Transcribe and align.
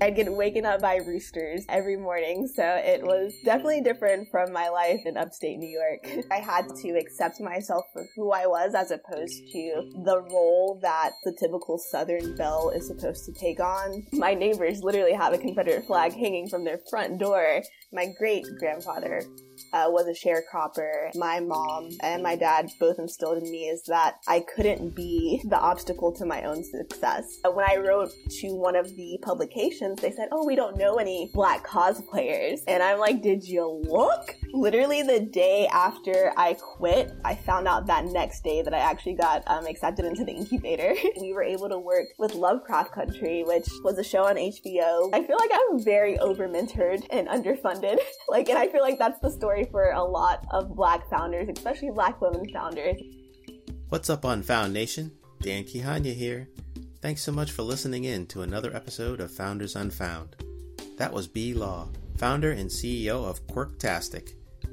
I'd 0.00 0.16
get 0.16 0.32
waken 0.32 0.64
up 0.64 0.80
by 0.80 0.96
roosters 0.96 1.64
every 1.68 1.96
morning, 1.96 2.48
so 2.48 2.62
it 2.62 3.02
was 3.02 3.34
definitely 3.44 3.82
different 3.82 4.28
from 4.30 4.52
my 4.52 4.68
life 4.68 5.00
in 5.06 5.16
upstate 5.16 5.58
New 5.58 5.68
York. 5.68 6.26
I 6.30 6.36
had 6.36 6.68
to 6.82 6.90
accept 6.90 7.40
myself 7.40 7.84
for 7.92 8.06
who 8.16 8.32
I 8.32 8.46
was 8.46 8.74
as 8.74 8.90
opposed 8.90 9.42
to 9.52 9.90
the 10.04 10.22
role 10.30 10.78
that 10.82 11.12
the 11.24 11.36
typical 11.38 11.78
Southern 11.78 12.36
belle 12.36 12.70
is 12.70 12.86
supposed 12.86 13.24
to 13.26 13.32
take 13.32 13.60
on. 13.60 14.04
My 14.12 14.34
neighbors 14.34 14.82
literally 14.82 15.14
have 15.14 15.34
a 15.34 15.38
Confederate 15.38 15.86
flag 15.86 16.12
hanging 16.12 16.48
from 16.48 16.64
their 16.64 16.80
front 16.90 17.18
door. 17.18 17.62
My 17.92 18.06
great 18.18 18.44
grandfather 18.58 19.22
uh, 19.72 19.86
was 19.88 20.06
a 20.06 20.26
sharecropper. 20.26 21.14
My 21.14 21.40
mom 21.40 21.90
and 22.00 22.22
my 22.22 22.36
dad 22.36 22.70
both 22.78 22.98
instilled 22.98 23.42
in 23.42 23.50
me 23.50 23.64
is 23.68 23.82
that 23.84 24.16
I 24.28 24.44
couldn't 24.54 24.94
be 24.94 25.42
the 25.44 25.58
obstacle 25.58 26.12
to 26.12 26.26
my 26.26 26.42
own 26.42 26.64
success. 26.64 27.38
Uh, 27.44 27.50
when 27.50 27.68
I 27.68 27.76
wrote 27.76 28.10
to 28.40 28.54
one 28.54 28.76
of 28.76 28.94
the 28.96 29.18
publications, 29.22 30.00
they 30.00 30.12
said, 30.12 30.28
"Oh, 30.32 30.46
we 30.46 30.56
don't 30.56 30.76
know 30.76 30.96
any 30.96 31.30
black 31.32 31.66
cosplayers," 31.66 32.60
and 32.66 32.82
I'm 32.82 32.98
like, 32.98 33.22
"Did 33.22 33.44
you 33.44 33.82
look?" 33.88 34.36
Literally 34.52 35.02
the 35.02 35.20
day 35.20 35.66
after 35.68 36.32
I 36.36 36.54
quit, 36.54 37.12
I 37.24 37.34
found 37.34 37.66
out 37.66 37.86
that 37.86 38.04
next 38.06 38.44
day 38.44 38.62
that 38.62 38.74
I 38.74 38.78
actually 38.78 39.14
got 39.14 39.42
um, 39.46 39.66
accepted 39.66 40.04
into 40.04 40.24
the 40.24 40.32
incubator. 40.32 40.94
we 41.20 41.32
were 41.32 41.42
able 41.42 41.68
to 41.68 41.78
work 41.78 42.08
with 42.18 42.34
Lovecraft 42.34 42.92
Country, 42.92 43.44
which 43.44 43.68
was 43.82 43.98
a 43.98 44.04
show 44.04 44.24
on 44.24 44.36
HBO. 44.36 45.10
I 45.12 45.22
feel 45.22 45.36
like 45.38 45.50
I'm 45.52 45.82
very 45.82 46.18
over 46.18 46.48
mentored 46.48 47.04
and 47.10 47.28
underfunded. 47.28 47.98
like, 48.28 48.48
and 48.48 48.58
I 48.58 48.68
feel 48.68 48.82
like 48.82 48.98
that's 48.98 49.20
the 49.20 49.30
story 49.30 49.51
for 49.70 49.90
a 49.90 50.02
lot 50.02 50.46
of 50.50 50.74
black 50.74 51.08
founders, 51.10 51.48
especially 51.54 51.90
black 51.90 52.20
women 52.20 52.48
founders. 52.52 52.96
What's 53.90 54.08
up, 54.08 54.24
Unfound 54.24 54.72
Nation? 54.72 55.12
Dan 55.42 55.64
Kihanya 55.64 56.14
here. 56.14 56.48
Thanks 57.02 57.22
so 57.22 57.32
much 57.32 57.52
for 57.52 57.62
listening 57.62 58.04
in 58.04 58.26
to 58.28 58.42
another 58.42 58.74
episode 58.74 59.20
of 59.20 59.30
Founders 59.32 59.76
Unfound. 59.76 60.36
That 60.96 61.12
was 61.12 61.28
B 61.28 61.52
Law, 61.52 61.88
founder 62.16 62.52
and 62.52 62.70
CEO 62.70 63.28
of 63.28 63.46
Quirktastic, 63.46 64.30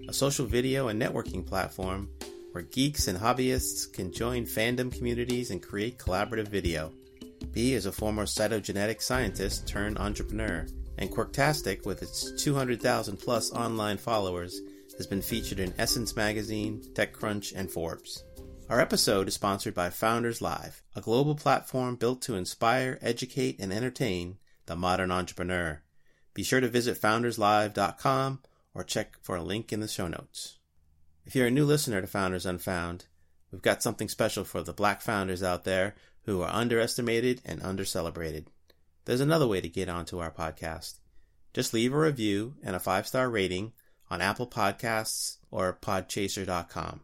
a 0.08 0.14
social 0.14 0.46
video 0.46 0.88
and 0.88 1.02
networking 1.02 1.46
platform 1.46 2.10
where 2.54 2.64
geeks 2.64 3.10
and 3.10 3.20
hobbyists 3.20 3.92
can 3.92 4.14
join 4.14 4.46
fandom 4.46 4.96
communities 4.96 5.52
and 5.52 5.62
create 5.62 6.00
collaborative 6.00 6.48
video. 6.48 6.94
B 7.52 7.74
is 7.74 7.86
a 7.86 7.92
former 7.92 8.26
cytogenetic 8.26 9.02
scientist 9.02 9.68
turned 9.68 9.98
entrepreneur, 9.98 10.66
and 11.00 11.10
Quirktastic, 11.10 11.86
with 11.86 12.04
its 12.04 12.32
200,000 12.44 13.18
plus 13.18 13.52
online 13.52 13.98
followers, 13.98 14.60
has 15.00 15.08
been 15.08 15.22
featured 15.22 15.62
in 15.62 15.74
Essence 15.78 16.14
Magazine, 16.18 16.84
TechCrunch, 16.94 17.54
and 17.56 17.72
Forbes. 17.72 18.26
Our 18.68 18.82
episode 18.82 19.30
is 19.30 19.34
sponsored 19.34 19.74
by 19.74 19.90
Founders 19.90 20.42
Live, 20.42 20.84
a 20.94 21.00
global 21.00 21.36
platform 21.36 21.96
built 21.96 22.22
to 22.24 22.36
inspire, 22.36 23.00
educate, 23.02 23.60
and 23.60 23.72
entertain 23.72 24.40
the 24.66 24.76
modern 24.76 25.10
entrepreneur. 25.10 25.82
Be 26.34 26.44
sure 26.44 26.60
to 26.60 26.68
visit 26.68 27.02
founderslive.com 27.02 28.42
or 28.74 28.84
check 28.84 29.16
for 29.22 29.38
a 29.38 29.42
link 29.42 29.72
in 29.72 29.80
the 29.80 29.88
show 29.88 30.10
notes. 30.10 30.60
If 31.26 31.34
you're 31.34 31.48
a 31.48 31.52
new 31.52 31.66
listener 31.66 32.02
to 32.02 32.08
Founders 32.08 32.46
Unfound, 32.46 33.06
we've 33.54 33.62
got 33.62 33.82
something 33.82 34.10
special 34.10 34.44
for 34.44 34.64
the 34.64 34.74
black 34.74 35.02
founders 35.02 35.42
out 35.42 35.64
there 35.64 35.96
who 36.24 36.42
are 36.42 36.54
underestimated 36.54 37.42
and 37.46 37.62
undercelebrated. 37.62 38.48
There's 39.06 39.22
another 39.22 39.48
way 39.48 39.62
to 39.62 39.70
get 39.70 39.88
onto 39.88 40.20
our 40.20 40.30
podcast. 40.30 41.00
Just 41.54 41.74
leave 41.74 41.94
a 41.94 41.98
review 41.98 42.56
and 42.62 42.76
a 42.76 42.80
five 42.82 43.08
star 43.08 43.30
rating 43.30 43.72
on 44.10 44.22
Apple 44.22 44.48
Podcasts 44.48 45.38
or 45.52 45.78
podchaser.com. 45.82 47.02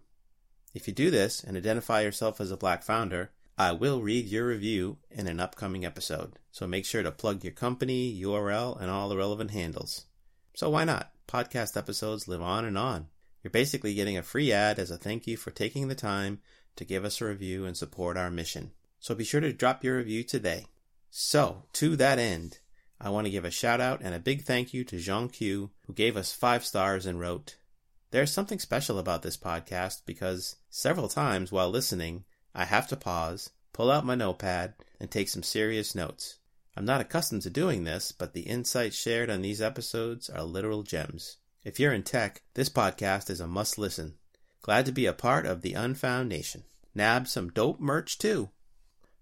If 0.73 0.87
you 0.87 0.93
do 0.93 1.09
this 1.09 1.43
and 1.43 1.55
identify 1.55 2.01
yourself 2.01 2.41
as 2.41 2.51
a 2.51 2.57
black 2.57 2.83
founder, 2.83 3.31
I 3.57 3.71
will 3.71 4.01
read 4.01 4.27
your 4.27 4.47
review 4.47 4.97
in 5.09 5.27
an 5.27 5.39
upcoming 5.39 5.85
episode. 5.85 6.39
So 6.51 6.67
make 6.67 6.85
sure 6.85 7.03
to 7.03 7.11
plug 7.11 7.43
your 7.43 7.53
company, 7.53 8.19
URL, 8.21 8.79
and 8.81 8.91
all 8.91 9.07
the 9.07 9.15
relevant 9.15 9.51
handles. 9.51 10.05
So 10.53 10.69
why 10.69 10.83
not? 10.83 11.11
Podcast 11.27 11.77
episodes 11.77 12.27
live 12.27 12.41
on 12.41 12.65
and 12.65 12.77
on. 12.77 13.07
You're 13.43 13.51
basically 13.51 13.93
getting 13.93 14.17
a 14.17 14.23
free 14.23 14.51
ad 14.51 14.79
as 14.79 14.91
a 14.91 14.97
thank 14.97 15.27
you 15.27 15.37
for 15.37 15.51
taking 15.51 15.87
the 15.87 15.95
time 15.95 16.39
to 16.75 16.83
give 16.83 17.05
us 17.05 17.21
a 17.21 17.25
review 17.25 17.65
and 17.65 17.77
support 17.77 18.17
our 18.17 18.29
mission. 18.29 18.71
So 18.99 19.15
be 19.15 19.23
sure 19.23 19.39
to 19.39 19.53
drop 19.53 19.83
your 19.83 19.97
review 19.97 20.23
today. 20.23 20.65
So, 21.09 21.63
to 21.73 21.95
that 21.95 22.19
end, 22.19 22.59
I 22.99 23.09
want 23.09 23.27
to 23.27 23.31
give 23.31 23.45
a 23.45 23.51
shout 23.51 23.81
out 23.81 24.01
and 24.01 24.15
a 24.15 24.19
big 24.19 24.43
thank 24.43 24.73
you 24.73 24.83
to 24.85 24.97
Jean 24.97 25.29
Q, 25.29 25.71
who 25.85 25.93
gave 25.93 26.15
us 26.15 26.33
five 26.33 26.65
stars 26.65 27.05
and 27.05 27.19
wrote, 27.19 27.57
There's 28.11 28.31
something 28.31 28.59
special 28.59 28.97
about 28.97 29.21
this 29.21 29.37
podcast 29.37 30.03
because 30.05 30.55
several 30.69 31.09
times 31.09 31.51
while 31.51 31.69
listening, 31.69 32.23
I 32.53 32.65
have 32.65 32.87
to 32.87 32.95
pause, 32.95 33.49
pull 33.73 33.91
out 33.91 34.05
my 34.05 34.15
notepad, 34.15 34.75
and 34.99 35.11
take 35.11 35.27
some 35.27 35.43
serious 35.43 35.93
notes. 35.93 36.37
I'm 36.77 36.85
not 36.85 37.01
accustomed 37.01 37.41
to 37.43 37.49
doing 37.49 37.83
this, 37.83 38.11
but 38.11 38.33
the 38.33 38.41
insights 38.41 38.97
shared 38.97 39.29
on 39.29 39.41
these 39.41 39.61
episodes 39.61 40.29
are 40.29 40.43
literal 40.43 40.83
gems. 40.83 41.37
If 41.63 41.79
you're 41.79 41.93
in 41.93 42.03
tech, 42.03 42.43
this 42.53 42.69
podcast 42.69 43.29
is 43.29 43.39
a 43.39 43.47
must 43.47 43.77
listen. 43.77 44.15
Glad 44.61 44.85
to 44.85 44.91
be 44.91 45.05
a 45.05 45.13
part 45.13 45.45
of 45.45 45.61
the 45.61 45.73
Unfound 45.73 46.29
Nation. 46.29 46.63
Nab 46.93 47.27
some 47.27 47.49
dope 47.49 47.79
merch 47.79 48.17
too. 48.17 48.49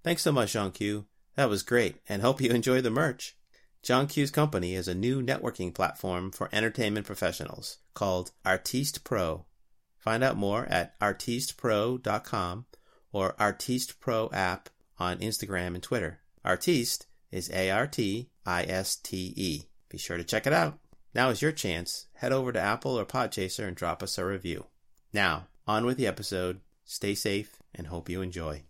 Thanks 0.03 0.21
so 0.21 0.31
much, 0.31 0.53
Jean 0.53 0.71
Q. 0.71 1.05
That 1.35 1.49
was 1.49 1.63
great, 1.63 1.97
and 2.07 2.21
hope 2.21 2.41
you 2.41 2.51
enjoy 2.51 2.81
the 2.81 2.91
merch. 2.91 3.35
John 3.83 4.07
Q's 4.07 4.31
company 4.31 4.75
is 4.75 4.87
a 4.87 4.95
new 4.95 5.21
networking 5.21 5.73
platform 5.73 6.31
for 6.31 6.47
entertainment 6.53 7.05
professionals 7.05 7.79
called 7.93 8.31
Artiste 8.45 9.03
Pro. 9.03 9.45
Find 9.99 10.23
out 10.23 10.37
more 10.37 10.65
at 10.67 10.97
artistepro.com 11.01 12.65
or 13.11 13.35
Artiste 13.37 13.99
Pro 13.99 14.29
app 14.31 14.69
on 14.97 15.17
Instagram 15.17 15.75
and 15.75 15.83
Twitter. 15.83 16.21
Artiste 16.45 17.07
is 17.29 17.51
A 17.51 17.71
R 17.71 17.85
T 17.85 18.29
I 18.45 18.63
S 18.63 18.95
T 18.95 19.33
E. 19.35 19.63
Be 19.89 19.97
sure 19.97 20.17
to 20.17 20.23
check 20.23 20.47
it 20.47 20.53
out. 20.53 20.79
Now 21.13 21.29
is 21.29 21.41
your 21.41 21.51
chance. 21.51 22.07
Head 22.15 22.31
over 22.31 22.53
to 22.53 22.59
Apple 22.59 22.97
or 22.97 23.05
Podchaser 23.05 23.67
and 23.67 23.75
drop 23.75 24.01
us 24.01 24.17
a 24.17 24.25
review. 24.25 24.67
Now, 25.11 25.47
on 25.67 25.85
with 25.85 25.97
the 25.97 26.07
episode. 26.07 26.61
Stay 26.85 27.15
safe 27.15 27.61
and 27.75 27.87
hope 27.87 28.09
you 28.09 28.21
enjoy. 28.21 28.63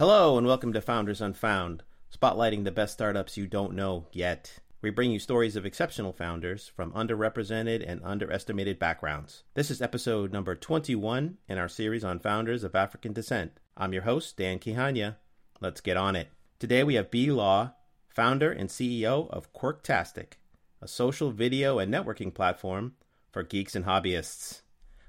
Hello, 0.00 0.38
and 0.38 0.46
welcome 0.46 0.72
to 0.72 0.80
Founders 0.80 1.20
Unfound, 1.20 1.82
spotlighting 2.10 2.64
the 2.64 2.70
best 2.70 2.94
startups 2.94 3.36
you 3.36 3.46
don't 3.46 3.74
know 3.74 4.06
yet. 4.12 4.58
We 4.80 4.88
bring 4.88 5.10
you 5.10 5.18
stories 5.18 5.56
of 5.56 5.66
exceptional 5.66 6.14
founders 6.14 6.66
from 6.66 6.90
underrepresented 6.92 7.84
and 7.86 8.00
underestimated 8.02 8.78
backgrounds. 8.78 9.42
This 9.52 9.70
is 9.70 9.82
episode 9.82 10.32
number 10.32 10.54
21 10.54 11.36
in 11.46 11.58
our 11.58 11.68
series 11.68 12.02
on 12.02 12.18
founders 12.18 12.64
of 12.64 12.74
African 12.74 13.12
descent. 13.12 13.60
I'm 13.76 13.92
your 13.92 14.04
host, 14.04 14.38
Dan 14.38 14.58
Kihanya. 14.58 15.16
Let's 15.60 15.82
get 15.82 15.98
on 15.98 16.16
it. 16.16 16.28
Today 16.58 16.82
we 16.82 16.94
have 16.94 17.10
B 17.10 17.30
Law, 17.30 17.74
founder 18.08 18.50
and 18.50 18.70
CEO 18.70 19.28
of 19.28 19.52
Quirktastic, 19.52 20.38
a 20.80 20.88
social 20.88 21.30
video 21.30 21.78
and 21.78 21.92
networking 21.92 22.32
platform 22.32 22.94
for 23.30 23.42
geeks 23.42 23.76
and 23.76 23.84
hobbyists. 23.84 24.62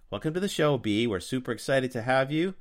Welcome 0.09 0.34
to 0.34 0.41
the 0.41 0.50
show, 0.50 0.78
B. 0.78 1.08
We're 1.08 1.22
super 1.22 1.53
excited 1.53 1.91
to 1.91 2.02
have 2.02 2.29
you. 2.29 2.56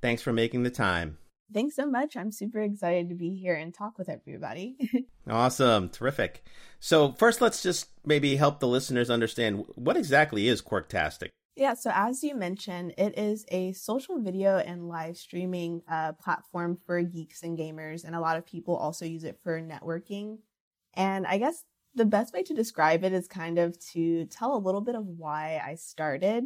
Thanks 0.00 0.22
for 0.22 0.32
making 0.32 0.62
the 0.62 0.70
time. 0.70 1.18
Thanks 1.52 1.76
so 1.76 1.86
much. 1.86 2.16
I'm 2.16 2.32
super 2.32 2.60
excited 2.60 3.08
to 3.10 3.14
be 3.14 3.36
here 3.36 3.54
and 3.54 3.72
talk 3.72 3.98
with 3.98 4.08
everybody. 4.08 4.76
awesome. 5.28 5.88
Terrific. 5.88 6.44
So, 6.80 7.12
first, 7.12 7.40
let's 7.40 7.62
just 7.62 7.88
maybe 8.04 8.36
help 8.36 8.60
the 8.60 8.68
listeners 8.68 9.10
understand 9.10 9.64
what 9.74 9.96
exactly 9.96 10.48
is 10.48 10.62
Quirktastic. 10.62 11.28
Yeah, 11.56 11.74
so 11.74 11.92
as 11.94 12.24
you 12.24 12.34
mentioned, 12.34 12.94
it 12.98 13.16
is 13.16 13.44
a 13.48 13.72
social 13.74 14.20
video 14.20 14.58
and 14.58 14.88
live 14.88 15.16
streaming 15.16 15.82
uh, 15.88 16.12
platform 16.14 16.78
for 16.84 17.00
geeks 17.02 17.44
and 17.44 17.56
gamers, 17.56 18.04
and 18.04 18.16
a 18.16 18.20
lot 18.20 18.36
of 18.36 18.44
people 18.44 18.74
also 18.74 19.04
use 19.04 19.22
it 19.22 19.38
for 19.40 19.60
networking. 19.60 20.38
And 20.94 21.26
I 21.26 21.38
guess 21.38 21.62
the 21.94 22.04
best 22.04 22.34
way 22.34 22.42
to 22.42 22.54
describe 22.54 23.04
it 23.04 23.12
is 23.12 23.28
kind 23.28 23.58
of 23.58 23.78
to 23.92 24.24
tell 24.26 24.56
a 24.56 24.58
little 24.58 24.80
bit 24.80 24.96
of 24.96 25.06
why 25.06 25.62
I 25.64 25.76
started. 25.76 26.44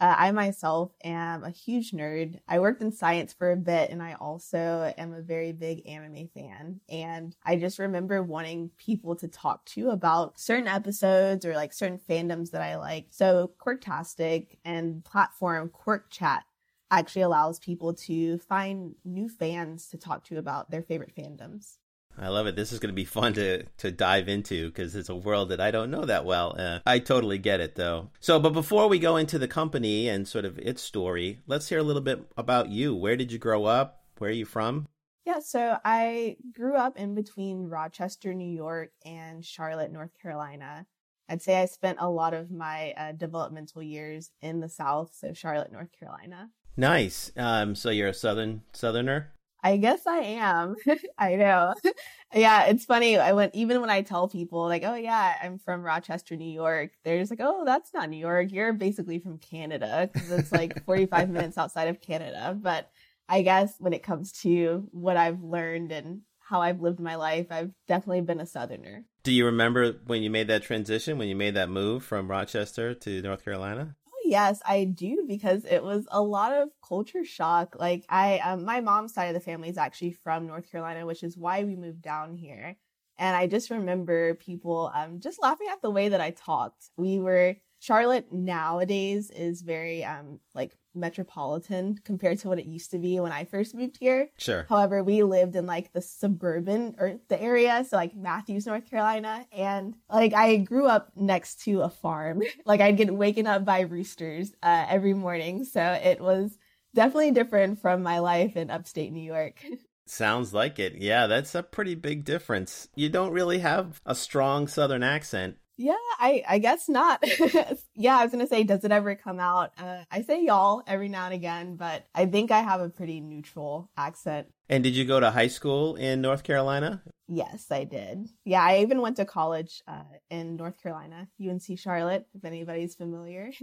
Uh, 0.00 0.14
I 0.16 0.32
myself 0.32 0.92
am 1.04 1.44
a 1.44 1.50
huge 1.50 1.90
nerd. 1.90 2.40
I 2.48 2.58
worked 2.58 2.80
in 2.80 2.90
science 2.90 3.34
for 3.34 3.52
a 3.52 3.56
bit 3.56 3.90
and 3.90 4.02
I 4.02 4.14
also 4.14 4.94
am 4.96 5.12
a 5.12 5.20
very 5.20 5.52
big 5.52 5.86
anime 5.86 6.28
fan. 6.32 6.80
And 6.88 7.36
I 7.44 7.56
just 7.56 7.78
remember 7.78 8.22
wanting 8.22 8.70
people 8.78 9.14
to 9.16 9.28
talk 9.28 9.62
to 9.66 9.90
about 9.90 10.40
certain 10.40 10.68
episodes 10.68 11.44
or 11.44 11.54
like 11.54 11.74
certain 11.74 11.98
fandoms 11.98 12.52
that 12.52 12.62
I 12.62 12.76
like. 12.76 13.08
So 13.10 13.52
Quirktastic 13.58 14.56
and 14.64 15.04
platform 15.04 15.68
Quirk 15.68 16.10
Chat 16.10 16.44
actually 16.90 17.22
allows 17.22 17.58
people 17.58 17.92
to 17.92 18.38
find 18.38 18.94
new 19.04 19.28
fans 19.28 19.88
to 19.88 19.98
talk 19.98 20.24
to 20.24 20.38
about 20.38 20.70
their 20.70 20.82
favorite 20.82 21.14
fandoms. 21.14 21.76
I 22.20 22.28
love 22.28 22.46
it. 22.46 22.54
This 22.54 22.70
is 22.70 22.78
going 22.78 22.90
to 22.90 22.94
be 22.94 23.06
fun 23.06 23.32
to 23.34 23.64
to 23.78 23.90
dive 23.90 24.28
into 24.28 24.68
because 24.68 24.94
it's 24.94 25.08
a 25.08 25.14
world 25.14 25.48
that 25.48 25.60
I 25.60 25.70
don't 25.70 25.90
know 25.90 26.04
that 26.04 26.26
well. 26.26 26.54
Uh, 26.58 26.80
I 26.84 26.98
totally 26.98 27.38
get 27.38 27.60
it 27.60 27.76
though. 27.76 28.10
So, 28.20 28.38
but 28.38 28.52
before 28.52 28.88
we 28.88 28.98
go 28.98 29.16
into 29.16 29.38
the 29.38 29.48
company 29.48 30.08
and 30.08 30.28
sort 30.28 30.44
of 30.44 30.58
its 30.58 30.82
story, 30.82 31.40
let's 31.46 31.70
hear 31.70 31.78
a 31.78 31.82
little 31.82 32.02
bit 32.02 32.22
about 32.36 32.68
you. 32.68 32.94
Where 32.94 33.16
did 33.16 33.32
you 33.32 33.38
grow 33.38 33.64
up? 33.64 34.02
Where 34.18 34.28
are 34.28 34.34
you 34.34 34.44
from? 34.44 34.86
Yeah, 35.24 35.40
so 35.40 35.78
I 35.84 36.36
grew 36.52 36.76
up 36.76 36.98
in 36.98 37.14
between 37.14 37.68
Rochester, 37.68 38.34
New 38.34 38.50
York 38.50 38.90
and 39.04 39.44
Charlotte, 39.44 39.92
North 39.92 40.12
Carolina. 40.20 40.86
I'd 41.28 41.42
say 41.42 41.60
I 41.60 41.66
spent 41.66 41.98
a 42.00 42.10
lot 42.10 42.34
of 42.34 42.50
my 42.50 42.92
uh, 42.96 43.12
developmental 43.12 43.82
years 43.82 44.30
in 44.42 44.60
the 44.60 44.68
South, 44.68 45.12
so 45.14 45.32
Charlotte, 45.32 45.72
North 45.72 45.90
Carolina. 45.98 46.50
Nice. 46.76 47.30
Um, 47.36 47.74
so 47.74 47.90
you're 47.90 48.08
a 48.08 48.14
southern 48.14 48.62
southerner. 48.72 49.32
I 49.62 49.76
guess 49.76 50.06
I 50.06 50.18
am. 50.18 50.76
I 51.18 51.36
know. 51.36 51.74
yeah, 52.34 52.64
it's 52.66 52.84
funny. 52.84 53.18
I 53.18 53.32
went 53.32 53.54
even 53.54 53.80
when 53.80 53.90
I 53.90 54.02
tell 54.02 54.28
people 54.28 54.66
like, 54.66 54.82
"Oh 54.84 54.94
yeah, 54.94 55.34
I'm 55.42 55.58
from 55.58 55.82
Rochester, 55.82 56.36
New 56.36 56.50
York." 56.50 56.92
They're 57.04 57.18
just 57.18 57.30
like, 57.30 57.40
"Oh, 57.42 57.64
that's 57.64 57.92
not 57.92 58.08
New 58.08 58.16
York. 58.16 58.52
You're 58.52 58.72
basically 58.72 59.18
from 59.18 59.38
Canada 59.38 60.08
because 60.12 60.30
it's 60.30 60.52
like 60.52 60.84
45 60.86 61.28
minutes 61.30 61.58
outside 61.58 61.88
of 61.88 62.00
Canada." 62.00 62.56
But 62.60 62.90
I 63.28 63.42
guess 63.42 63.74
when 63.78 63.92
it 63.92 64.02
comes 64.02 64.32
to 64.42 64.88
what 64.92 65.16
I've 65.16 65.42
learned 65.42 65.92
and 65.92 66.22
how 66.40 66.60
I've 66.60 66.80
lived 66.80 66.98
my 66.98 67.14
life, 67.14 67.46
I've 67.50 67.70
definitely 67.86 68.22
been 68.22 68.40
a 68.40 68.46
southerner. 68.46 69.04
Do 69.22 69.32
you 69.32 69.46
remember 69.46 69.92
when 70.06 70.22
you 70.22 70.30
made 70.30 70.48
that 70.48 70.62
transition, 70.62 71.18
when 71.18 71.28
you 71.28 71.36
made 71.36 71.54
that 71.54 71.68
move 71.68 72.02
from 72.02 72.28
Rochester 72.28 72.94
to 72.94 73.22
North 73.22 73.44
Carolina? 73.44 73.96
Yes, 74.30 74.62
I 74.66 74.84
do 74.84 75.24
because 75.28 75.64
it 75.66 75.82
was 75.82 76.06
a 76.10 76.22
lot 76.22 76.52
of 76.54 76.70
culture 76.86 77.24
shock. 77.24 77.76
Like 77.78 78.04
I, 78.08 78.38
um, 78.38 78.64
my 78.64 78.80
mom's 78.80 79.14
side 79.14 79.26
of 79.26 79.34
the 79.34 79.40
family 79.40 79.68
is 79.68 79.78
actually 79.78 80.12
from 80.12 80.46
North 80.46 80.70
Carolina, 80.70 81.06
which 81.06 81.22
is 81.22 81.36
why 81.38 81.64
we 81.64 81.76
moved 81.76 82.02
down 82.02 82.36
here. 82.36 82.76
And 83.18 83.36
I 83.36 83.46
just 83.46 83.70
remember 83.70 84.34
people 84.34 84.90
um, 84.94 85.20
just 85.20 85.42
laughing 85.42 85.68
at 85.70 85.82
the 85.82 85.90
way 85.90 86.08
that 86.10 86.20
I 86.20 86.30
talked. 86.30 86.90
We 86.96 87.18
were 87.18 87.56
Charlotte 87.80 88.32
nowadays 88.32 89.30
is 89.30 89.62
very 89.62 90.04
um 90.04 90.40
like 90.54 90.76
metropolitan 90.94 91.98
compared 92.04 92.38
to 92.38 92.48
what 92.48 92.58
it 92.58 92.66
used 92.66 92.90
to 92.90 92.98
be 92.98 93.20
when 93.20 93.32
I 93.32 93.44
first 93.44 93.74
moved 93.74 93.98
here. 93.98 94.30
Sure. 94.38 94.66
However, 94.68 95.02
we 95.02 95.22
lived 95.22 95.56
in 95.56 95.66
like 95.66 95.92
the 95.92 96.02
suburban 96.02 96.96
or 96.98 97.18
the 97.28 97.40
area, 97.40 97.84
so 97.88 97.96
like 97.96 98.14
Matthews, 98.14 98.66
North 98.66 98.88
Carolina, 98.88 99.46
and 99.52 99.94
like 100.10 100.34
I 100.34 100.56
grew 100.56 100.86
up 100.86 101.12
next 101.16 101.62
to 101.64 101.82
a 101.82 101.90
farm. 101.90 102.42
like 102.66 102.80
I'd 102.80 102.96
get 102.96 103.14
waken 103.14 103.46
up 103.46 103.64
by 103.64 103.80
roosters 103.80 104.52
uh, 104.62 104.86
every 104.88 105.14
morning, 105.14 105.64
so 105.64 105.80
it 105.80 106.20
was 106.20 106.58
definitely 106.94 107.32
different 107.32 107.80
from 107.80 108.02
my 108.02 108.18
life 108.18 108.56
in 108.56 108.70
upstate 108.70 109.12
New 109.12 109.22
York. 109.22 109.64
Sounds 110.06 110.52
like 110.52 110.80
it. 110.80 110.96
Yeah, 110.96 111.28
that's 111.28 111.54
a 111.54 111.62
pretty 111.62 111.94
big 111.94 112.24
difference. 112.24 112.88
You 112.96 113.08
don't 113.08 113.32
really 113.32 113.60
have 113.60 114.00
a 114.04 114.16
strong 114.16 114.66
southern 114.66 115.04
accent 115.04 115.58
yeah, 115.80 115.94
I 116.18 116.44
I 116.46 116.58
guess 116.58 116.88
not. 116.88 117.24
yeah, 117.94 118.18
I 118.18 118.22
was 118.22 118.32
gonna 118.32 118.46
say, 118.46 118.64
does 118.64 118.84
it 118.84 118.92
ever 118.92 119.14
come 119.14 119.40
out? 119.40 119.72
Uh, 119.78 120.04
I 120.10 120.22
say 120.22 120.44
y'all 120.44 120.82
every 120.86 121.08
now 121.08 121.24
and 121.24 121.34
again, 121.34 121.76
but 121.76 122.06
I 122.14 122.26
think 122.26 122.50
I 122.50 122.60
have 122.60 122.80
a 122.80 122.90
pretty 122.90 123.20
neutral 123.20 123.90
accent. 123.96 124.48
And 124.68 124.84
did 124.84 124.94
you 124.94 125.06
go 125.06 125.18
to 125.18 125.30
high 125.30 125.48
school 125.48 125.96
in 125.96 126.20
North 126.20 126.42
Carolina? 126.44 127.02
Yes, 127.28 127.66
I 127.70 127.84
did. 127.84 128.28
Yeah, 128.44 128.62
I 128.62 128.80
even 128.80 129.00
went 129.00 129.16
to 129.16 129.24
college 129.24 129.82
uh, 129.88 130.02
in 130.28 130.56
North 130.56 130.80
Carolina, 130.82 131.28
UNC 131.40 131.78
Charlotte, 131.78 132.26
if 132.34 132.44
anybody's 132.44 132.94
familiar. 132.94 133.50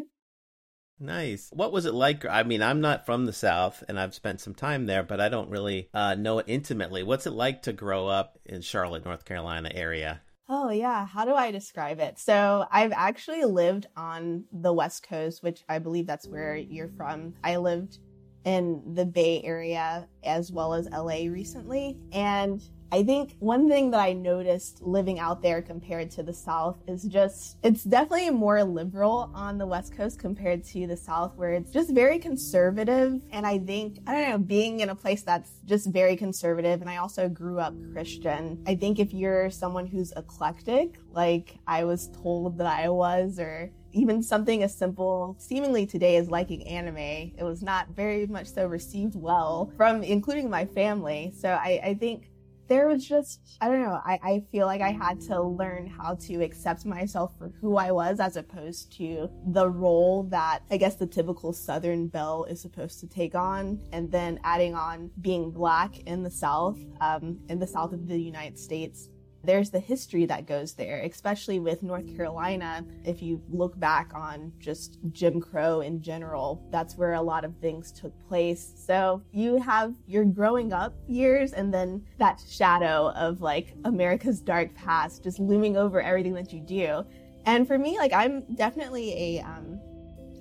Nice. 1.00 1.52
What 1.54 1.72
was 1.72 1.86
it 1.86 1.94
like? 1.94 2.26
I 2.26 2.42
mean, 2.42 2.64
I'm 2.64 2.82
not 2.82 3.06
from 3.06 3.28
the 3.28 3.32
South 3.32 3.84
and 3.88 4.00
I've 4.00 4.16
spent 4.16 4.42
some 4.42 4.56
time 4.56 4.88
there, 4.88 5.04
but 5.04 5.22
I 5.22 5.30
don't 5.30 5.52
really 5.52 5.90
uh, 5.94 6.16
know 6.16 6.40
it 6.40 6.48
intimately. 6.48 7.04
What's 7.04 7.28
it 7.28 7.34
like 7.34 7.62
to 7.64 7.72
grow 7.72 8.08
up 8.08 8.40
in 8.48 8.62
Charlotte, 8.62 9.06
North 9.06 9.24
Carolina 9.24 9.70
area? 9.72 10.22
Oh, 10.50 10.70
yeah. 10.70 11.06
How 11.06 11.26
do 11.26 11.34
I 11.34 11.52
describe 11.52 12.00
it? 12.00 12.18
So, 12.20 12.66
I've 12.72 12.94
actually 12.94 13.44
lived 13.44 13.88
on 13.98 14.46
the 14.52 14.72
West 14.72 15.08
Coast, 15.08 15.44
which 15.44 15.64
I 15.68 15.80
believe 15.80 16.08
that's 16.08 16.28
where 16.28 16.56
you're 16.56 16.88
from. 16.88 17.34
I 17.44 17.58
lived 17.58 18.00
in 18.46 18.82
the 18.94 19.06
Bay 19.06 19.42
Area 19.44 20.08
as 20.24 20.52
well 20.54 20.74
as 20.74 20.88
LA 20.90 21.30
recently. 21.30 21.98
And 22.14 22.64
I 22.90 23.04
think 23.04 23.36
one 23.40 23.68
thing 23.68 23.92
that 23.92 24.00
I 24.00 24.14
noticed 24.14 24.82
living 24.82 25.20
out 25.20 25.42
there 25.42 25.62
compared 25.62 26.10
to 26.12 26.24
the 26.24 26.32
South 26.32 26.78
is 26.88 27.04
just, 27.04 27.58
it's 27.62 27.84
definitely 27.84 28.30
more 28.30 28.64
liberal 28.64 29.30
on 29.34 29.58
the 29.58 29.66
West 29.66 29.96
Coast 29.96 30.20
compared 30.20 30.64
to 30.66 30.88
the 30.88 30.96
South, 30.96 31.36
where 31.36 31.52
it's 31.52 31.72
just 31.72 31.90
very 31.90 32.18
conservative. 32.18 33.22
And 33.32 33.46
I 33.46 33.60
think, 33.60 34.00
I 34.08 34.14
don't 34.14 34.30
know, 34.30 34.38
being 34.38 34.80
in 34.80 34.90
a 34.90 34.96
place 34.96 35.22
that's 35.24 35.52
just 35.66 35.88
very 35.88 36.16
conservative, 36.16 36.80
and 36.80 36.90
I 36.90 36.98
also 36.98 37.28
grew 37.28 37.60
up 37.60 37.74
Christian, 37.92 38.64
I 38.66 38.76
think 38.76 39.00
if 39.00 39.14
you're 39.14 39.50
someone 39.50 39.86
who's 39.86 40.14
eclectic, 40.16 40.98
like 41.12 41.58
I 41.68 41.84
was 41.84 42.10
told 42.24 42.58
that 42.60 42.68
I 42.68 42.88
was, 42.88 43.38
or 43.38 43.70
even 43.92 44.24
something 44.24 44.64
as 44.64 44.74
simple 44.74 45.36
seemingly 45.40 45.86
today 45.86 46.18
as 46.18 46.30
liking 46.30 46.66
anime 46.68 46.98
it 46.98 47.42
was 47.42 47.64
not 47.64 47.88
very 47.96 48.28
much 48.28 48.46
so 48.46 48.68
received 48.68 49.16
well 49.16 49.72
from 49.76 50.04
including 50.04 50.50
my 50.50 50.66
family 50.66 51.34
so 51.36 51.50
i, 51.50 51.80
I 51.84 51.94
think 51.96 52.30
there 52.68 52.88
was 52.88 53.06
just 53.08 53.40
i 53.62 53.68
don't 53.68 53.82
know 53.82 54.00
I, 54.06 54.20
I 54.24 54.44
feel 54.52 54.66
like 54.66 54.82
i 54.82 54.92
had 54.92 55.22
to 55.22 55.42
learn 55.42 55.88
how 55.88 56.16
to 56.16 56.44
accept 56.44 56.86
myself 56.86 57.34
for 57.38 57.52
who 57.62 57.78
i 57.78 57.92
was 57.92 58.20
as 58.20 58.36
opposed 58.36 58.96
to 58.98 59.30
the 59.48 59.70
role 59.70 60.24
that 60.24 60.60
i 60.72 60.78
guess 60.78 60.96
the 60.96 61.08
typical 61.08 61.54
southern 61.54 62.08
belle 62.08 62.46
is 62.46 62.62
supposed 62.62 63.00
to 63.00 63.08
take 63.08 63.36
on. 63.36 63.80
And 63.92 64.12
then 64.12 64.40
adding 64.44 64.76
on 64.76 65.12
being 65.22 65.52
black 65.52 66.00
in 66.02 66.24
the 66.24 66.32
south 66.32 66.78
um, 67.02 67.40
in 67.50 67.60
the 67.60 67.68
south 67.68 67.94
of 67.94 68.08
the 68.08 68.20
united 68.20 68.58
states 68.58 69.10
there's 69.48 69.70
the 69.70 69.80
history 69.80 70.26
that 70.26 70.46
goes 70.46 70.74
there, 70.74 71.02
especially 71.04 71.60
with 71.60 71.82
North 71.82 72.06
Carolina. 72.16 72.86
If 73.06 73.24
you 73.24 73.42
look 73.50 73.80
back 73.80 74.12
on 74.14 74.52
just 74.60 75.00
Jim 75.14 75.40
Crow 75.40 75.80
in 75.80 76.02
general, 76.02 76.68
that's 76.70 76.98
where 76.98 77.14
a 77.14 77.22
lot 77.22 77.46
of 77.46 77.56
things 77.58 77.94
took 77.94 78.14
place. 78.28 78.74
So 78.86 79.24
you 79.32 79.60
have 79.62 79.96
your 80.06 80.26
growing 80.26 80.74
up 80.74 80.94
years 81.08 81.54
and 81.54 81.74
then 81.74 82.06
that 82.20 82.44
shadow 82.48 83.12
of 83.16 83.40
like 83.42 83.74
America's 83.86 84.42
dark 84.42 84.76
past 84.76 85.24
just 85.24 85.40
looming 85.40 85.78
over 85.78 86.02
everything 86.02 86.34
that 86.34 86.52
you 86.52 86.60
do. 86.60 87.06
And 87.46 87.66
for 87.66 87.78
me, 87.78 87.98
like 87.98 88.12
I'm 88.12 88.42
definitely 88.56 89.38
a 89.38 89.42
um, 89.44 89.80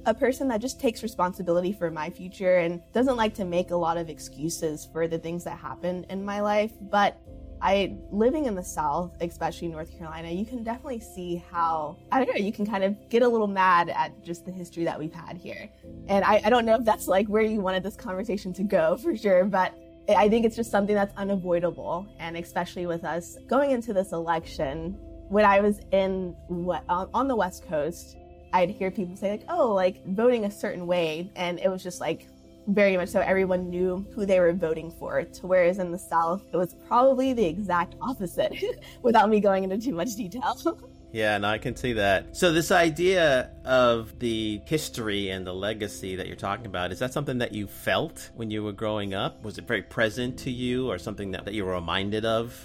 a 0.07 0.15
person 0.15 0.49
that 0.49 0.61
just 0.61 0.81
takes 0.81 1.03
responsibility 1.03 1.73
for 1.73 1.91
my 1.91 2.11
future 2.11 2.59
and 2.59 2.81
doesn't 2.93 3.17
like 3.17 3.35
to 3.35 3.45
make 3.45 3.71
a 3.71 3.77
lot 3.77 3.97
of 3.97 4.09
excuses 4.09 4.89
for 4.93 5.09
the 5.09 5.19
things 5.19 5.45
that 5.45 5.59
happen 5.59 6.07
in 6.11 6.25
my 6.25 6.41
life. 6.41 6.73
But 6.81 7.21
I 7.61 7.97
living 8.11 8.47
in 8.47 8.55
the 8.55 8.63
South, 8.63 9.17
especially 9.21 9.69
North 9.69 9.97
Carolina, 9.97 10.31
you 10.31 10.45
can 10.45 10.63
definitely 10.63 11.01
see 11.01 11.43
how 11.51 11.97
I 12.13 12.25
don't 12.25 12.35
know, 12.35 12.45
you 12.45 12.53
can 12.53 12.67
kind 12.67 12.85
of 12.85 12.97
get 13.09 13.23
a 13.23 13.29
little 13.29 13.47
mad 13.47 13.89
at 13.89 14.23
just 14.23 14.45
the 14.45 14.53
history 14.53 14.85
that 14.85 14.99
we've 14.99 15.13
had 15.13 15.37
here. 15.37 15.71
And 16.09 16.25
I, 16.25 16.43
I 16.45 16.51
don't 16.51 16.67
know 16.67 16.77
if 16.77 16.85
that's 16.85 17.09
like 17.09 17.27
where 17.29 17.43
you 17.43 17.61
wanted 17.61 17.83
this 17.83 17.97
conversation 17.97 18.53
to 18.55 18.63
go 18.63 18.97
for 18.97 19.17
sure, 19.17 19.45
but 19.45 19.75
I 20.09 20.29
think 20.29 20.45
it's 20.45 20.57
just 20.57 20.71
something 20.71 20.95
that's 20.95 21.17
unavoidable. 21.17 22.07
And 22.19 22.37
especially 22.37 22.87
with 22.87 23.05
us 23.05 23.37
going 23.49 23.73
into 23.73 23.93
this 23.93 24.13
election, 24.13 24.97
when 25.29 25.45
I 25.45 25.61
was 25.61 25.81
in 25.93 26.37
what 26.49 26.85
on 26.89 27.29
the 27.29 27.37
West 27.37 27.67
Coast, 27.67 28.17
I'd 28.53 28.71
hear 28.71 28.91
people 28.91 29.17
say 29.17 29.31
like, 29.31 29.45
"Oh, 29.49 29.73
like 29.73 30.05
voting 30.07 30.45
a 30.45 30.51
certain 30.51 30.87
way," 30.87 31.31
and 31.35 31.59
it 31.59 31.69
was 31.69 31.83
just 31.83 32.01
like 32.01 32.29
very 32.69 32.97
much 32.97 33.09
so 33.09 33.21
everyone 33.21 33.71
knew 33.71 34.05
who 34.15 34.27
they 34.27 34.41
were 34.41 34.53
voting 34.53 34.91
for. 34.91 35.23
To 35.23 35.47
whereas 35.47 35.79
in 35.79 35.93
the 35.93 35.99
south 35.99 36.43
it 36.53 36.57
was 36.57 36.75
probably 36.89 37.33
the 37.33 37.45
exact 37.45 37.95
opposite 38.01 38.55
without 39.03 39.31
me 39.31 39.41
going 39.41 39.65
into 39.65 39.79
too 39.79 39.95
much 39.95 40.15
detail. 40.17 40.81
Yeah 41.13 41.39
no 41.39 41.49
i 41.49 41.57
can 41.57 41.75
see 41.77 41.95
that. 41.95 42.37
So 42.37 42.53
this 42.53 42.71
idea 42.71 43.51
of 43.65 44.19
the 44.19 44.61
history 44.67 45.31
and 45.31 45.47
the 45.47 45.55
legacy 45.55 46.17
that 46.17 46.27
you're 46.27 46.37
talking 46.37 46.67
about 46.67 46.93
is 46.93 46.99
that 46.99 47.13
something 47.13 47.39
that 47.39 47.53
you 47.53 47.67
felt 47.69 48.31
when 48.35 48.51
you 48.51 48.63
were 48.63 48.73
growing 48.73 49.15
up? 49.15 49.43
Was 49.43 49.57
it 49.57 49.67
very 49.67 49.83
present 49.83 50.37
to 50.41 50.51
you 50.51 50.91
or 50.91 50.99
something 50.99 51.31
that, 51.31 51.45
that 51.47 51.55
you 51.55 51.65
were 51.65 51.73
reminded 51.73 52.27
of 52.27 52.61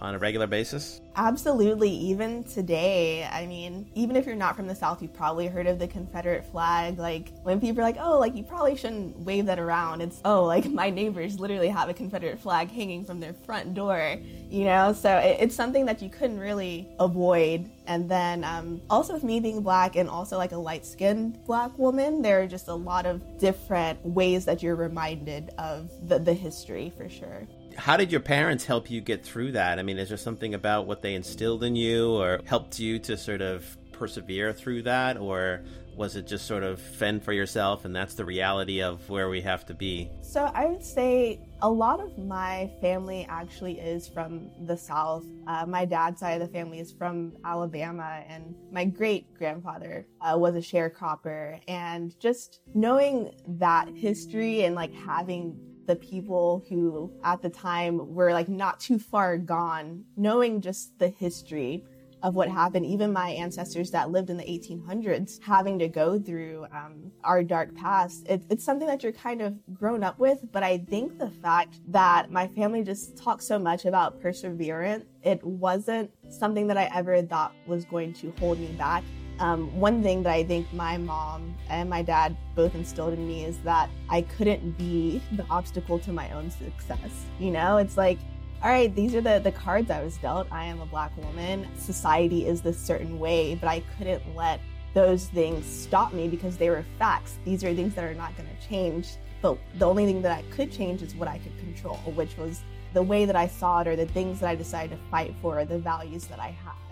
on 0.00 0.14
a 0.14 0.18
regular 0.18 0.46
basis? 0.46 1.02
Absolutely. 1.22 1.90
Even 1.90 2.44
today, 2.44 3.28
I 3.30 3.44
mean, 3.44 3.90
even 3.94 4.16
if 4.16 4.24
you're 4.24 4.34
not 4.34 4.56
from 4.56 4.66
the 4.66 4.74
South, 4.74 5.02
you've 5.02 5.12
probably 5.12 5.48
heard 5.48 5.66
of 5.66 5.78
the 5.78 5.86
Confederate 5.86 6.46
flag. 6.46 6.98
Like, 6.98 7.30
when 7.42 7.60
people 7.60 7.80
are 7.80 7.84
like, 7.84 7.98
oh, 8.00 8.18
like, 8.18 8.34
you 8.34 8.42
probably 8.42 8.74
shouldn't 8.74 9.18
wave 9.18 9.44
that 9.44 9.58
around, 9.58 10.00
it's, 10.00 10.22
oh, 10.24 10.44
like, 10.44 10.64
my 10.70 10.88
neighbors 10.88 11.38
literally 11.38 11.68
have 11.68 11.90
a 11.90 11.94
Confederate 11.94 12.40
flag 12.40 12.70
hanging 12.70 13.04
from 13.04 13.20
their 13.20 13.34
front 13.34 13.74
door, 13.74 14.16
you 14.48 14.64
know? 14.64 14.94
So 14.94 15.14
it, 15.18 15.36
it's 15.40 15.54
something 15.54 15.84
that 15.84 16.00
you 16.00 16.08
couldn't 16.08 16.40
really 16.40 16.88
avoid. 16.98 17.70
And 17.86 18.10
then 18.10 18.42
um, 18.42 18.80
also 18.88 19.12
with 19.12 19.24
me 19.24 19.40
being 19.40 19.60
black 19.60 19.96
and 19.96 20.08
also 20.08 20.38
like 20.38 20.52
a 20.52 20.56
light 20.56 20.86
skinned 20.86 21.44
black 21.44 21.76
woman, 21.78 22.22
there 22.22 22.40
are 22.40 22.46
just 22.46 22.68
a 22.68 22.74
lot 22.74 23.04
of 23.04 23.38
different 23.38 24.02
ways 24.06 24.46
that 24.46 24.62
you're 24.62 24.74
reminded 24.74 25.50
of 25.58 25.90
the, 26.08 26.18
the 26.18 26.32
history 26.32 26.90
for 26.96 27.10
sure 27.10 27.46
how 27.76 27.96
did 27.96 28.12
your 28.12 28.20
parents 28.20 28.64
help 28.64 28.90
you 28.90 29.00
get 29.00 29.24
through 29.24 29.52
that? 29.52 29.78
I 29.78 29.82
mean, 29.82 29.98
is 29.98 30.08
there 30.08 30.18
something 30.18 30.54
about 30.54 30.86
what 30.86 31.02
they 31.02 31.09
instilled 31.14 31.64
in 31.64 31.76
you 31.76 32.10
or 32.10 32.40
helped 32.44 32.78
you 32.78 32.98
to 33.00 33.16
sort 33.16 33.42
of 33.42 33.76
persevere 33.92 34.52
through 34.52 34.82
that? 34.82 35.16
Or 35.16 35.62
was 35.96 36.16
it 36.16 36.26
just 36.26 36.46
sort 36.46 36.62
of 36.62 36.80
fend 36.80 37.22
for 37.22 37.32
yourself 37.32 37.84
and 37.84 37.94
that's 37.94 38.14
the 38.14 38.24
reality 38.24 38.80
of 38.80 39.06
where 39.10 39.28
we 39.28 39.42
have 39.42 39.66
to 39.66 39.74
be? 39.74 40.10
So 40.22 40.50
I 40.54 40.64
would 40.66 40.82
say 40.82 41.40
a 41.60 41.70
lot 41.70 42.00
of 42.00 42.16
my 42.16 42.70
family 42.80 43.26
actually 43.28 43.78
is 43.78 44.08
from 44.08 44.50
the 44.66 44.76
South. 44.76 45.24
Uh, 45.46 45.66
my 45.66 45.84
dad's 45.84 46.20
side 46.20 46.40
of 46.40 46.48
the 46.48 46.52
family 46.52 46.78
is 46.78 46.92
from 46.92 47.34
Alabama, 47.44 48.22
and 48.26 48.54
my 48.72 48.84
great 48.84 49.34
grandfather 49.34 50.06
uh, 50.20 50.38
was 50.38 50.54
a 50.54 50.60
sharecropper. 50.60 51.60
And 51.68 52.18
just 52.18 52.60
knowing 52.74 53.34
that 53.46 53.88
history 53.94 54.64
and 54.64 54.74
like 54.74 54.94
having 54.94 55.58
the 55.90 55.96
people 55.96 56.64
who 56.68 57.10
at 57.24 57.42
the 57.42 57.50
time 57.50 58.14
were 58.14 58.32
like 58.32 58.48
not 58.48 58.78
too 58.78 58.96
far 58.96 59.36
gone, 59.36 60.04
knowing 60.16 60.60
just 60.60 60.96
the 61.00 61.08
history 61.08 61.82
of 62.22 62.36
what 62.36 62.48
happened. 62.48 62.86
Even 62.86 63.12
my 63.12 63.30
ancestors 63.30 63.90
that 63.90 64.12
lived 64.12 64.30
in 64.30 64.36
the 64.36 64.44
1800s 64.44 65.42
having 65.42 65.80
to 65.80 65.88
go 65.88 66.16
through 66.16 66.64
um, 66.70 67.10
our 67.24 67.42
dark 67.42 67.74
past. 67.74 68.24
It, 68.28 68.44
it's 68.50 68.62
something 68.64 68.86
that 68.86 69.02
you're 69.02 69.10
kind 69.10 69.42
of 69.42 69.56
grown 69.74 70.04
up 70.04 70.20
with. 70.20 70.38
But 70.52 70.62
I 70.62 70.78
think 70.78 71.18
the 71.18 71.30
fact 71.42 71.80
that 71.88 72.30
my 72.30 72.46
family 72.46 72.84
just 72.84 73.16
talks 73.16 73.44
so 73.44 73.58
much 73.58 73.84
about 73.84 74.20
perseverance, 74.20 75.06
it 75.24 75.42
wasn't 75.42 76.12
something 76.28 76.68
that 76.68 76.78
I 76.78 76.88
ever 76.94 77.20
thought 77.22 77.52
was 77.66 77.84
going 77.84 78.12
to 78.14 78.32
hold 78.38 78.60
me 78.60 78.68
back. 78.78 79.02
Um, 79.40 79.74
one 79.80 80.02
thing 80.02 80.22
that 80.24 80.34
I 80.34 80.44
think 80.44 80.70
my 80.70 80.98
mom 80.98 81.54
and 81.70 81.88
my 81.88 82.02
dad 82.02 82.36
both 82.54 82.74
instilled 82.74 83.14
in 83.14 83.26
me 83.26 83.46
is 83.46 83.56
that 83.60 83.88
I 84.10 84.20
couldn't 84.20 84.76
be 84.76 85.22
the 85.32 85.46
obstacle 85.48 85.98
to 86.00 86.12
my 86.12 86.30
own 86.32 86.50
success. 86.50 87.24
You 87.38 87.50
know, 87.50 87.78
it's 87.78 87.96
like, 87.96 88.18
all 88.62 88.70
right, 88.70 88.94
these 88.94 89.14
are 89.14 89.22
the, 89.22 89.40
the 89.42 89.52
cards 89.52 89.90
I 89.90 90.04
was 90.04 90.18
dealt. 90.18 90.46
I 90.52 90.66
am 90.66 90.82
a 90.82 90.86
black 90.86 91.16
woman. 91.16 91.66
Society 91.78 92.46
is 92.46 92.60
this 92.60 92.78
certain 92.78 93.18
way, 93.18 93.54
but 93.54 93.68
I 93.68 93.82
couldn't 93.96 94.22
let 94.36 94.60
those 94.92 95.28
things 95.28 95.64
stop 95.64 96.12
me 96.12 96.28
because 96.28 96.58
they 96.58 96.68
were 96.68 96.84
facts. 96.98 97.38
These 97.46 97.64
are 97.64 97.72
things 97.74 97.94
that 97.94 98.04
are 98.04 98.14
not 98.14 98.36
going 98.36 98.48
to 98.48 98.68
change. 98.68 99.08
But 99.40 99.56
the 99.78 99.86
only 99.86 100.04
thing 100.04 100.20
that 100.20 100.36
I 100.36 100.42
could 100.50 100.70
change 100.70 101.00
is 101.00 101.14
what 101.14 101.28
I 101.28 101.38
could 101.38 101.56
control, 101.58 101.96
which 102.14 102.36
was 102.36 102.60
the 102.92 103.02
way 103.02 103.24
that 103.24 103.36
I 103.36 103.46
saw 103.46 103.80
it 103.80 103.88
or 103.88 103.96
the 103.96 104.04
things 104.04 104.40
that 104.40 104.50
I 104.50 104.54
decided 104.54 104.90
to 104.90 105.10
fight 105.10 105.34
for 105.40 105.60
or 105.60 105.64
the 105.64 105.78
values 105.78 106.26
that 106.26 106.40
I 106.40 106.48
had. 106.48 106.89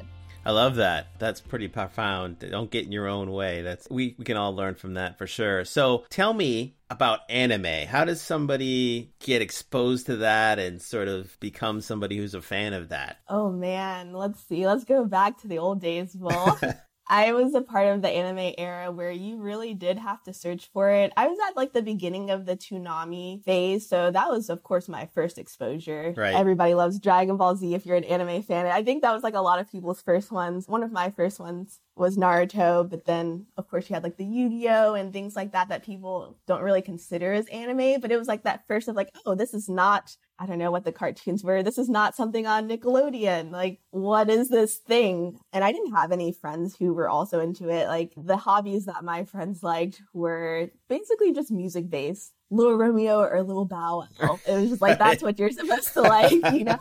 I 0.49 0.53
love 0.53 0.77
that. 0.77 1.09
That's 1.19 1.43
pretty 1.43 1.69
profound. 1.69 2.39
Don't 2.39 2.71
get 2.71 2.87
in 2.87 2.91
your 2.91 3.07
own 3.07 3.31
way. 3.31 3.61
That's 3.61 3.87
we, 3.91 4.15
we 4.17 4.25
can 4.25 4.39
all 4.39 4.57
learn 4.57 4.77
from 4.77 4.95
that 4.95 5.19
for 5.19 5.27
sure. 5.27 5.67
So 5.67 6.07
tell 6.09 6.33
me 6.33 6.75
about 6.89 7.21
anime. 7.29 7.87
How 7.87 8.07
does 8.07 8.23
somebody 8.23 9.13
get 9.19 9.43
exposed 9.43 10.07
to 10.07 10.17
that 10.17 10.59
and 10.59 10.81
sort 10.81 11.09
of 11.09 11.39
become 11.39 11.83
somebody 11.83 12.17
who's 12.17 12.33
a 12.33 12.41
fan 12.41 12.73
of 12.73 12.89
that? 12.89 13.19
Oh 13.29 13.53
man, 13.53 14.15
let's 14.15 14.43
see. 14.43 14.67
Let's 14.67 14.85
go 14.85 15.05
back 15.05 15.39
to 15.43 15.49
the 15.49 15.59
old 15.59 15.83
days, 15.83 16.17
Will. 16.17 16.59
I 17.09 17.33
was 17.33 17.55
a 17.55 17.63
part 17.63 17.87
of 17.87 18.03
the 18.03 18.09
anime 18.09 18.55
era 18.59 18.91
where 18.91 19.11
you 19.11 19.39
really 19.39 19.73
did 19.73 19.99
have 19.99 20.23
to 20.25 20.35
search 20.35 20.69
for 20.73 20.91
it. 20.91 21.13
I 21.17 21.27
was 21.27 21.39
at 21.49 21.57
like 21.57 21.73
the 21.73 21.83
beginning 21.83 22.31
of 22.31 22.45
the 22.45 22.57
Toonami 22.57 23.43
phase, 23.45 23.89
so 23.89 24.11
that 24.11 24.29
was 24.29 24.51
of 24.51 24.63
course 24.63 24.89
my 24.89 25.07
first 25.07 25.39
exposure. 25.39 26.13
Right. 26.17 26.35
Everybody 26.35 26.75
loves 26.75 26.99
Dragon 26.99 27.37
Ball 27.37 27.57
Z 27.57 27.75
if 27.75 27.87
you're 27.87 27.97
an 27.97 28.05
anime 28.05 28.43
fan. 28.43 28.67
I 28.67 28.83
think 28.83 29.03
that 29.03 29.15
was 29.15 29.23
like 29.23 29.35
a 29.35 29.41
lot 29.41 29.59
of 29.59 29.71
people's 29.71 30.03
first 30.03 30.31
ones. 30.31 30.69
One 30.69 30.83
of 30.83 30.93
my 30.93 31.11
first 31.11 31.41
ones 31.41 31.81
was 31.97 32.17
Naruto, 32.17 32.89
but 32.89 33.07
then 33.07 33.47
of 33.57 33.69
course 33.69 33.89
you 33.89 33.95
had 33.95 34.05
like 34.05 34.19
the 34.19 34.25
Yu-Gi-Oh 34.25 34.95
and 34.95 35.13
things 35.13 35.35
like 35.35 35.53
that 35.53 35.69
that 35.71 35.85
people 35.85 36.37
don't 36.47 36.63
really 36.63 36.83
consider 36.83 37.33
as 37.33 37.47
anime, 37.47 38.01
but 38.01 38.13
it 38.13 38.19
was 38.19 38.29
like 38.29 38.45
that 38.45 38.67
first 38.69 38.87
of 38.87 38.97
like, 38.97 39.11
oh, 39.25 39.35
this 39.35 39.55
is 39.55 39.69
not 39.69 40.17
I 40.39 40.47
don't 40.47 40.59
know 40.59 40.71
what 40.71 40.85
the 40.85 40.93
cartoons 40.93 41.43
were. 41.43 41.63
This 41.63 41.79
is 41.79 41.89
not 41.89 42.15
something 42.15 42.47
on 42.47 42.69
Nickelodeon. 42.69 43.51
Like, 43.51 43.81
what 43.91 44.31
is 44.31 44.49
this 44.49 44.77
thing? 44.77 45.39
And 45.53 45.65
I 45.65 45.73
didn't 45.73 45.95
have 45.95 46.13
any 46.13 46.33
friends 46.33 46.77
who 46.77 46.93
were 46.93 47.09
also 47.09 47.41
into 47.41 47.69
it. 47.69 47.89
Like, 47.89 48.13
the 48.17 48.37
hobbies 48.37 48.87
that 48.87 49.05
my 49.05 49.25
friends 49.25 49.63
liked 49.63 50.01
were 50.13 50.71
basically 50.89 51.33
just 51.33 51.51
music 51.51 51.91
based. 51.91 52.33
Little 52.51 52.77
Romeo 52.77 53.21
or 53.21 53.43
Little 53.43 53.67
Bow 53.67 54.05
Wow. 54.23 54.39
It 54.47 54.55
was 54.55 54.71
just 54.71 54.83
like, 54.83 54.99
that's 55.01 55.23
what 55.23 55.39
you're 55.39 55.51
supposed 55.51 55.93
to 55.95 56.03
like, 56.03 56.33
you 56.53 56.65
know? 56.65 56.79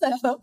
so 0.20 0.42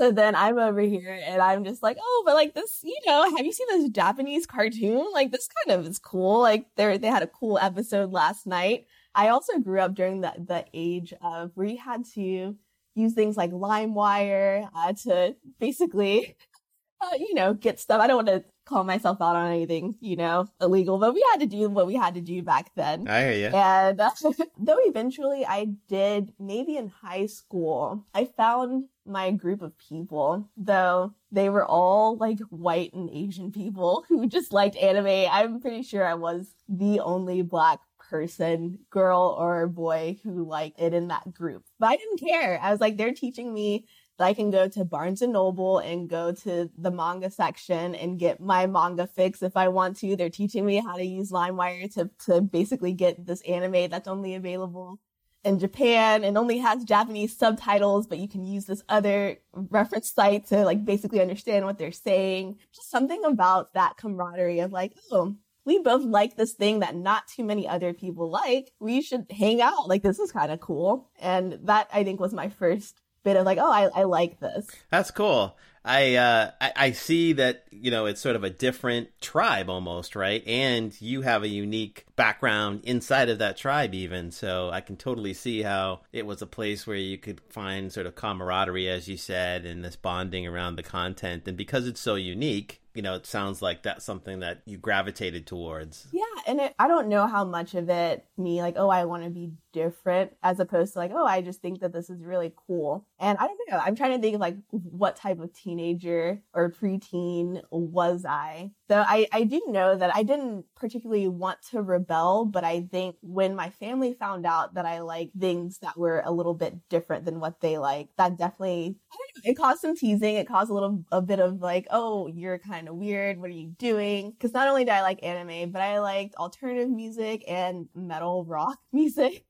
so 0.00 0.10
then 0.10 0.34
I'm 0.34 0.58
over 0.58 0.80
here 0.80 1.20
and 1.26 1.42
I'm 1.42 1.62
just 1.62 1.82
like, 1.82 1.98
oh, 2.00 2.22
but 2.24 2.34
like 2.34 2.54
this, 2.54 2.80
you 2.82 2.96
know, 3.06 3.36
have 3.36 3.44
you 3.44 3.52
seen 3.52 3.66
this 3.68 3.90
Japanese 3.90 4.46
cartoon? 4.46 5.04
Like 5.12 5.30
this 5.30 5.46
kind 5.48 5.78
of 5.78 5.86
is 5.86 5.98
cool. 5.98 6.40
Like 6.40 6.66
they 6.76 6.96
they 6.96 7.08
had 7.08 7.22
a 7.22 7.26
cool 7.26 7.58
episode 7.58 8.10
last 8.10 8.46
night. 8.46 8.86
I 9.14 9.28
also 9.28 9.58
grew 9.58 9.80
up 9.80 9.94
during 9.94 10.20
the 10.20 10.32
the 10.38 10.64
age 10.72 11.12
of 11.22 11.52
where 11.54 11.66
you 11.66 11.78
had 11.78 12.04
to 12.14 12.56
use 12.94 13.12
things 13.14 13.36
like 13.36 13.50
LimeWire 13.50 14.68
uh, 14.74 14.92
to 15.04 15.36
basically, 15.58 16.36
uh, 17.00 17.16
you 17.18 17.34
know, 17.34 17.54
get 17.54 17.80
stuff. 17.80 18.00
I 18.00 18.06
don't 18.06 18.24
want 18.24 18.28
to 18.28 18.44
call 18.70 18.84
myself 18.84 19.20
out 19.20 19.34
on 19.34 19.50
anything, 19.50 19.96
you 20.00 20.14
know, 20.16 20.46
illegal, 20.60 20.98
but 20.98 21.12
we 21.12 21.24
had 21.32 21.40
to 21.40 21.46
do 21.46 21.68
what 21.68 21.86
we 21.86 21.94
had 21.94 22.14
to 22.14 22.20
do 22.20 22.42
back 22.42 22.70
then. 22.76 23.08
I 23.08 23.22
hear 23.22 23.32
you. 23.32 23.46
And 23.46 24.00
uh, 24.00 24.10
though 24.58 24.78
eventually 24.80 25.44
I 25.44 25.68
did, 25.88 26.32
maybe 26.38 26.76
in 26.76 26.88
high 26.88 27.26
school, 27.26 28.06
I 28.14 28.26
found 28.26 28.84
my 29.04 29.32
group 29.32 29.60
of 29.60 29.76
people, 29.76 30.48
though 30.56 31.14
they 31.32 31.48
were 31.48 31.64
all 31.64 32.16
like 32.16 32.38
white 32.50 32.92
and 32.92 33.10
Asian 33.10 33.50
people 33.50 34.04
who 34.08 34.28
just 34.28 34.52
liked 34.52 34.76
anime. 34.76 35.28
I'm 35.30 35.60
pretty 35.60 35.82
sure 35.82 36.06
I 36.06 36.14
was 36.14 36.54
the 36.68 37.00
only 37.00 37.42
black 37.42 37.80
person, 38.10 38.80
girl 38.90 39.36
or 39.38 39.68
boy 39.68 40.18
who 40.24 40.44
liked 40.44 40.80
it 40.80 40.92
in 40.92 41.08
that 41.08 41.32
group. 41.32 41.64
But 41.78 41.90
I 41.90 41.96
didn't 41.96 42.20
care. 42.20 42.58
I 42.60 42.72
was 42.72 42.80
like, 42.80 42.96
they're 42.96 43.14
teaching 43.14 43.54
me 43.54 43.86
that 44.18 44.26
I 44.26 44.34
can 44.34 44.50
go 44.50 44.68
to 44.68 44.84
Barnes 44.84 45.22
and 45.22 45.32
Noble 45.32 45.78
and 45.78 46.08
go 46.08 46.32
to 46.32 46.68
the 46.76 46.90
manga 46.90 47.30
section 47.30 47.94
and 47.94 48.18
get 48.18 48.40
my 48.40 48.66
manga 48.66 49.06
fix 49.06 49.42
if 49.42 49.56
I 49.56 49.68
want 49.68 49.96
to. 49.98 50.16
They're 50.16 50.28
teaching 50.28 50.66
me 50.66 50.76
how 50.76 50.96
to 50.96 51.04
use 51.04 51.30
LimeWire 51.30 51.94
to, 51.94 52.10
to 52.26 52.40
basically 52.42 52.92
get 52.92 53.24
this 53.24 53.40
anime 53.42 53.88
that's 53.88 54.08
only 54.08 54.34
available 54.34 54.98
in 55.42 55.58
Japan 55.58 56.22
and 56.22 56.36
only 56.36 56.58
has 56.58 56.84
Japanese 56.84 57.36
subtitles, 57.36 58.06
but 58.06 58.18
you 58.18 58.28
can 58.28 58.44
use 58.44 58.66
this 58.66 58.82
other 58.88 59.38
reference 59.54 60.10
site 60.10 60.46
to 60.48 60.64
like 60.64 60.84
basically 60.84 61.20
understand 61.20 61.64
what 61.64 61.78
they're 61.78 61.92
saying. 61.92 62.58
Just 62.74 62.90
something 62.90 63.24
about 63.24 63.72
that 63.74 63.96
camaraderie 63.96 64.60
of 64.60 64.72
like, 64.72 64.92
oh, 65.10 65.34
we 65.70 65.78
both 65.78 66.02
like 66.02 66.36
this 66.36 66.52
thing 66.52 66.80
that 66.80 66.96
not 66.96 67.28
too 67.28 67.44
many 67.44 67.68
other 67.68 67.94
people 67.94 68.28
like. 68.28 68.72
We 68.80 69.02
should 69.02 69.26
hang 69.30 69.62
out. 69.62 69.88
Like 69.88 70.02
this 70.02 70.18
is 70.18 70.32
kind 70.32 70.50
of 70.50 70.58
cool. 70.58 71.08
And 71.20 71.60
that 71.62 71.88
I 71.94 72.02
think 72.02 72.18
was 72.18 72.34
my 72.34 72.48
first 72.48 73.00
bit 73.22 73.36
of 73.36 73.46
like, 73.46 73.58
oh, 73.58 73.70
I, 73.70 73.84
I 73.94 74.02
like 74.02 74.40
this. 74.40 74.66
That's 74.90 75.12
cool. 75.12 75.56
I, 75.84 76.16
uh, 76.16 76.50
I 76.60 76.72
I 76.76 76.90
see 76.90 77.32
that 77.34 77.64
you 77.70 77.90
know 77.90 78.04
it's 78.04 78.20
sort 78.20 78.36
of 78.36 78.44
a 78.44 78.50
different 78.50 79.08
tribe 79.20 79.70
almost, 79.70 80.16
right? 80.16 80.46
And 80.46 80.94
you 81.00 81.22
have 81.22 81.42
a 81.42 81.48
unique 81.48 82.04
background 82.16 82.80
inside 82.82 83.30
of 83.30 83.38
that 83.38 83.56
tribe, 83.56 83.94
even. 83.94 84.32
So 84.32 84.70
I 84.70 84.80
can 84.80 84.96
totally 84.96 85.32
see 85.32 85.62
how 85.62 86.00
it 86.12 86.26
was 86.26 86.42
a 86.42 86.46
place 86.46 86.84
where 86.86 86.96
you 86.96 87.16
could 87.16 87.40
find 87.48 87.92
sort 87.92 88.06
of 88.06 88.16
camaraderie, 88.16 88.90
as 88.90 89.08
you 89.08 89.16
said, 89.16 89.64
and 89.64 89.84
this 89.84 89.96
bonding 89.96 90.46
around 90.46 90.76
the 90.76 90.82
content. 90.82 91.46
And 91.46 91.56
because 91.56 91.86
it's 91.86 92.00
so 92.00 92.16
unique, 92.16 92.79
you 92.94 93.02
know, 93.02 93.14
it 93.14 93.26
sounds 93.26 93.62
like 93.62 93.82
that's 93.82 94.04
something 94.04 94.40
that 94.40 94.62
you 94.64 94.76
gravitated 94.76 95.46
towards. 95.46 96.08
Yeah, 96.12 96.22
and 96.46 96.60
it, 96.60 96.74
I 96.78 96.88
don't 96.88 97.08
know 97.08 97.26
how 97.26 97.44
much 97.44 97.74
of 97.74 97.88
it 97.88 98.24
me 98.36 98.62
like, 98.62 98.74
oh, 98.76 98.88
I 98.88 99.04
want 99.04 99.24
to 99.24 99.30
be 99.30 99.52
different, 99.72 100.32
as 100.42 100.60
opposed 100.60 100.92
to 100.92 100.98
like, 100.98 101.12
oh, 101.14 101.26
I 101.26 101.42
just 101.42 101.60
think 101.60 101.80
that 101.80 101.92
this 101.92 102.10
is 102.10 102.22
really 102.22 102.52
cool. 102.66 103.06
And 103.18 103.38
I 103.38 103.46
don't 103.46 103.58
know. 103.70 103.78
I'm 103.78 103.94
trying 103.94 104.12
to 104.12 104.20
think 104.20 104.34
of 104.34 104.40
like 104.40 104.56
what 104.70 105.16
type 105.16 105.40
of 105.40 105.52
teenager 105.52 106.42
or 106.54 106.70
preteen 106.70 107.62
was 107.70 108.24
I. 108.24 108.72
So 108.88 109.04
I 109.06 109.26
I 109.32 109.44
do 109.44 109.62
know 109.68 109.96
that 109.96 110.14
I 110.14 110.22
didn't 110.22 110.64
particularly 110.74 111.28
want 111.28 111.58
to 111.70 111.82
rebel, 111.82 112.44
but 112.44 112.64
I 112.64 112.82
think 112.90 113.16
when 113.22 113.54
my 113.54 113.70
family 113.70 114.14
found 114.14 114.46
out 114.46 114.74
that 114.74 114.86
I 114.86 115.00
like 115.00 115.30
things 115.38 115.78
that 115.78 115.96
were 115.96 116.22
a 116.24 116.32
little 116.32 116.54
bit 116.54 116.88
different 116.88 117.24
than 117.24 117.40
what 117.40 117.60
they 117.60 117.78
like, 117.78 118.08
that 118.16 118.36
definitely 118.36 118.96
it 119.44 119.54
caused 119.56 119.80
some 119.80 119.96
teasing. 119.96 120.36
It 120.36 120.48
caused 120.48 120.70
a 120.70 120.74
little 120.74 121.04
a 121.12 121.22
bit 121.22 121.40
of 121.40 121.60
like, 121.60 121.86
oh, 121.90 122.26
you're 122.26 122.58
kind 122.58 122.88
of 122.88 122.96
weird. 122.96 123.38
What 123.40 123.50
are 123.50 123.54
you 123.54 123.68
doing? 123.78 124.32
Because 124.32 124.52
not 124.52 124.68
only 124.68 124.84
did 124.84 124.92
I 124.92 125.02
like 125.02 125.22
anime, 125.22 125.70
but 125.70 125.82
I 125.82 126.00
liked 126.00 126.34
alternative 126.36 126.90
music 126.90 127.44
and 127.48 127.88
metal 127.94 128.44
rock 128.44 128.78
music. 128.92 129.44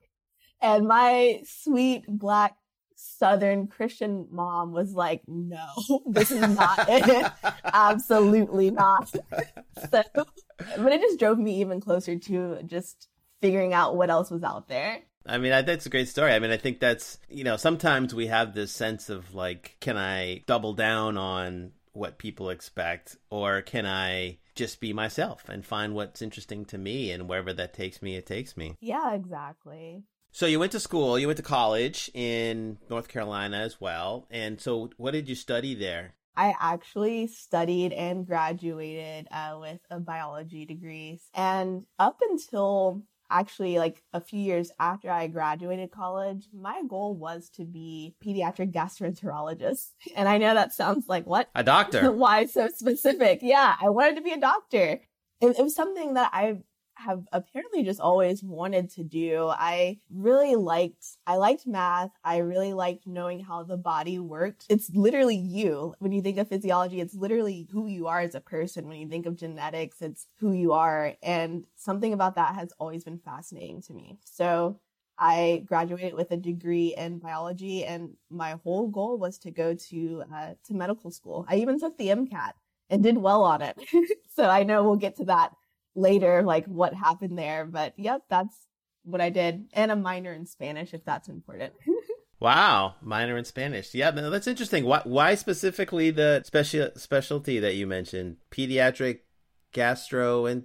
And 0.63 0.87
my 0.87 1.43
sweet 1.45 2.05
black 2.09 2.57
Southern 2.97 3.67
Christian 3.67 4.27
mom 4.31 4.73
was 4.73 4.93
like, 4.93 5.23
no, 5.27 5.67
this 6.07 6.31
is 6.31 6.41
not 6.41 6.87
it. 6.89 7.33
Absolutely 7.65 8.71
not. 8.71 9.09
so, 9.11 10.03
but 10.15 10.93
it 10.93 11.01
just 11.01 11.19
drove 11.19 11.39
me 11.39 11.61
even 11.61 11.81
closer 11.81 12.19
to 12.19 12.63
just 12.67 13.09
figuring 13.41 13.73
out 13.73 13.97
what 13.97 14.11
else 14.11 14.31
was 14.31 14.43
out 14.43 14.69
there. 14.69 15.01
I 15.27 15.39
mean, 15.39 15.53
I, 15.53 15.63
that's 15.63 15.87
a 15.87 15.91
great 15.91 16.09
story. 16.09 16.33
I 16.33 16.39
mean, 16.39 16.51
I 16.51 16.57
think 16.57 16.81
that's, 16.81 17.19
you 17.29 17.45
know, 17.45 17.57
sometimes 17.57 18.15
we 18.15 18.27
have 18.27 18.55
this 18.55 18.73
sense 18.73 19.09
of 19.09 19.35
like, 19.35 19.77
can 19.81 19.97
I 19.97 20.43
double 20.47 20.75
down 20.75 21.17
on 21.17 21.73
what 21.93 22.19
people 22.19 22.51
expect 22.51 23.17
or 23.31 23.63
can 23.63 23.87
I 23.87 24.39
just 24.55 24.81
be 24.81 24.93
myself 24.93 25.49
and 25.49 25.65
find 25.65 25.95
what's 25.95 26.23
interesting 26.23 26.65
to 26.67 26.79
me 26.79 27.11
and 27.13 27.29
wherever 27.29 27.53
that 27.53 27.75
takes 27.75 28.03
me, 28.03 28.17
it 28.17 28.27
takes 28.27 28.57
me? 28.57 28.77
Yeah, 28.81 29.15
exactly. 29.15 30.05
So 30.33 30.47
you 30.47 30.59
went 30.59 30.73
to 30.73 30.81
school, 30.81 31.19
you 31.19 31.27
went 31.27 31.39
to 31.39 31.43
college 31.43 32.11
in 32.15 32.79
North 32.89 33.09
Carolina 33.09 33.59
as 33.59 33.81
well. 33.81 34.27
And 34.31 34.61
so 34.61 34.91
what 34.97 35.13
did 35.13 35.29
you 35.29 35.35
study 35.35 35.75
there? 35.75 36.15
I 36.37 36.55
actually 36.59 37.27
studied 37.27 37.93
and 37.93 38.27
graduated 38.27 39.27
uh, 39.31 39.59
with 39.61 39.81
a 39.91 39.99
biology 39.99 40.65
degree. 40.65 41.21
And 41.35 41.85
up 41.99 42.21
until 42.31 43.03
actually 43.31 43.79
like 43.79 44.03
a 44.13 44.21
few 44.21 44.41
years 44.41 44.71
after 44.79 45.11
I 45.11 45.27
graduated 45.27 45.91
college, 45.91 46.49
my 46.53 46.83
goal 46.89 47.15
was 47.15 47.51
to 47.57 47.65
be 47.65 48.15
pediatric 48.25 48.73
gastroenterologist. 48.73 49.91
And 50.17 50.29
I 50.29 50.39
know 50.39 50.55
that 50.55 50.73
sounds 50.73 51.09
like 51.09 51.27
what? 51.27 51.49
A 51.55 51.65
doctor. 51.65 52.11
Why 52.13 52.47
so 52.47 52.69
specific? 52.69 53.41
Yeah, 53.43 53.77
I 53.81 53.91
wanted 53.91 54.17
to 54.17 54.23
be 54.23 54.33
a 54.33 54.41
doctor. 54.41 55.01
It, 55.41 55.59
it 55.59 55.63
was 55.63 55.75
something 55.75 56.15
that 56.15 56.31
I 56.33 56.59
have 57.05 57.25
apparently 57.33 57.83
just 57.83 58.01
always 58.01 58.43
wanted 58.43 58.91
to 58.91 59.05
do. 59.05 59.49
I 59.49 59.99
really 60.11 60.57
liked 60.57 61.07
I 61.27 61.37
liked 61.37 61.67
math. 61.67 62.11
I 62.25 62.39
really 62.39 62.73
liked 62.73 63.07
knowing 63.07 63.41
how 63.41 63.63
the 63.63 63.77
body 63.77 64.19
worked. 64.19 64.67
It's 64.69 64.91
literally 64.95 65.37
you. 65.37 65.95
When 65.99 66.13
you 66.13 66.23
think 66.23 66.39
of 66.39 66.49
physiology, 66.49 67.01
it's 67.01 67.15
literally 67.15 67.69
who 67.73 67.87
you 67.87 68.07
are 68.07 68.21
as 68.21 68.35
a 68.35 68.41
person. 68.41 68.89
When 68.89 68.99
you 68.99 69.09
think 69.09 69.27
of 69.27 69.37
genetics, 69.37 70.03
it's 70.03 70.27
who 70.39 70.53
you 70.53 70.73
are 70.73 71.15
and 71.23 71.65
something 71.77 72.13
about 72.13 72.37
that 72.37 72.55
has 72.55 72.73
always 72.79 73.05
been 73.05 73.19
fascinating 73.19 73.83
to 73.83 73.93
me. 73.93 74.19
So 74.25 74.79
I 75.19 75.65
graduated 75.67 76.15
with 76.15 76.31
a 76.31 76.37
degree 76.39 76.95
in 76.97 77.19
biology, 77.19 77.85
and 77.85 78.17
my 78.31 78.57
whole 78.65 78.89
goal 78.89 79.19
was 79.19 79.39
to 79.41 79.51
go 79.51 79.75
to 79.75 80.25
uh, 80.35 80.55
to 80.65 80.75
medical 80.75 81.11
school. 81.11 81.45
I 81.47 81.57
even 81.57 81.79
took 81.79 81.99
the 81.99 82.09
MCAT 82.09 82.53
and 82.89 83.03
did 83.03 83.19
well 83.19 83.45
on 83.45 83.61
it. 83.63 83.79
so 84.35 84.45
I 84.45 84.65
know 84.65 84.83
we'll 84.83 84.97
get 84.97 85.17
to 85.17 85.27
that 85.27 85.53
later, 85.95 86.43
like 86.43 86.67
what 86.67 86.95
happened 86.95 87.39
there. 87.39 87.65
But 87.65 87.95
yep, 87.97 88.23
that's 88.29 88.55
what 89.03 89.21
I 89.21 89.31
did, 89.31 89.69
and 89.73 89.91
a 89.91 89.97
minor 89.97 90.33
in 90.33 90.47
Spanish 90.47 90.95
if 90.95 91.05
that's 91.05 91.29
important. 91.29 91.73
wow, 92.41 92.95
minor 93.03 93.37
in 93.37 93.45
Spanish. 93.45 93.95
Yeah, 93.95 94.11
no, 94.11 94.31
that's 94.31 94.47
interesting. 94.47 94.85
Why, 94.85 95.01
why 95.05 95.35
specifically 95.35 96.11
the 96.11 96.43
special 96.45 96.91
specialty 96.97 97.59
that 97.61 97.75
you 97.75 97.87
mentioned, 97.87 98.37
pediatric 98.51 99.21
gastro 99.73 100.47
and 100.47 100.65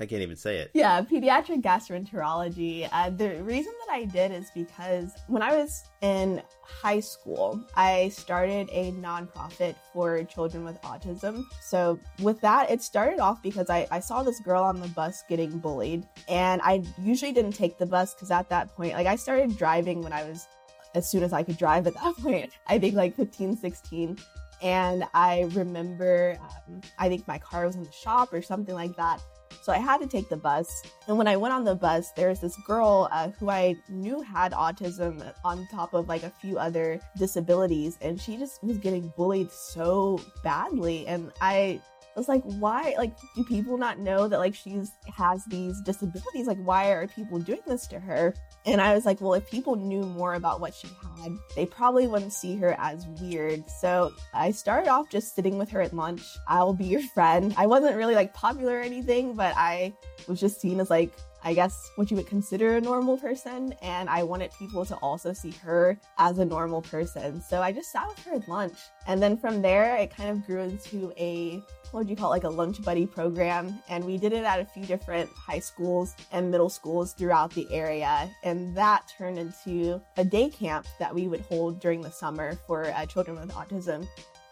I 0.00 0.06
can't 0.06 0.22
even 0.22 0.36
say 0.36 0.56
it. 0.56 0.70
Yeah, 0.72 1.02
pediatric 1.02 1.60
gastroenterology. 1.60 2.88
Uh, 2.90 3.10
the 3.10 3.42
reason 3.42 3.72
that 3.86 3.92
I 3.92 4.06
did 4.06 4.32
is 4.32 4.50
because 4.54 5.12
when 5.26 5.42
I 5.42 5.54
was 5.54 5.84
in 6.00 6.40
high 6.62 7.00
school, 7.00 7.62
I 7.76 8.08
started 8.08 8.70
a 8.72 8.92
nonprofit 8.92 9.74
for 9.92 10.24
children 10.24 10.64
with 10.64 10.80
autism. 10.80 11.44
So, 11.60 11.98
with 12.22 12.40
that, 12.40 12.70
it 12.70 12.82
started 12.82 13.20
off 13.20 13.42
because 13.42 13.68
I, 13.68 13.86
I 13.90 14.00
saw 14.00 14.22
this 14.22 14.40
girl 14.40 14.62
on 14.62 14.80
the 14.80 14.88
bus 14.88 15.24
getting 15.28 15.58
bullied, 15.58 16.08
and 16.26 16.62
I 16.64 16.82
usually 16.98 17.32
didn't 17.32 17.52
take 17.52 17.76
the 17.76 17.86
bus 17.86 18.14
because 18.14 18.30
at 18.30 18.48
that 18.48 18.74
point, 18.74 18.94
like, 18.94 19.06
I 19.06 19.16
started 19.16 19.58
driving 19.58 20.00
when 20.00 20.14
I 20.14 20.24
was 20.24 20.48
as 20.94 21.10
soon 21.10 21.22
as 21.22 21.34
I 21.34 21.42
could 21.42 21.58
drive 21.58 21.86
at 21.86 21.94
that 21.94 22.16
point. 22.22 22.50
I 22.66 22.78
think 22.78 22.94
like 22.94 23.14
15, 23.14 23.58
16. 23.58 24.18
And 24.62 25.04
I 25.12 25.50
remember, 25.52 26.38
um, 26.40 26.80
I 26.98 27.08
think 27.08 27.26
my 27.26 27.38
car 27.38 27.66
was 27.66 27.74
in 27.74 27.82
the 27.82 27.92
shop 27.92 28.32
or 28.32 28.40
something 28.40 28.74
like 28.74 28.96
that. 28.96 29.20
So 29.62 29.72
I 29.72 29.78
had 29.78 30.00
to 30.00 30.06
take 30.06 30.28
the 30.28 30.36
bus. 30.36 30.82
And 31.08 31.18
when 31.18 31.28
I 31.28 31.36
went 31.36 31.54
on 31.54 31.64
the 31.64 31.74
bus, 31.74 32.12
there 32.12 32.28
was 32.28 32.40
this 32.40 32.56
girl 32.66 33.08
uh, 33.12 33.28
who 33.38 33.50
I 33.50 33.76
knew 33.88 34.22
had 34.22 34.52
autism 34.52 35.32
on 35.44 35.66
top 35.70 35.94
of 35.94 36.08
like 36.08 36.22
a 36.22 36.30
few 36.30 36.58
other 36.58 37.00
disabilities. 37.16 37.98
And 38.00 38.20
she 38.20 38.36
just 38.36 38.62
was 38.62 38.78
getting 38.78 39.12
bullied 39.16 39.50
so 39.50 40.20
badly. 40.42 41.06
And 41.06 41.32
I 41.40 41.80
was 42.16 42.28
like, 42.28 42.42
why? 42.42 42.94
Like, 42.98 43.16
do 43.34 43.44
people 43.44 43.78
not 43.78 43.98
know 43.98 44.28
that 44.28 44.38
like 44.38 44.54
she's 44.54 44.92
has 45.16 45.44
these 45.46 45.80
disabilities? 45.80 46.46
Like, 46.46 46.62
why 46.62 46.90
are 46.90 47.06
people 47.06 47.38
doing 47.38 47.60
this 47.66 47.86
to 47.88 47.98
her? 47.98 48.34
And 48.64 48.80
I 48.80 48.94
was 48.94 49.04
like, 49.04 49.20
well, 49.20 49.34
if 49.34 49.50
people 49.50 49.74
knew 49.74 50.02
more 50.02 50.34
about 50.34 50.60
what 50.60 50.74
she 50.74 50.88
had, 51.18 51.32
they 51.56 51.66
probably 51.66 52.06
wouldn't 52.06 52.32
see 52.32 52.56
her 52.56 52.76
as 52.78 53.06
weird. 53.20 53.68
So 53.68 54.12
I 54.32 54.52
started 54.52 54.88
off 54.88 55.08
just 55.08 55.34
sitting 55.34 55.58
with 55.58 55.68
her 55.70 55.80
at 55.80 55.92
lunch. 55.92 56.22
I'll 56.46 56.72
be 56.72 56.84
your 56.84 57.02
friend. 57.14 57.52
I 57.56 57.66
wasn't 57.66 57.96
really 57.96 58.14
like 58.14 58.32
popular 58.34 58.76
or 58.78 58.82
anything, 58.82 59.34
but 59.34 59.54
I 59.56 59.92
was 60.28 60.38
just 60.38 60.60
seen 60.60 60.78
as 60.78 60.90
like 60.90 61.12
I 61.44 61.54
guess, 61.54 61.90
what 61.96 62.10
you 62.10 62.16
would 62.16 62.26
consider 62.26 62.76
a 62.76 62.80
normal 62.80 63.16
person. 63.18 63.74
And 63.82 64.08
I 64.08 64.22
wanted 64.22 64.50
people 64.58 64.84
to 64.86 64.96
also 64.96 65.32
see 65.32 65.50
her 65.62 65.98
as 66.18 66.38
a 66.38 66.44
normal 66.44 66.82
person. 66.82 67.40
So 67.40 67.62
I 67.62 67.72
just 67.72 67.90
sat 67.90 68.08
with 68.08 68.18
her 68.24 68.34
at 68.34 68.48
lunch. 68.48 68.78
And 69.06 69.22
then 69.22 69.36
from 69.36 69.62
there, 69.62 69.96
it 69.96 70.14
kind 70.14 70.30
of 70.30 70.46
grew 70.46 70.60
into 70.60 71.12
a, 71.18 71.62
what 71.90 72.00
would 72.00 72.10
you 72.10 72.16
call 72.16 72.32
it, 72.32 72.36
like 72.36 72.44
a 72.44 72.48
lunch 72.48 72.82
buddy 72.82 73.06
program. 73.06 73.82
And 73.88 74.04
we 74.04 74.16
did 74.16 74.32
it 74.32 74.44
at 74.44 74.60
a 74.60 74.64
few 74.64 74.84
different 74.84 75.30
high 75.30 75.58
schools 75.58 76.14
and 76.30 76.50
middle 76.50 76.70
schools 76.70 77.12
throughout 77.12 77.52
the 77.52 77.66
area. 77.72 78.30
And 78.44 78.76
that 78.76 79.12
turned 79.18 79.38
into 79.38 80.00
a 80.16 80.24
day 80.24 80.48
camp 80.48 80.86
that 80.98 81.14
we 81.14 81.28
would 81.28 81.40
hold 81.42 81.80
during 81.80 82.00
the 82.00 82.10
summer 82.10 82.58
for 82.66 82.86
uh, 82.92 83.06
children 83.06 83.38
with 83.40 83.50
autism 83.50 84.06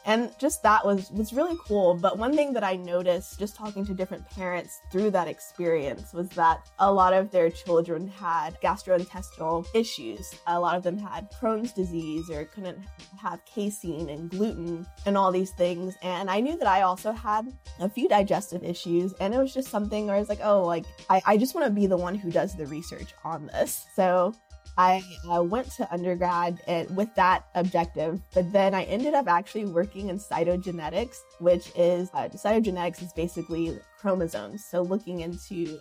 and 0.04 0.30
just 0.38 0.62
that 0.62 0.84
was 0.84 1.10
was 1.10 1.32
really 1.32 1.56
cool. 1.66 1.94
But 1.94 2.18
one 2.18 2.34
thing 2.34 2.52
that 2.54 2.64
i 2.64 2.76
noticed 2.76 3.38
just 3.38 3.56
talking 3.56 3.84
to 3.86 3.94
different 3.94 4.28
parents 4.30 4.80
through 4.90 5.10
that 5.12 5.28
experience 5.28 6.12
was 6.12 6.28
that 6.30 6.60
a 6.78 6.92
lot 6.92 7.12
of 7.12 7.30
their 7.30 7.50
children 7.50 8.08
had 8.08 8.60
gastrointestinal 8.62 9.66
issues. 9.74 10.34
A 10.46 10.58
lot 10.58 10.76
of 10.76 10.82
them 10.82 10.98
had 10.98 11.30
crohn's 11.32 11.72
disease 11.72 12.30
or 12.30 12.44
couldn't 12.44 12.78
have 13.20 13.44
casein 13.44 14.08
and 14.08 14.30
gluten 14.30 14.86
and 15.06 15.16
all 15.16 15.32
these 15.32 15.52
things. 15.52 15.96
And 16.02 16.30
i 16.30 16.40
knew 16.40 16.56
that 16.56 16.68
i 16.68 16.82
also 16.82 17.12
had 17.12 17.52
a 17.78 17.88
few 17.88 18.08
digestive 18.08 18.64
issues. 18.64 19.12
And 19.20 19.34
it 19.34 19.38
was 19.38 19.54
just 19.54 19.68
something 19.68 20.06
where 20.06 20.16
i 20.16 20.18
was 20.18 20.28
like 20.28 20.40
oh 20.42 20.64
like 20.64 20.84
i, 21.08 21.20
I 21.26 21.36
just 21.36 21.54
want 21.54 21.66
to 21.66 21.72
be 21.72 21.86
the 21.86 21.96
one 21.96 22.14
who 22.14 22.30
does 22.30 22.56
the 22.56 22.66
research 22.66 23.14
on 23.24 23.46
this. 23.46 23.86
So 23.94 24.34
I 24.78 25.02
uh, 25.30 25.42
went 25.42 25.70
to 25.72 25.92
undergrad 25.92 26.60
and, 26.66 26.94
with 26.96 27.14
that 27.16 27.44
objective, 27.54 28.20
but 28.32 28.52
then 28.52 28.74
I 28.74 28.84
ended 28.84 29.14
up 29.14 29.28
actually 29.28 29.66
working 29.66 30.08
in 30.08 30.18
cytogenetics, 30.18 31.16
which 31.38 31.70
is 31.76 32.10
uh, 32.14 32.28
cytogenetics 32.28 33.02
is 33.02 33.12
basically 33.12 33.78
chromosomes. 33.98 34.64
So 34.64 34.82
looking 34.82 35.20
into 35.20 35.78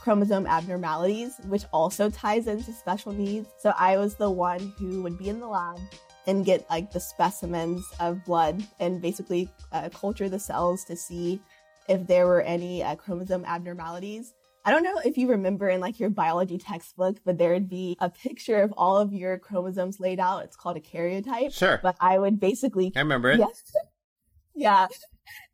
chromosome 0.00 0.46
abnormalities, 0.46 1.34
which 1.46 1.64
also 1.72 2.08
ties 2.08 2.46
into 2.46 2.72
special 2.72 3.12
needs. 3.12 3.48
So 3.58 3.74
I 3.78 3.98
was 3.98 4.14
the 4.14 4.30
one 4.30 4.72
who 4.78 5.02
would 5.02 5.18
be 5.18 5.28
in 5.28 5.40
the 5.40 5.46
lab 5.46 5.78
and 6.26 6.44
get 6.44 6.68
like 6.70 6.90
the 6.90 7.00
specimens 7.00 7.84
of 7.98 8.24
blood 8.24 8.62
and 8.78 9.02
basically 9.02 9.50
uh, 9.72 9.88
culture 9.90 10.28
the 10.28 10.38
cells 10.38 10.84
to 10.84 10.96
see 10.96 11.40
if 11.88 12.06
there 12.06 12.26
were 12.26 12.42
any 12.42 12.82
uh, 12.82 12.94
chromosome 12.94 13.44
abnormalities. 13.44 14.32
I 14.70 14.72
don't 14.72 14.84
know 14.84 15.00
if 15.04 15.18
you 15.18 15.26
remember 15.26 15.68
in 15.68 15.80
like 15.80 15.98
your 15.98 16.10
biology 16.10 16.56
textbook, 16.56 17.16
but 17.24 17.38
there 17.38 17.52
would 17.52 17.68
be 17.68 17.96
a 17.98 18.08
picture 18.08 18.62
of 18.62 18.72
all 18.76 18.98
of 18.98 19.12
your 19.12 19.36
chromosomes 19.36 19.98
laid 19.98 20.20
out. 20.20 20.44
It's 20.44 20.54
called 20.54 20.76
a 20.76 20.80
karyotype. 20.80 21.52
Sure. 21.52 21.80
But 21.82 21.96
I 21.98 22.20
would 22.20 22.38
basically. 22.38 22.92
I 22.94 23.00
remember 23.00 23.32
it. 23.32 23.40
Yes. 23.40 23.64
yeah. 24.54 24.86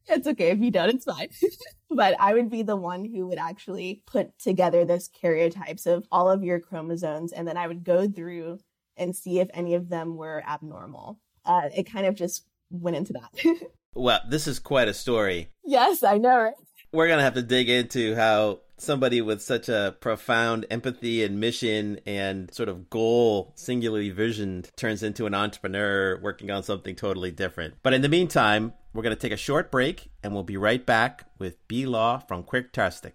It's 0.06 0.26
okay 0.26 0.50
if 0.50 0.58
you 0.58 0.70
don't, 0.70 0.90
it's 0.90 1.06
fine. 1.06 1.30
but 1.90 2.14
I 2.20 2.34
would 2.34 2.50
be 2.50 2.62
the 2.62 2.76
one 2.76 3.06
who 3.06 3.26
would 3.28 3.38
actually 3.38 4.02
put 4.06 4.38
together 4.38 4.84
those 4.84 5.08
karyotypes 5.08 5.86
of 5.86 6.06
all 6.12 6.30
of 6.30 6.44
your 6.44 6.60
chromosomes. 6.60 7.32
And 7.32 7.48
then 7.48 7.56
I 7.56 7.68
would 7.68 7.84
go 7.84 8.06
through 8.06 8.58
and 8.98 9.16
see 9.16 9.40
if 9.40 9.48
any 9.54 9.72
of 9.72 9.88
them 9.88 10.16
were 10.16 10.44
abnormal. 10.46 11.20
Uh, 11.46 11.70
it 11.74 11.90
kind 11.90 12.04
of 12.04 12.16
just 12.16 12.44
went 12.68 12.98
into 12.98 13.14
that. 13.14 13.70
well, 13.94 14.20
this 14.28 14.46
is 14.46 14.58
quite 14.58 14.88
a 14.88 14.94
story. 14.94 15.48
Yes, 15.64 16.02
I 16.02 16.18
know, 16.18 16.36
right? 16.36 16.54
We're 16.92 17.06
going 17.06 17.18
to 17.18 17.24
have 17.24 17.34
to 17.34 17.42
dig 17.42 17.70
into 17.70 18.14
how 18.14 18.60
somebody 18.78 19.22
with 19.22 19.40
such 19.40 19.68
a 19.68 19.96
profound 20.00 20.66
empathy 20.70 21.24
and 21.24 21.40
mission 21.40 21.98
and 22.04 22.52
sort 22.52 22.68
of 22.68 22.90
goal 22.90 23.52
singularly 23.54 24.10
visioned 24.10 24.70
turns 24.76 25.02
into 25.02 25.26
an 25.26 25.34
entrepreneur 25.34 26.18
working 26.20 26.50
on 26.50 26.62
something 26.62 26.94
totally 26.94 27.30
different. 27.30 27.74
But 27.82 27.94
in 27.94 28.02
the 28.02 28.08
meantime, 28.08 28.74
we're 28.92 29.02
going 29.02 29.16
to 29.16 29.20
take 29.20 29.32
a 29.32 29.38
short 29.38 29.70
break 29.70 30.10
and 30.22 30.34
we'll 30.34 30.42
be 30.42 30.56
right 30.56 30.84
back 30.84 31.24
with 31.38 31.66
B 31.68 31.86
Law 31.86 32.18
from 32.18 32.42
Quirktastic. 32.42 33.12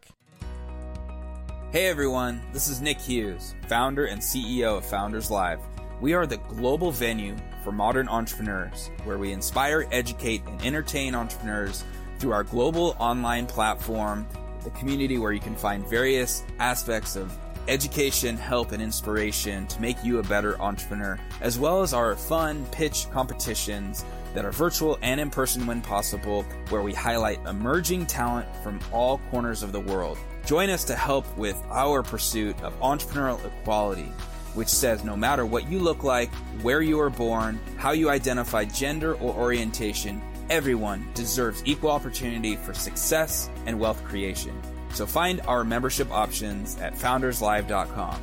Hey 1.71 1.87
everyone, 1.87 2.41
this 2.51 2.67
is 2.67 2.81
Nick 2.81 2.99
Hughes, 2.99 3.55
founder 3.67 4.05
and 4.05 4.21
CEO 4.21 4.79
of 4.79 4.85
Founders 4.85 5.31
Live. 5.31 5.59
We 6.01 6.13
are 6.13 6.25
the 6.25 6.37
global 6.37 6.91
venue 6.91 7.37
for 7.63 7.71
modern 7.71 8.09
entrepreneurs 8.09 8.89
where 9.03 9.19
we 9.19 9.31
inspire, 9.31 9.87
educate, 9.91 10.41
and 10.47 10.61
entertain 10.65 11.13
entrepreneurs 11.13 11.83
through 12.17 12.33
our 12.33 12.43
global 12.43 12.95
online 12.99 13.45
platform 13.45 14.27
the 14.63 14.69
community 14.71 15.17
where 15.17 15.31
you 15.31 15.39
can 15.39 15.55
find 15.55 15.87
various 15.87 16.43
aspects 16.59 17.15
of 17.15 17.31
education, 17.67 18.37
help, 18.37 18.71
and 18.71 18.81
inspiration 18.81 19.67
to 19.67 19.81
make 19.81 20.03
you 20.03 20.19
a 20.19 20.23
better 20.23 20.59
entrepreneur, 20.61 21.19
as 21.41 21.59
well 21.59 21.81
as 21.81 21.93
our 21.93 22.15
fun 22.15 22.65
pitch 22.71 23.09
competitions 23.11 24.03
that 24.33 24.45
are 24.45 24.51
virtual 24.51 24.97
and 25.01 25.19
in 25.19 25.29
person 25.29 25.65
when 25.65 25.81
possible, 25.81 26.43
where 26.69 26.81
we 26.81 26.93
highlight 26.93 27.39
emerging 27.45 28.05
talent 28.05 28.47
from 28.63 28.79
all 28.91 29.19
corners 29.29 29.63
of 29.63 29.71
the 29.71 29.79
world. 29.79 30.17
Join 30.45 30.69
us 30.69 30.83
to 30.85 30.95
help 30.95 31.25
with 31.37 31.61
our 31.69 32.01
pursuit 32.01 32.59
of 32.61 32.77
entrepreneurial 32.79 33.45
equality, 33.45 34.11
which 34.53 34.69
says 34.69 35.03
no 35.03 35.15
matter 35.15 35.45
what 35.45 35.69
you 35.69 35.79
look 35.79 36.03
like, 36.03 36.31
where 36.61 36.81
you 36.81 36.97
were 36.97 37.09
born, 37.09 37.59
how 37.77 37.91
you 37.91 38.09
identify 38.09 38.65
gender 38.65 39.15
or 39.15 39.33
orientation, 39.35 40.21
everyone 40.51 41.07
deserves 41.15 41.63
equal 41.65 41.89
opportunity 41.89 42.57
for 42.57 42.73
success 42.73 43.49
and 43.65 43.79
wealth 43.79 44.03
creation. 44.03 44.53
So 44.93 45.05
find 45.07 45.39
our 45.47 45.63
membership 45.63 46.11
options 46.11 46.77
at 46.79 46.93
founderslive.com. 46.93 48.21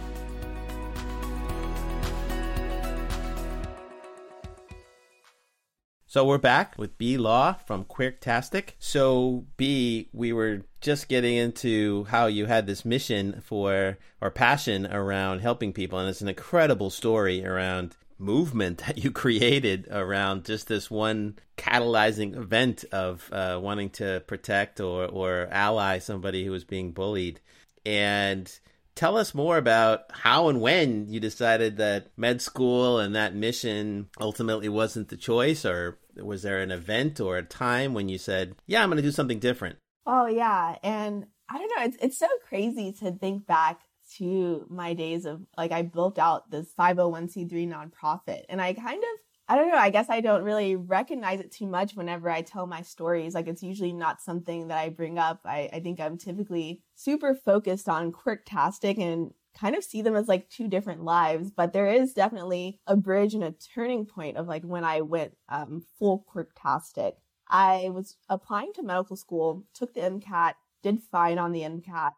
So 6.10 6.24
we're 6.24 6.38
back 6.38 6.78
with 6.78 6.96
B 6.96 7.18
Law 7.18 7.54
from 7.66 7.84
Quirktastic. 7.84 8.70
So 8.78 9.46
B, 9.56 10.08
we 10.12 10.32
were 10.32 10.62
just 10.80 11.08
getting 11.08 11.36
into 11.36 12.04
how 12.04 12.26
you 12.26 12.46
had 12.46 12.66
this 12.66 12.84
mission 12.84 13.42
for 13.44 13.98
or 14.20 14.30
passion 14.30 14.86
around 14.86 15.40
helping 15.40 15.72
people, 15.72 15.98
and 15.98 16.08
it's 16.08 16.22
an 16.22 16.28
incredible 16.28 16.90
story 16.90 17.44
around 17.44 17.94
movement 18.18 18.78
that 18.87 18.98
you 18.98 19.11
created 19.11 19.88
around 19.90 20.44
just 20.44 20.68
this 20.68 20.90
one 20.90 21.38
catalyzing 21.57 22.37
event 22.37 22.85
of 22.92 23.28
uh, 23.33 23.59
wanting 23.61 23.90
to 23.90 24.22
protect 24.26 24.81
or, 24.81 25.07
or 25.07 25.48
ally 25.50 25.98
somebody 25.98 26.44
who 26.44 26.50
was 26.50 26.64
being 26.64 26.92
bullied. 26.92 27.40
And 27.85 28.50
tell 28.94 29.16
us 29.16 29.33
more 29.33 29.57
about 29.57 30.04
how 30.11 30.48
and 30.48 30.61
when 30.61 31.09
you 31.09 31.20
decided 31.20 31.76
that 31.76 32.09
med 32.16 32.42
school 32.42 32.98
and 32.98 33.14
that 33.14 33.35
mission 33.35 34.09
ultimately 34.20 34.68
wasn't 34.68 35.09
the 35.09 35.16
choice, 35.16 35.64
or 35.64 35.98
was 36.16 36.42
there 36.42 36.61
an 36.61 36.72
event 36.72 37.20
or 37.20 37.38
a 37.38 37.42
time 37.44 37.94
when 37.94 38.09
you 38.09 38.18
said, 38.18 38.57
"Yeah, 38.66 38.83
I'm 38.83 38.88
going 38.88 38.96
to 38.96 39.02
do 39.02 39.12
something 39.12 39.38
different"? 39.38 39.78
Oh 40.04 40.26
yeah, 40.26 40.76
and 40.83 41.26
I 41.48 41.59
don't 41.59 41.72
know. 41.76 41.85
It's 41.85 41.96
it's 42.00 42.18
so 42.18 42.28
crazy 42.48 42.92
to 43.00 43.12
think 43.12 43.46
back 43.46 43.81
to 44.18 44.66
my 44.68 44.94
days 44.94 45.24
of 45.24 45.42
like 45.57 45.72
I 45.72 45.83
built 45.83 46.18
out 46.18 46.50
this 46.50 46.72
501c3 46.78 47.68
nonprofit, 47.68 48.42
and 48.48 48.61
I 48.61 48.74
kind 48.74 49.02
of 49.02 49.20
I 49.50 49.57
don't 49.57 49.68
know. 49.68 49.78
I 49.78 49.88
guess 49.88 50.11
I 50.11 50.20
don't 50.20 50.44
really 50.44 50.76
recognize 50.76 51.40
it 51.40 51.50
too 51.50 51.66
much 51.66 51.94
whenever 51.94 52.28
I 52.28 52.42
tell 52.42 52.66
my 52.66 52.83
stories. 52.83 53.35
Like 53.35 53.48
it's 53.48 53.62
usually 53.62 53.94
not 53.94 54.20
something 54.20 54.68
that 54.68 54.78
I 54.78 54.90
bring 54.90 55.18
up. 55.18 55.40
I, 55.46 55.70
I 55.72 55.81
think 55.81 56.00
I'm 56.00 56.18
typically 56.18 56.83
super 56.94 57.35
focused 57.35 57.88
on 57.88 58.12
Quirktastic 58.12 58.98
and 58.98 59.33
kind 59.59 59.74
of 59.74 59.83
see 59.83 60.02
them 60.02 60.14
as 60.14 60.28
like 60.28 60.50
two 60.50 60.68
different 60.68 61.02
lives. 61.02 61.50
But 61.50 61.72
there 61.72 61.87
is 61.87 62.12
definitely 62.12 62.78
a 62.87 62.94
bridge 62.94 63.33
and 63.33 63.42
a 63.42 63.54
turning 63.74 64.04
point 64.04 64.37
of 64.37 64.46
like 64.46 64.64
when 64.64 64.85
I 64.85 65.00
went 65.00 65.33
um, 65.48 65.83
full 65.98 66.26
Quirktastic. 66.31 67.12
I 67.48 67.88
was 67.88 68.16
applying 68.28 68.74
to 68.74 68.83
medical 68.83 69.16
school, 69.16 69.64
took 69.72 69.94
the 69.94 70.00
MCAT, 70.00 70.54
did 70.83 71.00
fine 71.00 71.38
on 71.38 71.52
the 71.52 71.62
MCAT, 71.62 72.11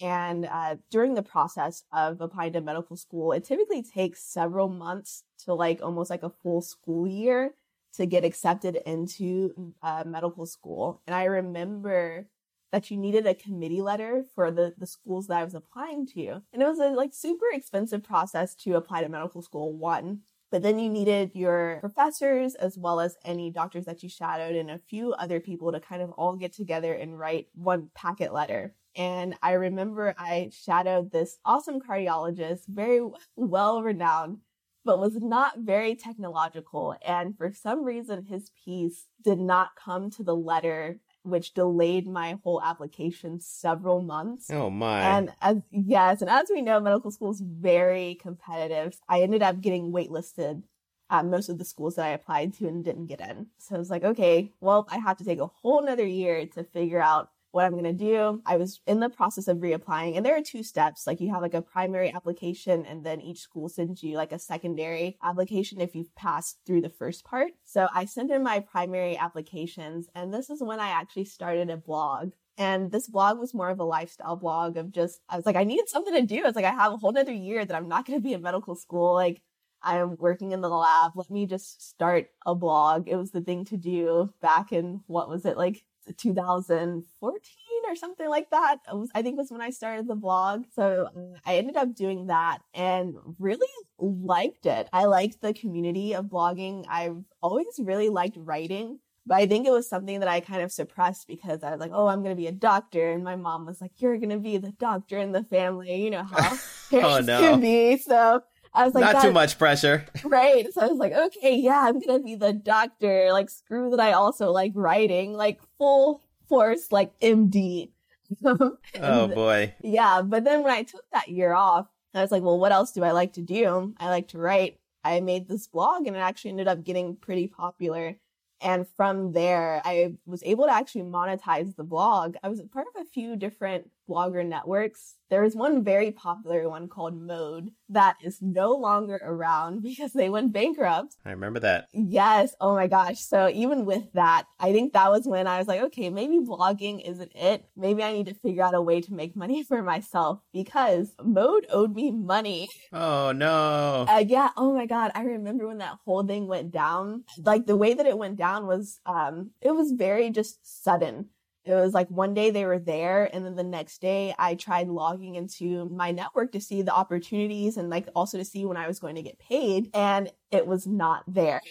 and 0.00 0.46
uh, 0.46 0.76
during 0.90 1.14
the 1.14 1.22
process 1.22 1.84
of 1.92 2.20
applying 2.20 2.52
to 2.54 2.60
medical 2.60 2.96
school, 2.96 3.32
it 3.32 3.44
typically 3.44 3.82
takes 3.82 4.22
several 4.22 4.68
months 4.68 5.22
to 5.44 5.54
like 5.54 5.80
almost 5.82 6.10
like 6.10 6.22
a 6.22 6.30
full 6.42 6.62
school 6.62 7.06
year 7.06 7.54
to 7.94 8.06
get 8.06 8.24
accepted 8.24 8.76
into 8.86 9.72
uh, 9.82 10.02
medical 10.04 10.46
school. 10.46 11.00
And 11.06 11.14
I 11.14 11.24
remember 11.24 12.26
that 12.72 12.90
you 12.90 12.96
needed 12.96 13.24
a 13.24 13.34
committee 13.34 13.82
letter 13.82 14.24
for 14.34 14.50
the, 14.50 14.74
the 14.76 14.86
schools 14.86 15.28
that 15.28 15.38
I 15.38 15.44
was 15.44 15.54
applying 15.54 16.06
to. 16.08 16.42
And 16.52 16.60
it 16.60 16.66
was 16.66 16.80
a 16.80 16.88
like 16.88 17.14
super 17.14 17.46
expensive 17.52 18.02
process 18.02 18.54
to 18.56 18.74
apply 18.74 19.02
to 19.02 19.08
medical 19.08 19.42
school, 19.42 19.72
one. 19.72 20.22
But 20.50 20.62
then 20.62 20.78
you 20.78 20.88
needed 20.88 21.32
your 21.34 21.78
professors 21.80 22.56
as 22.56 22.76
well 22.76 23.00
as 23.00 23.16
any 23.24 23.50
doctors 23.50 23.84
that 23.84 24.02
you 24.02 24.08
shadowed 24.08 24.56
and 24.56 24.70
a 24.70 24.78
few 24.78 25.12
other 25.12 25.38
people 25.38 25.70
to 25.70 25.80
kind 25.80 26.02
of 26.02 26.10
all 26.12 26.34
get 26.34 26.52
together 26.52 26.92
and 26.92 27.18
write 27.18 27.46
one 27.54 27.90
packet 27.94 28.32
letter. 28.32 28.74
And 28.96 29.34
I 29.42 29.52
remember 29.52 30.14
I 30.18 30.50
shadowed 30.52 31.10
this 31.10 31.38
awesome 31.44 31.80
cardiologist, 31.80 32.66
very 32.68 33.00
well 33.36 33.82
renowned, 33.82 34.38
but 34.84 35.00
was 35.00 35.16
not 35.16 35.58
very 35.58 35.94
technological. 35.94 36.94
And 37.04 37.36
for 37.36 37.52
some 37.52 37.84
reason, 37.84 38.26
his 38.26 38.50
piece 38.64 39.06
did 39.22 39.38
not 39.38 39.76
come 39.76 40.10
to 40.10 40.22
the 40.22 40.36
letter, 40.36 41.00
which 41.22 41.54
delayed 41.54 42.06
my 42.06 42.38
whole 42.44 42.62
application 42.62 43.40
several 43.40 44.02
months. 44.02 44.50
Oh 44.50 44.70
my. 44.70 45.00
And 45.00 45.32
as, 45.40 45.62
yes, 45.70 46.20
and 46.20 46.30
as 46.30 46.50
we 46.50 46.60
know, 46.60 46.80
medical 46.80 47.10
school 47.10 47.30
is 47.30 47.40
very 47.40 48.16
competitive. 48.16 48.96
I 49.08 49.22
ended 49.22 49.42
up 49.42 49.60
getting 49.60 49.90
waitlisted 49.90 50.62
at 51.10 51.26
most 51.26 51.48
of 51.48 51.58
the 51.58 51.64
schools 51.64 51.96
that 51.96 52.06
I 52.06 52.10
applied 52.10 52.54
to 52.54 52.68
and 52.68 52.84
didn't 52.84 53.06
get 53.06 53.20
in. 53.20 53.46
So 53.58 53.76
I 53.76 53.78
was 53.78 53.90
like, 53.90 54.04
okay, 54.04 54.52
well, 54.60 54.86
I 54.90 54.98
have 54.98 55.16
to 55.18 55.24
take 55.24 55.38
a 55.38 55.46
whole 55.46 55.82
nother 55.82 56.06
year 56.06 56.46
to 56.46 56.64
figure 56.64 57.00
out 57.00 57.30
what 57.54 57.64
I'm 57.64 57.72
going 57.72 57.84
to 57.84 57.92
do. 57.92 58.42
I 58.44 58.56
was 58.56 58.80
in 58.86 58.98
the 58.98 59.08
process 59.08 59.46
of 59.46 59.58
reapplying 59.58 60.16
and 60.16 60.26
there 60.26 60.36
are 60.36 60.42
two 60.42 60.64
steps. 60.64 61.06
Like 61.06 61.20
you 61.20 61.32
have 61.32 61.40
like 61.40 61.54
a 61.54 61.62
primary 61.62 62.12
application 62.12 62.84
and 62.84 63.06
then 63.06 63.20
each 63.20 63.38
school 63.38 63.68
sends 63.68 64.02
you 64.02 64.16
like 64.16 64.32
a 64.32 64.38
secondary 64.40 65.16
application 65.22 65.80
if 65.80 65.94
you've 65.94 66.14
passed 66.16 66.58
through 66.66 66.80
the 66.80 66.90
first 66.90 67.24
part. 67.24 67.52
So 67.64 67.86
I 67.94 68.06
sent 68.06 68.32
in 68.32 68.42
my 68.42 68.58
primary 68.58 69.16
applications 69.16 70.08
and 70.16 70.34
this 70.34 70.50
is 70.50 70.62
when 70.62 70.80
I 70.80 70.88
actually 70.88 71.26
started 71.26 71.70
a 71.70 71.76
blog. 71.76 72.32
And 72.58 72.90
this 72.90 73.08
blog 73.08 73.38
was 73.38 73.54
more 73.54 73.70
of 73.70 73.78
a 73.78 73.84
lifestyle 73.84 74.36
blog 74.36 74.76
of 74.76 74.90
just, 74.90 75.20
I 75.28 75.36
was 75.36 75.46
like, 75.46 75.56
I 75.56 75.64
needed 75.64 75.88
something 75.88 76.14
to 76.14 76.22
do. 76.22 76.42
It's 76.44 76.56
like, 76.56 76.64
I 76.64 76.70
have 76.72 76.92
a 76.92 76.96
whole 76.96 77.16
other 77.16 77.32
year 77.32 77.64
that 77.64 77.76
I'm 77.76 77.88
not 77.88 78.06
going 78.06 78.18
to 78.18 78.22
be 78.22 78.32
in 78.32 78.42
medical 78.42 78.76
school. 78.76 79.14
Like, 79.14 79.42
I 79.82 79.98
am 79.98 80.16
working 80.18 80.52
in 80.52 80.60
the 80.60 80.68
lab. 80.68 81.12
Let 81.14 81.30
me 81.30 81.46
just 81.46 81.88
start 81.88 82.28
a 82.46 82.54
blog. 82.54 83.08
It 83.08 83.16
was 83.16 83.32
the 83.32 83.40
thing 83.40 83.64
to 83.66 83.76
do 83.76 84.32
back 84.40 84.72
in, 84.72 85.02
what 85.06 85.28
was 85.28 85.44
it, 85.44 85.56
like 85.56 85.84
2014 86.12 87.42
or 87.88 87.96
something 87.96 88.28
like 88.28 88.50
that. 88.50 88.78
Was, 88.92 89.10
I 89.14 89.22
think 89.22 89.36
was 89.36 89.50
when 89.50 89.60
I 89.60 89.70
started 89.70 90.08
the 90.08 90.14
blog. 90.14 90.64
So 90.74 91.08
uh, 91.14 91.38
I 91.46 91.56
ended 91.56 91.76
up 91.76 91.94
doing 91.94 92.26
that 92.26 92.58
and 92.74 93.14
really 93.38 93.68
liked 93.98 94.66
it. 94.66 94.88
I 94.92 95.04
liked 95.04 95.40
the 95.40 95.54
community 95.54 96.14
of 96.14 96.26
blogging. 96.26 96.84
I've 96.88 97.22
always 97.42 97.66
really 97.78 98.08
liked 98.08 98.36
writing. 98.38 98.98
But 99.26 99.36
I 99.36 99.46
think 99.46 99.66
it 99.66 99.70
was 99.70 99.88
something 99.88 100.20
that 100.20 100.28
I 100.28 100.40
kind 100.40 100.62
of 100.62 100.70
suppressed 100.70 101.26
because 101.26 101.62
I 101.62 101.70
was 101.70 101.80
like, 101.80 101.92
oh, 101.94 102.08
I'm 102.08 102.22
going 102.22 102.36
to 102.36 102.40
be 102.40 102.46
a 102.46 102.52
doctor. 102.52 103.10
And 103.10 103.24
my 103.24 103.36
mom 103.36 103.64
was 103.64 103.80
like, 103.80 103.92
you're 103.96 104.18
going 104.18 104.30
to 104.30 104.38
be 104.38 104.58
the 104.58 104.72
doctor 104.72 105.18
in 105.18 105.32
the 105.32 105.44
family. 105.44 106.04
You 106.04 106.10
know 106.10 106.24
how 106.24 106.58
parents 106.90 106.92
oh, 106.92 107.20
no. 107.20 107.40
can 107.40 107.60
be. 107.60 107.96
So 107.96 108.42
I 108.74 108.84
was 108.84 108.94
like, 108.94 109.12
not 109.12 109.22
too 109.22 109.32
much 109.32 109.58
pressure. 109.58 110.04
Right. 110.24 110.72
So 110.72 110.80
I 110.80 110.86
was 110.88 110.98
like, 110.98 111.12
okay, 111.12 111.56
yeah, 111.56 111.84
I'm 111.86 112.00
going 112.00 112.20
to 112.20 112.24
be 112.24 112.34
the 112.34 112.52
doctor. 112.52 113.28
Like, 113.30 113.50
screw 113.50 113.90
that 113.90 114.00
I 114.00 114.12
also 114.12 114.50
like 114.50 114.72
writing, 114.74 115.34
like 115.34 115.60
full 115.78 116.22
force, 116.48 116.90
like 116.90 117.18
MD. 117.20 117.90
oh 118.44 119.26
boy. 119.28 119.74
Yeah. 119.82 120.22
But 120.22 120.44
then 120.44 120.62
when 120.64 120.72
I 120.72 120.82
took 120.82 121.04
that 121.12 121.28
year 121.28 121.52
off, 121.52 121.86
I 122.14 122.22
was 122.22 122.32
like, 122.32 122.42
well, 122.42 122.58
what 122.58 122.72
else 122.72 122.92
do 122.92 123.04
I 123.04 123.12
like 123.12 123.34
to 123.34 123.42
do? 123.42 123.94
I 123.98 124.08
like 124.08 124.28
to 124.28 124.38
write. 124.38 124.78
I 125.04 125.20
made 125.20 125.48
this 125.48 125.66
blog 125.66 126.06
and 126.06 126.16
it 126.16 126.20
actually 126.20 126.52
ended 126.52 126.68
up 126.68 126.82
getting 126.82 127.16
pretty 127.16 127.46
popular. 127.46 128.16
And 128.60 128.86
from 128.96 129.32
there, 129.32 129.82
I 129.84 130.14
was 130.24 130.42
able 130.44 130.64
to 130.64 130.72
actually 130.72 131.02
monetize 131.02 131.76
the 131.76 131.84
blog. 131.84 132.36
I 132.42 132.48
was 132.48 132.62
part 132.72 132.86
of 132.94 133.02
a 133.02 133.04
few 133.04 133.36
different 133.36 133.90
blogger 134.08 134.46
networks. 134.46 135.16
There 135.30 135.44
is 135.44 135.56
one 135.56 135.82
very 135.82 136.12
popular 136.12 136.68
one 136.68 136.88
called 136.88 137.20
Mode 137.20 137.70
that 137.88 138.16
is 138.22 138.40
no 138.40 138.72
longer 138.72 139.20
around 139.22 139.82
because 139.82 140.12
they 140.12 140.30
went 140.30 140.52
bankrupt. 140.52 141.16
I 141.24 141.30
remember 141.30 141.60
that. 141.60 141.88
Yes. 141.92 142.54
Oh 142.60 142.74
my 142.74 142.86
gosh. 142.86 143.20
So 143.20 143.48
even 143.48 143.84
with 143.84 144.12
that, 144.12 144.44
I 144.60 144.72
think 144.72 144.92
that 144.92 145.10
was 145.10 145.26
when 145.26 145.46
I 145.46 145.58
was 145.58 145.66
like, 145.66 145.80
okay, 145.80 146.10
maybe 146.10 146.38
blogging 146.38 147.08
isn't 147.08 147.32
it. 147.34 147.64
Maybe 147.76 148.02
I 148.02 148.12
need 148.12 148.26
to 148.26 148.34
figure 148.34 148.62
out 148.62 148.74
a 148.74 148.82
way 148.82 149.00
to 149.00 149.12
make 149.12 149.34
money 149.36 149.62
for 149.68 149.82
myself 149.82 150.40
because 150.52 151.14
Mode 151.22 151.66
owed 151.70 151.94
me 151.94 152.10
money. 152.10 152.68
Oh 152.92 153.32
no. 153.32 154.06
Uh, 154.08 154.24
yeah. 154.26 154.50
Oh 154.56 154.74
my 154.74 154.86
God. 154.86 155.10
I 155.14 155.22
remember 155.22 155.66
when 155.66 155.78
that 155.78 155.98
whole 156.04 156.24
thing 156.24 156.46
went 156.46 156.70
down. 156.70 157.24
Like 157.42 157.66
the 157.66 157.76
way 157.76 157.94
that 157.94 158.06
it 158.06 158.18
went 158.18 158.36
down 158.36 158.66
was, 158.66 159.00
um, 159.06 159.50
it 159.60 159.72
was 159.72 159.92
very 159.92 160.30
just 160.30 160.84
sudden 160.84 161.30
it 161.64 161.74
was 161.74 161.94
like 161.94 162.08
one 162.08 162.34
day 162.34 162.50
they 162.50 162.66
were 162.66 162.78
there 162.78 163.28
and 163.32 163.44
then 163.44 163.54
the 163.54 163.62
next 163.62 164.00
day 164.00 164.34
I 164.38 164.54
tried 164.54 164.88
logging 164.88 165.34
into 165.36 165.88
my 165.88 166.10
network 166.10 166.52
to 166.52 166.60
see 166.60 166.82
the 166.82 166.94
opportunities 166.94 167.76
and 167.76 167.88
like 167.88 168.08
also 168.14 168.36
to 168.36 168.44
see 168.44 168.66
when 168.66 168.76
I 168.76 168.86
was 168.86 169.00
going 169.00 169.14
to 169.14 169.22
get 169.22 169.38
paid 169.38 169.88
and 169.94 170.30
it 170.50 170.66
was 170.66 170.86
not 170.86 171.24
there. 171.26 171.62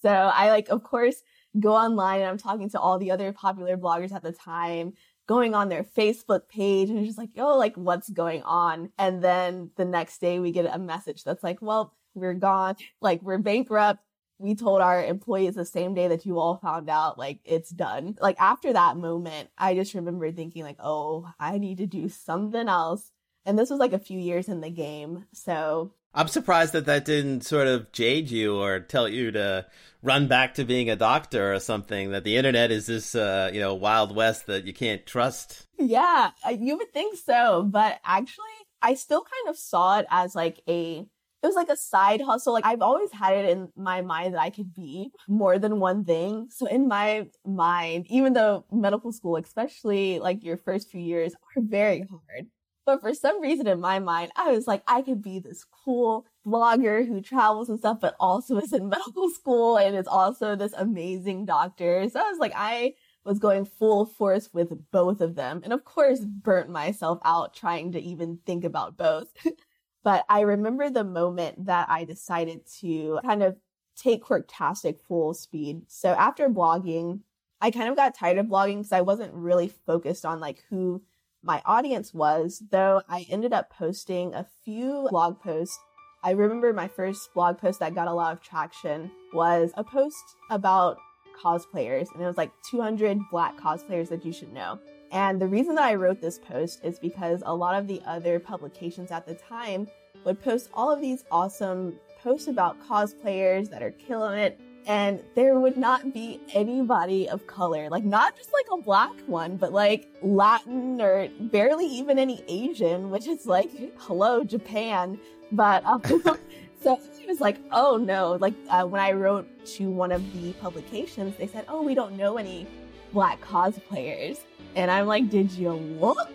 So 0.00 0.10
I 0.10 0.50
like, 0.50 0.70
of 0.70 0.82
course, 0.82 1.22
go 1.60 1.74
online 1.74 2.20
and 2.20 2.30
I'm 2.30 2.38
talking 2.38 2.70
to 2.70 2.80
all 2.80 2.98
the 2.98 3.10
other 3.10 3.32
popular 3.32 3.76
bloggers 3.76 4.12
at 4.12 4.22
the 4.22 4.32
time, 4.32 4.94
going 5.26 5.54
on 5.54 5.68
their 5.68 5.84
Facebook 5.84 6.48
page 6.48 6.88
and 6.88 7.04
just 7.04 7.18
like, 7.18 7.30
oh, 7.36 7.58
like 7.58 7.76
what's 7.76 8.08
going 8.08 8.42
on? 8.44 8.90
And 8.98 9.22
then 9.22 9.70
the 9.76 9.84
next 9.84 10.20
day 10.20 10.38
we 10.38 10.50
get 10.50 10.74
a 10.74 10.78
message 10.78 11.24
that's 11.24 11.42
like, 11.42 11.60
well, 11.60 11.94
we're 12.14 12.34
gone. 12.34 12.76
Like 13.00 13.22
we're 13.22 13.38
bankrupt 13.38 14.00
we 14.42 14.54
told 14.56 14.80
our 14.80 15.02
employees 15.04 15.54
the 15.54 15.64
same 15.64 15.94
day 15.94 16.08
that 16.08 16.26
you 16.26 16.38
all 16.38 16.56
found 16.56 16.90
out, 16.90 17.16
like, 17.16 17.38
it's 17.44 17.70
done. 17.70 18.18
Like, 18.20 18.40
after 18.40 18.72
that 18.72 18.96
moment, 18.96 19.50
I 19.56 19.74
just 19.74 19.94
remember 19.94 20.30
thinking, 20.32 20.64
like, 20.64 20.78
oh, 20.80 21.30
I 21.38 21.58
need 21.58 21.78
to 21.78 21.86
do 21.86 22.08
something 22.08 22.68
else. 22.68 23.12
And 23.46 23.58
this 23.58 23.70
was 23.70 23.78
like 23.78 23.92
a 23.92 23.98
few 23.98 24.18
years 24.18 24.48
in 24.48 24.60
the 24.60 24.70
game. 24.70 25.26
So 25.32 25.92
I'm 26.14 26.28
surprised 26.28 26.74
that 26.74 26.86
that 26.86 27.04
didn't 27.04 27.42
sort 27.42 27.66
of 27.66 27.90
jade 27.92 28.30
you 28.30 28.56
or 28.56 28.80
tell 28.80 29.08
you 29.08 29.30
to 29.32 29.66
run 30.02 30.28
back 30.28 30.54
to 30.54 30.64
being 30.64 30.90
a 30.90 30.96
doctor 30.96 31.52
or 31.52 31.58
something. 31.58 32.10
That 32.10 32.24
the 32.24 32.36
internet 32.36 32.70
is 32.70 32.86
this, 32.86 33.14
uh, 33.14 33.50
you 33.52 33.60
know, 33.60 33.74
wild 33.74 34.14
west 34.14 34.46
that 34.46 34.64
you 34.64 34.72
can't 34.72 35.06
trust. 35.06 35.66
Yeah, 35.78 36.30
you 36.56 36.76
would 36.76 36.92
think 36.92 37.16
so, 37.16 37.64
but 37.68 37.98
actually, 38.04 38.44
I 38.80 38.94
still 38.94 39.22
kind 39.22 39.48
of 39.48 39.56
saw 39.56 39.98
it 40.00 40.06
as 40.10 40.34
like 40.34 40.60
a 40.68 41.06
it 41.42 41.46
was 41.46 41.56
like 41.56 41.68
a 41.68 41.76
side 41.76 42.20
hustle. 42.20 42.52
Like 42.52 42.64
I've 42.64 42.82
always 42.82 43.10
had 43.12 43.34
it 43.34 43.50
in 43.50 43.68
my 43.76 44.00
mind 44.00 44.34
that 44.34 44.40
I 44.40 44.50
could 44.50 44.72
be 44.72 45.10
more 45.28 45.58
than 45.58 45.80
one 45.80 46.04
thing. 46.04 46.48
So 46.50 46.66
in 46.66 46.86
my 46.86 47.26
mind, 47.44 48.06
even 48.08 48.32
though 48.32 48.64
medical 48.70 49.12
school, 49.12 49.36
especially 49.36 50.20
like 50.20 50.44
your 50.44 50.56
first 50.56 50.90
few 50.90 51.00
years 51.00 51.34
are 51.34 51.62
very 51.62 52.06
hard. 52.08 52.46
But 52.84 53.00
for 53.00 53.14
some 53.14 53.40
reason 53.40 53.66
in 53.66 53.80
my 53.80 53.98
mind, 54.00 54.32
I 54.36 54.50
was 54.50 54.66
like, 54.66 54.82
I 54.88 55.02
could 55.02 55.22
be 55.22 55.38
this 55.38 55.64
cool 55.84 56.26
blogger 56.46 57.06
who 57.06 57.20
travels 57.20 57.68
and 57.68 57.78
stuff, 57.78 57.98
but 58.00 58.16
also 58.18 58.56
is 58.58 58.72
in 58.72 58.88
medical 58.88 59.30
school 59.30 59.78
and 59.78 59.96
is 59.96 60.08
also 60.08 60.56
this 60.56 60.74
amazing 60.76 61.44
doctor. 61.44 62.08
So 62.08 62.20
I 62.20 62.30
was 62.30 62.38
like, 62.38 62.52
I 62.56 62.94
was 63.24 63.38
going 63.38 63.64
full 63.64 64.04
force 64.04 64.50
with 64.52 64.72
both 64.90 65.20
of 65.20 65.36
them. 65.36 65.60
And 65.62 65.72
of 65.72 65.84
course, 65.84 66.20
burnt 66.20 66.70
myself 66.70 67.20
out 67.24 67.54
trying 67.54 67.92
to 67.92 68.00
even 68.00 68.38
think 68.46 68.64
about 68.64 68.96
both. 68.96 69.28
But 70.04 70.24
I 70.28 70.40
remember 70.40 70.90
the 70.90 71.04
moment 71.04 71.66
that 71.66 71.88
I 71.88 72.04
decided 72.04 72.66
to 72.80 73.20
kind 73.24 73.42
of 73.42 73.56
take 73.96 74.24
Quirktastic 74.24 75.00
full 75.06 75.34
speed. 75.34 75.82
So 75.86 76.10
after 76.10 76.48
blogging, 76.48 77.20
I 77.60 77.70
kind 77.70 77.88
of 77.88 77.96
got 77.96 78.14
tired 78.14 78.38
of 78.38 78.46
blogging 78.46 78.78
because 78.78 78.92
I 78.92 79.02
wasn't 79.02 79.32
really 79.34 79.68
focused 79.68 80.24
on 80.24 80.40
like 80.40 80.64
who 80.68 81.02
my 81.42 81.62
audience 81.64 82.14
was, 82.14 82.62
though 82.70 83.02
I 83.08 83.26
ended 83.28 83.52
up 83.52 83.70
posting 83.70 84.34
a 84.34 84.46
few 84.64 85.06
blog 85.10 85.40
posts. 85.40 85.78
I 86.24 86.32
remember 86.32 86.72
my 86.72 86.88
first 86.88 87.34
blog 87.34 87.58
post 87.58 87.80
that 87.80 87.94
got 87.94 88.08
a 88.08 88.12
lot 88.12 88.32
of 88.32 88.40
traction 88.40 89.10
was 89.32 89.72
a 89.76 89.82
post 89.82 90.36
about 90.50 90.98
cosplayers, 91.42 92.12
and 92.12 92.22
it 92.22 92.26
was 92.26 92.36
like 92.36 92.52
200 92.70 93.18
black 93.30 93.58
cosplayers 93.58 94.08
that 94.08 94.24
you 94.24 94.32
should 94.32 94.52
know. 94.52 94.78
And 95.12 95.38
the 95.38 95.46
reason 95.46 95.74
that 95.74 95.84
I 95.84 95.94
wrote 95.94 96.22
this 96.22 96.38
post 96.38 96.82
is 96.82 96.98
because 96.98 97.42
a 97.44 97.54
lot 97.54 97.78
of 97.78 97.86
the 97.86 98.00
other 98.06 98.40
publications 98.40 99.10
at 99.10 99.26
the 99.26 99.34
time 99.34 99.86
would 100.24 100.42
post 100.42 100.70
all 100.72 100.90
of 100.90 101.02
these 101.02 101.24
awesome 101.30 101.98
posts 102.22 102.48
about 102.48 102.80
cosplayers 102.88 103.68
that 103.70 103.82
are 103.82 103.90
killing 103.90 104.38
it. 104.38 104.58
And 104.86 105.22
there 105.34 105.60
would 105.60 105.76
not 105.76 106.14
be 106.14 106.40
anybody 106.54 107.28
of 107.28 107.46
color 107.46 107.88
like 107.88 108.02
not 108.02 108.36
just 108.36 108.52
like 108.52 108.66
a 108.72 108.82
black 108.82 109.12
one 109.26 109.56
but 109.56 109.72
like 109.72 110.08
latin 110.22 111.00
or 111.00 111.28
barely 111.38 111.86
even 111.86 112.18
any 112.18 112.42
asian 112.48 113.08
which 113.08 113.28
is 113.28 113.46
like 113.46 113.70
hello 113.98 114.42
japan. 114.42 115.20
But 115.52 115.84
um, 115.84 116.02
so 116.82 116.98
it 117.20 117.28
was 117.28 117.40
like 117.40 117.58
oh 117.70 117.96
no. 117.96 118.38
Like 118.40 118.54
uh, 118.70 118.84
when 118.84 119.00
i 119.00 119.12
wrote 119.12 119.46
to 119.66 119.88
one 119.88 120.10
of 120.10 120.32
the 120.32 120.52
publications 120.54 121.36
they 121.36 121.46
said 121.46 121.64
oh 121.68 121.82
we 121.82 121.94
don't 121.94 122.16
know 122.16 122.36
any 122.36 122.66
black 123.12 123.40
cosplayers 123.40 124.38
and 124.74 124.90
i'm 124.90 125.06
like 125.06 125.28
did 125.30 125.50
you 125.52 125.72
look 125.72 126.30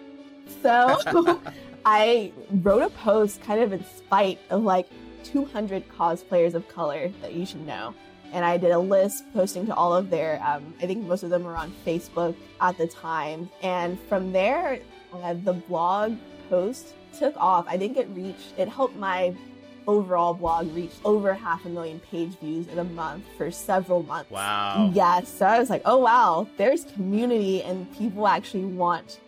so 0.62 0.97
i 1.86 2.32
wrote 2.62 2.82
a 2.82 2.89
post 2.89 3.41
kind 3.41 3.62
of 3.62 3.73
in 3.73 3.84
spite 3.86 4.39
of 4.50 4.63
like 4.63 4.88
200 5.23 5.88
cosplayers 5.89 6.54
of 6.54 6.67
color 6.67 7.10
that 7.21 7.34
you 7.34 7.45
should 7.45 7.65
know 7.65 7.93
and 8.34 8.43
I 8.43 8.58
did 8.58 8.71
a 8.71 8.80
list 8.80 9.23
posting 9.34 9.65
to 9.67 9.76
all 9.76 9.95
of 9.95 10.10
their. 10.10 10.41
Um, 10.45 10.73
I 10.82 10.86
think 10.86 11.06
most 11.06 11.23
of 11.23 11.30
them 11.30 11.43
were 11.43 11.56
on 11.56 11.73
Facebook 11.86 12.36
at 12.60 12.78
the 12.78 12.88
time, 12.88 13.50
and 13.62 14.00
from 14.10 14.32
there, 14.32 14.80
uh, 15.13 15.34
the 15.34 15.54
blog 15.54 16.17
post 16.50 16.93
took 17.17 17.36
off. 17.38 17.65
I 17.67 17.78
think 17.78 17.97
it 17.97 18.08
reached. 18.10 18.54
It 18.58 18.67
helped 18.67 18.95
my 18.97 19.34
overall 19.88 20.34
blog 20.34 20.73
reached 20.76 21.00
over 21.06 21.34
half 21.34 21.65
a 21.65 21.69
million 21.69 22.00
page 22.00 22.38
views 22.39 22.67
in 22.67 22.80
a 22.80 22.84
month 22.84 23.23
for 23.38 23.50
several 23.50 24.04
months. 24.04 24.30
Wow. 24.30 24.91
Yes. 24.93 25.30
So 25.30 25.45
I 25.45 25.60
was 25.60 25.69
like, 25.69 25.82
oh 25.86 25.97
wow, 25.97 26.47
there's 26.58 26.84
community 26.84 27.63
and 27.63 27.91
people 27.97 28.28
actually 28.28 28.65
want 28.65 29.19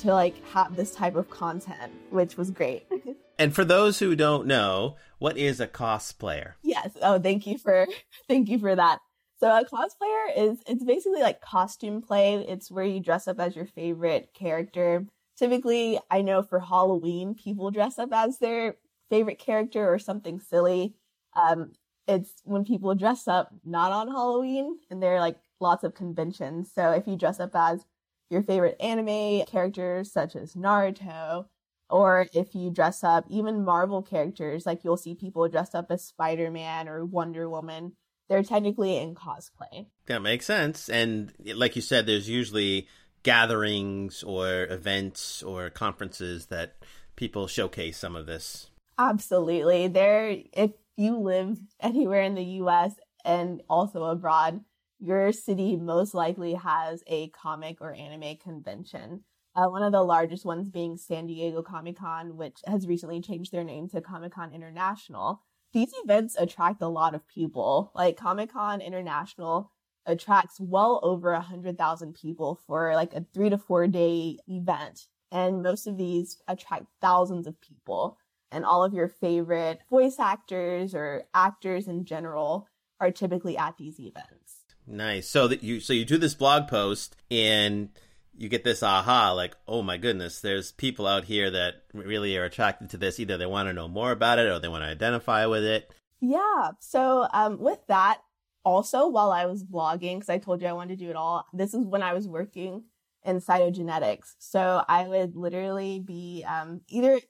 to 0.00 0.12
like 0.12 0.34
have 0.48 0.76
this 0.76 0.94
type 0.94 1.16
of 1.16 1.28
content, 1.30 1.92
which 2.10 2.36
was 2.36 2.50
great. 2.50 2.86
and 3.38 3.54
for 3.54 3.64
those 3.64 3.98
who 3.98 4.14
don't 4.14 4.46
know, 4.46 4.96
what 5.18 5.36
is 5.36 5.60
a 5.60 5.66
cosplayer? 5.66 6.54
Yes. 6.62 6.96
Oh, 7.02 7.18
thank 7.18 7.46
you 7.46 7.58
for 7.58 7.86
thank 8.28 8.48
you 8.48 8.58
for 8.58 8.74
that. 8.74 9.00
So 9.40 9.48
a 9.48 9.64
cosplayer 9.64 10.26
is 10.36 10.58
it's 10.66 10.84
basically 10.84 11.20
like 11.20 11.40
costume 11.40 12.00
play. 12.00 12.34
It's 12.34 12.70
where 12.70 12.84
you 12.84 13.00
dress 13.00 13.26
up 13.26 13.40
as 13.40 13.56
your 13.56 13.66
favorite 13.66 14.30
character. 14.32 15.06
Typically, 15.36 15.98
I 16.10 16.22
know 16.22 16.44
for 16.44 16.60
Halloween, 16.60 17.34
people 17.34 17.72
dress 17.72 17.98
up 17.98 18.10
as 18.12 18.38
their 18.38 18.76
favorite 19.10 19.38
character 19.38 19.92
or 19.92 19.98
something 19.98 20.40
silly. 20.40 20.94
Um, 21.34 21.72
it's 22.06 22.32
when 22.44 22.64
people 22.64 22.94
dress 22.94 23.26
up 23.26 23.52
not 23.64 23.92
on 23.92 24.08
Halloween, 24.08 24.78
and 24.90 25.02
there 25.02 25.14
are 25.16 25.20
like 25.20 25.38
lots 25.60 25.84
of 25.84 25.94
conventions. 25.94 26.70
So 26.74 26.90
if 26.90 27.06
you 27.06 27.16
dress 27.16 27.40
up 27.40 27.52
as 27.54 27.84
your 28.30 28.42
favorite 28.42 28.76
anime 28.80 29.46
characters 29.46 30.12
such 30.12 30.36
as 30.36 30.54
Naruto, 30.54 31.46
or 31.90 32.26
if 32.32 32.54
you 32.54 32.70
dress 32.70 33.04
up 33.04 33.24
even 33.28 33.64
Marvel 33.64 34.02
characters, 34.02 34.66
like 34.66 34.84
you'll 34.84 34.96
see 34.96 35.14
people 35.14 35.48
dressed 35.48 35.74
up 35.74 35.90
as 35.90 36.04
Spider 36.04 36.50
Man 36.50 36.88
or 36.88 37.04
Wonder 37.04 37.48
Woman. 37.48 37.92
They're 38.28 38.42
technically 38.42 38.96
in 38.96 39.14
cosplay. 39.14 39.86
That 40.06 40.22
makes 40.22 40.46
sense. 40.46 40.88
And 40.88 41.32
like 41.54 41.76
you 41.76 41.82
said, 41.82 42.06
there's 42.06 42.28
usually 42.28 42.88
gatherings 43.22 44.22
or 44.22 44.66
events 44.70 45.42
or 45.42 45.68
conferences 45.70 46.46
that 46.46 46.76
people 47.16 47.46
showcase 47.46 47.98
some 47.98 48.16
of 48.16 48.26
this. 48.26 48.70
Absolutely. 48.98 49.88
There, 49.88 50.36
if 50.52 50.70
you 50.96 51.18
live 51.18 51.58
anywhere 51.80 52.22
in 52.22 52.34
the 52.34 52.44
US 52.62 52.94
and 53.24 53.62
also 53.68 54.04
abroad, 54.04 54.60
your 55.00 55.32
city 55.32 55.76
most 55.76 56.14
likely 56.14 56.54
has 56.54 57.02
a 57.06 57.28
comic 57.30 57.80
or 57.80 57.92
anime 57.92 58.36
convention. 58.36 59.24
Uh, 59.56 59.66
one 59.68 59.82
of 59.82 59.92
the 59.92 60.02
largest 60.02 60.44
ones 60.44 60.68
being 60.68 60.96
San 60.96 61.26
Diego 61.26 61.62
Comic 61.62 61.98
Con, 61.98 62.36
which 62.36 62.58
has 62.66 62.86
recently 62.86 63.20
changed 63.20 63.52
their 63.52 63.64
name 63.64 63.88
to 63.88 64.00
Comic 64.00 64.32
Con 64.32 64.52
International. 64.52 65.42
These 65.72 65.92
events 66.04 66.36
attract 66.38 66.82
a 66.82 66.88
lot 66.88 67.14
of 67.14 67.26
people. 67.28 67.92
Like 67.94 68.16
Comic 68.16 68.52
Con 68.52 68.80
International 68.80 69.70
attracts 70.06 70.60
well 70.60 71.00
over 71.02 71.32
a 71.32 71.40
hundred 71.40 71.78
thousand 71.78 72.14
people 72.14 72.60
for 72.66 72.94
like 72.94 73.14
a 73.14 73.24
three 73.32 73.50
to 73.50 73.58
four 73.58 73.86
day 73.86 74.38
event. 74.46 75.06
And 75.30 75.62
most 75.62 75.86
of 75.86 75.96
these 75.98 76.40
attract 76.46 76.86
thousands 77.00 77.46
of 77.46 77.60
people. 77.60 78.18
And 78.54 78.64
all 78.64 78.84
of 78.84 78.94
your 78.94 79.08
favorite 79.08 79.80
voice 79.90 80.18
actors 80.18 80.94
or 80.94 81.24
actors 81.34 81.88
in 81.88 82.04
general 82.04 82.68
are 83.00 83.10
typically 83.10 83.58
at 83.58 83.76
these 83.76 83.98
events. 83.98 84.62
Nice. 84.86 85.28
So 85.28 85.48
that 85.48 85.62
you 85.62 85.80
so 85.80 85.92
you 85.92 86.04
do 86.04 86.18
this 86.18 86.34
blog 86.34 86.68
post 86.68 87.16
and 87.30 87.88
you 88.36 88.48
get 88.48 88.64
this 88.64 88.82
aha 88.82 89.32
like 89.32 89.54
oh 89.68 89.82
my 89.82 89.96
goodness 89.96 90.40
there's 90.40 90.72
people 90.72 91.06
out 91.06 91.24
here 91.24 91.50
that 91.50 91.74
really 91.92 92.36
are 92.36 92.44
attracted 92.44 92.90
to 92.90 92.96
this 92.96 93.20
either 93.20 93.36
they 93.36 93.46
want 93.46 93.68
to 93.68 93.72
know 93.72 93.88
more 93.88 94.10
about 94.10 94.38
it 94.38 94.46
or 94.46 94.58
they 94.58 94.68
want 94.68 94.82
to 94.82 94.88
identify 94.88 95.46
with 95.46 95.64
it 95.64 95.92
yeah 96.20 96.70
so 96.80 97.26
um, 97.32 97.58
with 97.58 97.78
that 97.86 98.18
also 98.64 99.06
while 99.08 99.30
i 99.30 99.46
was 99.46 99.62
blogging 99.62 100.16
because 100.16 100.28
i 100.28 100.38
told 100.38 100.60
you 100.60 100.68
i 100.68 100.72
wanted 100.72 100.98
to 100.98 101.04
do 101.04 101.10
it 101.10 101.16
all 101.16 101.46
this 101.52 101.74
is 101.74 101.86
when 101.86 102.02
i 102.02 102.12
was 102.12 102.26
working 102.26 102.82
in 103.24 103.40
cytogenetics 103.40 104.34
so 104.38 104.82
i 104.88 105.06
would 105.06 105.36
literally 105.36 106.00
be 106.00 106.44
um, 106.46 106.80
either 106.88 107.20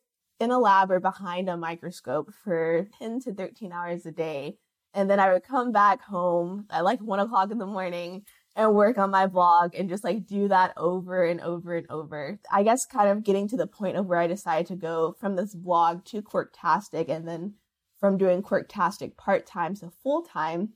in 0.45 0.51
a 0.51 0.59
lab 0.59 0.91
or 0.91 1.01
behind 1.01 1.49
a 1.49 1.57
microscope 1.57 2.33
for 2.45 2.87
10 2.99 3.21
to 3.21 3.35
13 3.35 3.73
hours 3.73 4.07
a 4.07 4.13
day 4.13 4.57
and 4.93 5.11
then 5.11 5.19
i 5.19 5.33
would 5.33 5.43
come 5.43 5.73
back 5.73 6.03
home 6.03 6.67
at 6.71 6.85
like 6.85 7.01
1 7.01 7.19
o'clock 7.19 7.51
in 7.51 7.59
the 7.59 7.67
morning 7.67 8.23
and 8.57 8.75
work 8.75 8.99
on 8.99 9.11
my 9.11 9.27
blog 9.27 9.75
and 9.75 9.89
just 9.89 10.05
like 10.05 10.27
do 10.27 10.49
that 10.49 10.73
over 10.77 11.25
and 11.25 11.41
over 11.41 11.77
and 11.77 11.87
over. 11.91 12.39
I 12.53 12.63
guess 12.63 12.87
kind 12.87 13.09
of 13.09 13.25
getting 13.25 13.49
to 13.49 13.57
the 13.57 13.67
point 13.67 13.97
of 13.97 14.07
where 14.07 14.21
I 14.21 14.27
decided 14.27 14.67
to 14.69 14.77
go 14.77 15.15
from 15.19 15.37
this 15.37 15.55
blog 15.55 16.05
to 16.07 16.23
Quirktastic 16.23 17.09
and 17.09 17.27
then 17.27 17.55
from 17.99 18.17
doing 18.17 18.43
Quirktastic 18.43 19.17
part 19.17 19.47
time 19.47 19.75
to 19.77 19.91
full 19.91 20.23
time. 20.23 20.71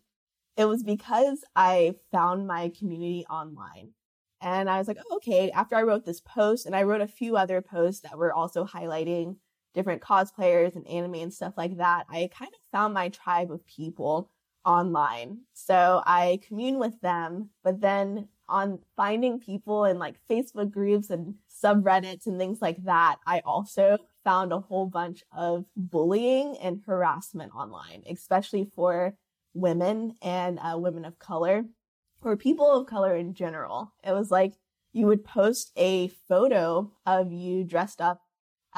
It 0.57 0.65
was 0.65 0.83
because 0.83 1.45
I 1.55 1.95
found 2.11 2.49
my 2.49 2.73
community 2.77 3.25
online. 3.31 3.93
And 4.41 4.69
I 4.69 4.79
was 4.79 4.89
like, 4.89 4.99
oh, 5.11 5.17
okay, 5.17 5.51
after 5.51 5.77
I 5.77 5.83
wrote 5.83 6.05
this 6.05 6.21
post 6.21 6.67
and 6.67 6.75
I 6.75 6.83
wrote 6.83 7.01
a 7.01 7.09
few 7.09 7.37
other 7.37 7.61
posts 7.61 8.03
that 8.03 8.19
were 8.19 8.33
also 8.33 8.65
highlighting 8.65 9.37
different 9.79 10.03
cosplayers 10.03 10.75
and 10.75 10.85
anime 10.89 11.15
and 11.15 11.33
stuff 11.33 11.55
like 11.57 11.77
that, 11.77 12.05
I 12.11 12.29
kind 12.37 12.51
of 12.53 12.59
found 12.73 12.95
my 12.95 13.11
tribe 13.11 13.53
of 13.53 13.65
people 13.65 14.29
online. 14.65 15.43
So 15.55 16.03
I 16.05 16.41
commune 16.49 16.81
with 16.81 17.01
them, 17.01 17.51
but 17.63 17.81
then 17.81 18.27
on 18.49 18.81
finding 18.97 19.39
people 19.39 19.85
in 19.85 20.01
like 20.01 20.17
Facebook 20.29 20.73
groups 20.73 21.11
and 21.11 21.35
subreddits 21.63 22.27
and 22.27 22.41
things 22.41 22.61
like 22.61 22.83
that, 22.87 23.19
I 23.25 23.39
also 23.45 23.99
found 24.25 24.53
a 24.53 24.59
whole 24.59 24.87
bunch 24.87 25.23
of 25.31 25.65
bullying 25.77 26.57
and 26.61 26.83
harassment 26.85 27.55
online, 27.55 28.03
especially 28.11 28.69
for 28.75 29.15
women 29.55 30.17
and 30.21 30.59
uh, 30.59 30.77
women 30.77 31.05
of 31.05 31.21
color 31.21 31.65
or 32.21 32.37
people 32.37 32.69
of 32.69 32.89
color 32.89 33.15
in 33.15 33.33
general. 33.33 33.93
It 34.03 34.11
was 34.11 34.33
like 34.33 34.55
you 34.93 35.07
would 35.07 35.25
post 35.25 35.71
a 35.77 36.09
photo 36.29 36.91
of 37.07 37.31
you 37.31 37.63
dressed 37.63 38.01
up 38.01 38.23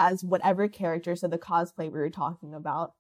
as 0.01 0.25
whatever 0.25 0.67
character, 0.67 1.15
so 1.15 1.29
the 1.29 1.39
cosplay 1.39 1.93
we 1.93 2.01
were 2.01 2.11
talking 2.11 2.55
about, 2.55 2.95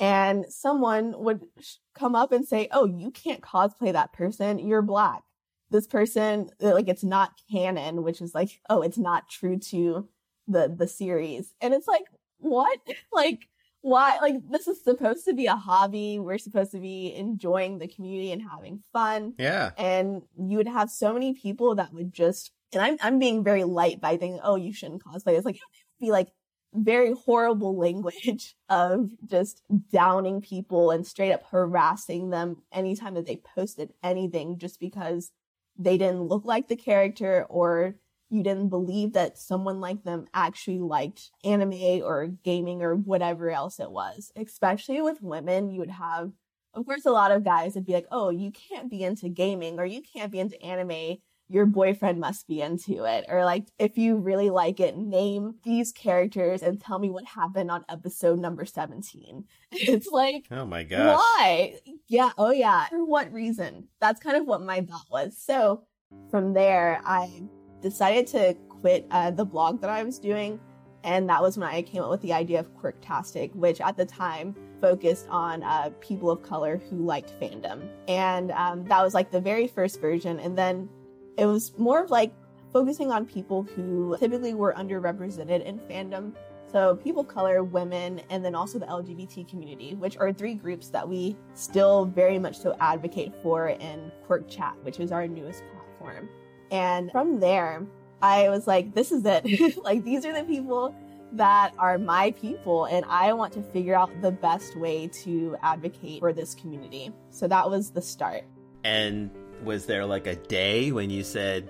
and 0.00 0.46
someone 0.48 1.14
would 1.22 1.46
come 1.94 2.16
up 2.16 2.32
and 2.32 2.46
say, 2.48 2.68
"Oh, 2.72 2.86
you 2.86 3.10
can't 3.10 3.42
cosplay 3.42 3.92
that 3.92 4.12
person. 4.12 4.58
You're 4.58 4.82
black. 4.82 5.22
This 5.70 5.86
person, 5.86 6.50
uh, 6.62 6.72
like, 6.72 6.88
it's 6.88 7.04
not 7.04 7.40
canon, 7.50 8.02
which 8.02 8.20
is 8.20 8.34
like, 8.34 8.60
oh, 8.70 8.82
it's 8.82 8.98
not 8.98 9.28
true 9.28 9.58
to 9.58 10.08
the 10.48 10.74
the 10.74 10.88
series." 10.88 11.54
And 11.60 11.74
it's 11.74 11.86
like, 11.86 12.06
what? 12.38 12.78
like, 13.12 13.48
why? 13.82 14.18
Like, 14.20 14.36
this 14.50 14.66
is 14.66 14.82
supposed 14.82 15.24
to 15.26 15.34
be 15.34 15.46
a 15.46 15.56
hobby. 15.56 16.18
We're 16.18 16.38
supposed 16.38 16.72
to 16.72 16.80
be 16.80 17.14
enjoying 17.14 17.78
the 17.78 17.88
community 17.88 18.32
and 18.32 18.42
having 18.42 18.82
fun. 18.92 19.34
Yeah. 19.38 19.70
And 19.78 20.22
you 20.38 20.56
would 20.56 20.68
have 20.68 20.90
so 20.90 21.12
many 21.12 21.34
people 21.34 21.74
that 21.76 21.92
would 21.92 22.12
just, 22.12 22.50
and 22.72 22.82
I'm 22.82 22.96
I'm 23.02 23.18
being 23.18 23.44
very 23.44 23.64
light 23.64 24.00
by 24.00 24.16
thinking, 24.16 24.40
oh, 24.42 24.56
you 24.56 24.72
shouldn't 24.72 25.04
cosplay. 25.04 25.36
It's 25.36 25.46
like 25.46 25.58
be 26.00 26.10
like 26.10 26.28
very 26.76 27.12
horrible 27.12 27.76
language 27.76 28.56
of 28.68 29.10
just 29.26 29.62
downing 29.90 30.40
people 30.40 30.90
and 30.90 31.06
straight 31.06 31.32
up 31.32 31.44
harassing 31.50 32.30
them 32.30 32.62
anytime 32.72 33.14
that 33.14 33.26
they 33.26 33.36
posted 33.54 33.92
anything 34.02 34.58
just 34.58 34.78
because 34.80 35.32
they 35.78 35.98
didn't 35.98 36.22
look 36.22 36.44
like 36.44 36.68
the 36.68 36.76
character 36.76 37.44
or 37.48 37.96
you 38.28 38.42
didn't 38.42 38.68
believe 38.68 39.12
that 39.12 39.38
someone 39.38 39.80
like 39.80 40.02
them 40.02 40.26
actually 40.34 40.80
liked 40.80 41.30
anime 41.44 42.02
or 42.02 42.26
gaming 42.26 42.82
or 42.82 42.96
whatever 42.96 43.50
else 43.50 43.78
it 43.78 43.90
was. 43.90 44.32
Especially 44.34 45.00
with 45.00 45.22
women, 45.22 45.70
you 45.70 45.78
would 45.80 45.90
have, 45.90 46.32
of 46.74 46.84
course, 46.86 47.06
a 47.06 47.12
lot 47.12 47.30
of 47.30 47.44
guys 47.44 47.74
would 47.74 47.86
be 47.86 47.92
like, 47.92 48.06
oh, 48.10 48.30
you 48.30 48.50
can't 48.50 48.90
be 48.90 49.04
into 49.04 49.28
gaming 49.28 49.78
or 49.78 49.84
you 49.84 50.02
can't 50.02 50.32
be 50.32 50.40
into 50.40 50.60
anime 50.60 51.18
your 51.48 51.66
boyfriend 51.66 52.18
must 52.18 52.48
be 52.48 52.60
into 52.60 53.04
it. 53.04 53.26
Or 53.28 53.44
like, 53.44 53.66
if 53.78 53.96
you 53.96 54.16
really 54.16 54.50
like 54.50 54.80
it, 54.80 54.96
name 54.96 55.56
these 55.62 55.92
characters 55.92 56.62
and 56.62 56.80
tell 56.80 56.98
me 56.98 57.10
what 57.10 57.24
happened 57.24 57.70
on 57.70 57.84
episode 57.88 58.38
number 58.38 58.64
17. 58.64 59.44
It's 59.72 60.08
like, 60.08 60.46
oh 60.50 60.64
my 60.64 60.84
gosh. 60.84 61.18
Why? 61.18 61.76
Yeah. 62.08 62.30
Oh 62.38 62.50
yeah. 62.50 62.86
For 62.86 63.04
what 63.04 63.32
reason? 63.32 63.88
That's 64.00 64.20
kind 64.20 64.36
of 64.36 64.46
what 64.46 64.62
my 64.62 64.80
thought 64.80 65.06
was. 65.10 65.36
So 65.36 65.82
from 66.30 66.54
there, 66.54 67.00
I 67.04 67.42
decided 67.82 68.26
to 68.28 68.54
quit 68.68 69.06
uh, 69.10 69.30
the 69.32 69.44
blog 69.44 69.80
that 69.82 69.90
I 69.90 70.02
was 70.02 70.18
doing. 70.18 70.58
And 71.04 71.28
that 71.28 71.40
was 71.40 71.56
when 71.56 71.68
I 71.68 71.82
came 71.82 72.02
up 72.02 72.10
with 72.10 72.22
the 72.22 72.32
idea 72.32 72.58
of 72.58 72.74
Quirktastic, 72.74 73.54
which 73.54 73.80
at 73.80 73.96
the 73.96 74.04
time 74.04 74.56
focused 74.80 75.26
on 75.30 75.62
uh, 75.62 75.90
people 76.00 76.30
of 76.30 76.42
color 76.42 76.78
who 76.90 76.96
liked 76.96 77.38
fandom. 77.40 77.88
And 78.08 78.50
um, 78.52 78.84
that 78.86 79.02
was 79.02 79.14
like 79.14 79.30
the 79.30 79.40
very 79.40 79.68
first 79.68 80.00
version. 80.00 80.40
And 80.40 80.58
then 80.58 80.88
it 81.36 81.46
was 81.46 81.76
more 81.78 82.02
of 82.02 82.10
like 82.10 82.32
focusing 82.72 83.10
on 83.10 83.24
people 83.26 83.62
who 83.62 84.16
typically 84.18 84.54
were 84.54 84.74
underrepresented 84.74 85.64
in 85.64 85.78
fandom. 85.80 86.32
So, 86.70 86.96
people 86.96 87.22
of 87.22 87.28
color, 87.28 87.62
women, 87.62 88.20
and 88.28 88.44
then 88.44 88.54
also 88.54 88.78
the 88.78 88.86
LGBT 88.86 89.48
community, 89.48 89.94
which 89.94 90.16
are 90.16 90.32
three 90.32 90.54
groups 90.54 90.88
that 90.88 91.08
we 91.08 91.36
still 91.54 92.06
very 92.06 92.38
much 92.38 92.58
so 92.58 92.74
advocate 92.80 93.32
for 93.42 93.68
in 93.68 94.10
Quirk 94.26 94.48
Chat, 94.48 94.74
which 94.82 94.98
is 94.98 95.12
our 95.12 95.28
newest 95.28 95.62
platform. 95.72 96.28
And 96.70 97.10
from 97.12 97.38
there, 97.38 97.86
I 98.20 98.48
was 98.48 98.66
like, 98.66 98.94
this 98.94 99.12
is 99.12 99.22
it. 99.24 99.76
like, 99.84 100.04
these 100.04 100.26
are 100.26 100.34
the 100.34 100.44
people 100.44 100.94
that 101.32 101.72
are 101.78 101.98
my 101.98 102.32
people, 102.32 102.86
and 102.86 103.04
I 103.08 103.32
want 103.32 103.52
to 103.54 103.62
figure 103.62 103.94
out 103.94 104.10
the 104.20 104.32
best 104.32 104.76
way 104.76 105.08
to 105.24 105.56
advocate 105.62 106.20
for 106.20 106.32
this 106.32 106.54
community. 106.54 107.12
So 107.30 107.46
that 107.48 107.70
was 107.70 107.90
the 107.90 108.02
start. 108.02 108.44
And 108.84 109.30
was 109.62 109.86
there 109.86 110.04
like 110.04 110.26
a 110.26 110.36
day 110.36 110.92
when 110.92 111.10
you 111.10 111.22
said, 111.22 111.68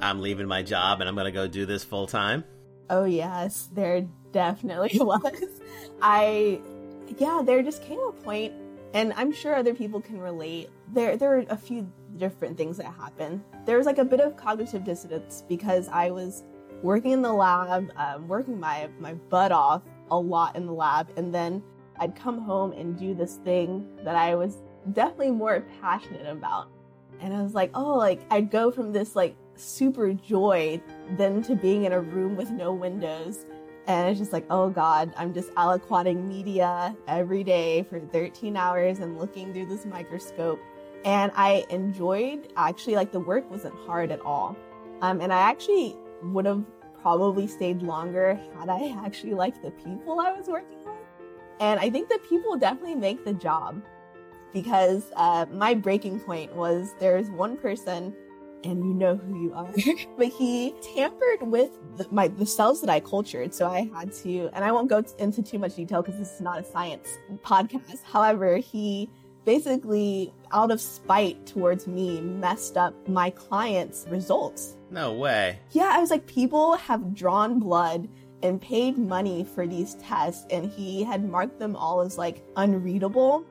I'm 0.00 0.20
leaving 0.20 0.46
my 0.46 0.62
job 0.62 1.00
and 1.00 1.08
I'm 1.08 1.14
going 1.14 1.26
to 1.26 1.32
go 1.32 1.46
do 1.46 1.66
this 1.66 1.84
full 1.84 2.06
time? 2.06 2.44
Oh, 2.90 3.04
yes, 3.04 3.68
there 3.72 4.06
definitely 4.32 4.98
was. 5.00 5.60
I, 6.00 6.60
yeah, 7.18 7.42
there 7.44 7.62
just 7.62 7.82
came 7.82 8.00
a 8.00 8.12
point, 8.12 8.52
and 8.94 9.12
I'm 9.16 9.32
sure 9.32 9.54
other 9.54 9.74
people 9.74 10.00
can 10.00 10.18
relate. 10.18 10.68
There, 10.92 11.16
there 11.16 11.38
are 11.38 11.44
a 11.48 11.56
few 11.56 11.90
different 12.16 12.58
things 12.58 12.76
that 12.78 12.86
happened. 12.86 13.42
There 13.64 13.78
was 13.78 13.86
like 13.86 13.98
a 13.98 14.04
bit 14.04 14.20
of 14.20 14.36
cognitive 14.36 14.84
dissonance 14.84 15.44
because 15.48 15.88
I 15.88 16.10
was 16.10 16.42
working 16.82 17.12
in 17.12 17.22
the 17.22 17.32
lab, 17.32 17.90
um, 17.96 18.26
working 18.28 18.58
my, 18.58 18.88
my 18.98 19.14
butt 19.14 19.52
off 19.52 19.82
a 20.10 20.18
lot 20.18 20.56
in 20.56 20.66
the 20.66 20.72
lab, 20.72 21.10
and 21.16 21.32
then 21.32 21.62
I'd 21.98 22.16
come 22.16 22.38
home 22.40 22.72
and 22.72 22.98
do 22.98 23.14
this 23.14 23.36
thing 23.36 23.86
that 24.04 24.16
I 24.16 24.34
was 24.34 24.58
definitely 24.92 25.30
more 25.30 25.64
passionate 25.80 26.26
about. 26.26 26.68
And 27.22 27.32
I 27.32 27.40
was 27.40 27.54
like, 27.54 27.70
oh, 27.74 27.94
like 27.96 28.20
I'd 28.30 28.50
go 28.50 28.70
from 28.70 28.92
this 28.92 29.16
like 29.16 29.36
super 29.56 30.12
joy 30.12 30.82
then 31.12 31.40
to 31.42 31.54
being 31.54 31.84
in 31.84 31.92
a 31.92 32.00
room 32.00 32.36
with 32.36 32.50
no 32.50 32.72
windows. 32.72 33.46
And 33.86 34.08
it's 34.08 34.18
just 34.18 34.32
like, 34.32 34.44
oh 34.50 34.70
God, 34.70 35.12
I'm 35.16 35.32
just 35.32 35.50
aliquoting 35.56 36.28
media 36.28 36.96
every 37.08 37.42
day 37.42 37.84
for 37.84 38.00
13 38.00 38.56
hours 38.56 38.98
and 38.98 39.18
looking 39.18 39.52
through 39.52 39.66
this 39.66 39.86
microscope. 39.86 40.60
And 41.04 41.32
I 41.34 41.64
enjoyed 41.70 42.52
actually, 42.56 42.94
like, 42.94 43.10
the 43.10 43.18
work 43.18 43.50
wasn't 43.50 43.74
hard 43.86 44.12
at 44.12 44.20
all. 44.20 44.56
Um, 45.00 45.20
and 45.20 45.32
I 45.32 45.38
actually 45.38 45.96
would 46.22 46.46
have 46.46 46.64
probably 47.00 47.48
stayed 47.48 47.82
longer 47.82 48.38
had 48.56 48.68
I 48.68 48.96
actually 49.04 49.34
liked 49.34 49.62
the 49.62 49.72
people 49.72 50.20
I 50.20 50.30
was 50.30 50.46
working 50.46 50.78
with. 50.78 50.94
And 51.58 51.80
I 51.80 51.90
think 51.90 52.08
the 52.08 52.20
people 52.28 52.56
definitely 52.56 52.94
make 52.94 53.24
the 53.24 53.32
job 53.32 53.82
because 54.52 55.04
uh, 55.16 55.46
my 55.52 55.74
breaking 55.74 56.20
point 56.20 56.54
was 56.54 56.94
there's 56.98 57.30
one 57.30 57.56
person 57.56 58.14
and 58.64 58.84
you 58.84 58.94
know 58.94 59.16
who 59.16 59.42
you 59.42 59.52
are 59.54 59.68
but 60.16 60.28
he 60.28 60.74
tampered 60.94 61.42
with 61.42 61.70
the, 61.96 62.06
my 62.10 62.28
the 62.28 62.46
cells 62.46 62.80
that 62.80 62.90
i 62.90 63.00
cultured 63.00 63.52
so 63.52 63.66
i 63.66 63.90
had 63.94 64.12
to 64.12 64.48
and 64.52 64.64
i 64.64 64.70
won't 64.70 64.88
go 64.88 65.02
t- 65.02 65.12
into 65.18 65.42
too 65.42 65.58
much 65.58 65.74
detail 65.74 66.02
because 66.02 66.18
this 66.18 66.32
is 66.32 66.40
not 66.40 66.60
a 66.60 66.64
science 66.64 67.08
podcast. 67.44 68.02
However 68.04 68.58
he 68.58 69.08
basically 69.44 70.32
out 70.52 70.70
of 70.70 70.80
spite 70.80 71.44
towards 71.46 71.88
me 71.88 72.20
messed 72.20 72.76
up 72.76 72.94
my 73.08 73.30
client's 73.30 74.06
results. 74.08 74.76
No 74.90 75.12
way. 75.12 75.58
Yeah 75.70 75.90
i 75.92 75.98
was 75.98 76.10
like 76.10 76.26
people 76.26 76.76
have 76.76 77.14
drawn 77.14 77.58
blood 77.58 78.08
and 78.42 78.60
paid 78.60 78.98
money 78.98 79.44
for 79.44 79.66
these 79.66 79.94
tests 79.96 80.46
and 80.50 80.70
he 80.70 81.02
had 81.02 81.28
marked 81.28 81.58
them 81.58 81.76
all 81.76 82.00
as 82.00 82.18
like 82.18 82.44
unreadable 82.56 83.44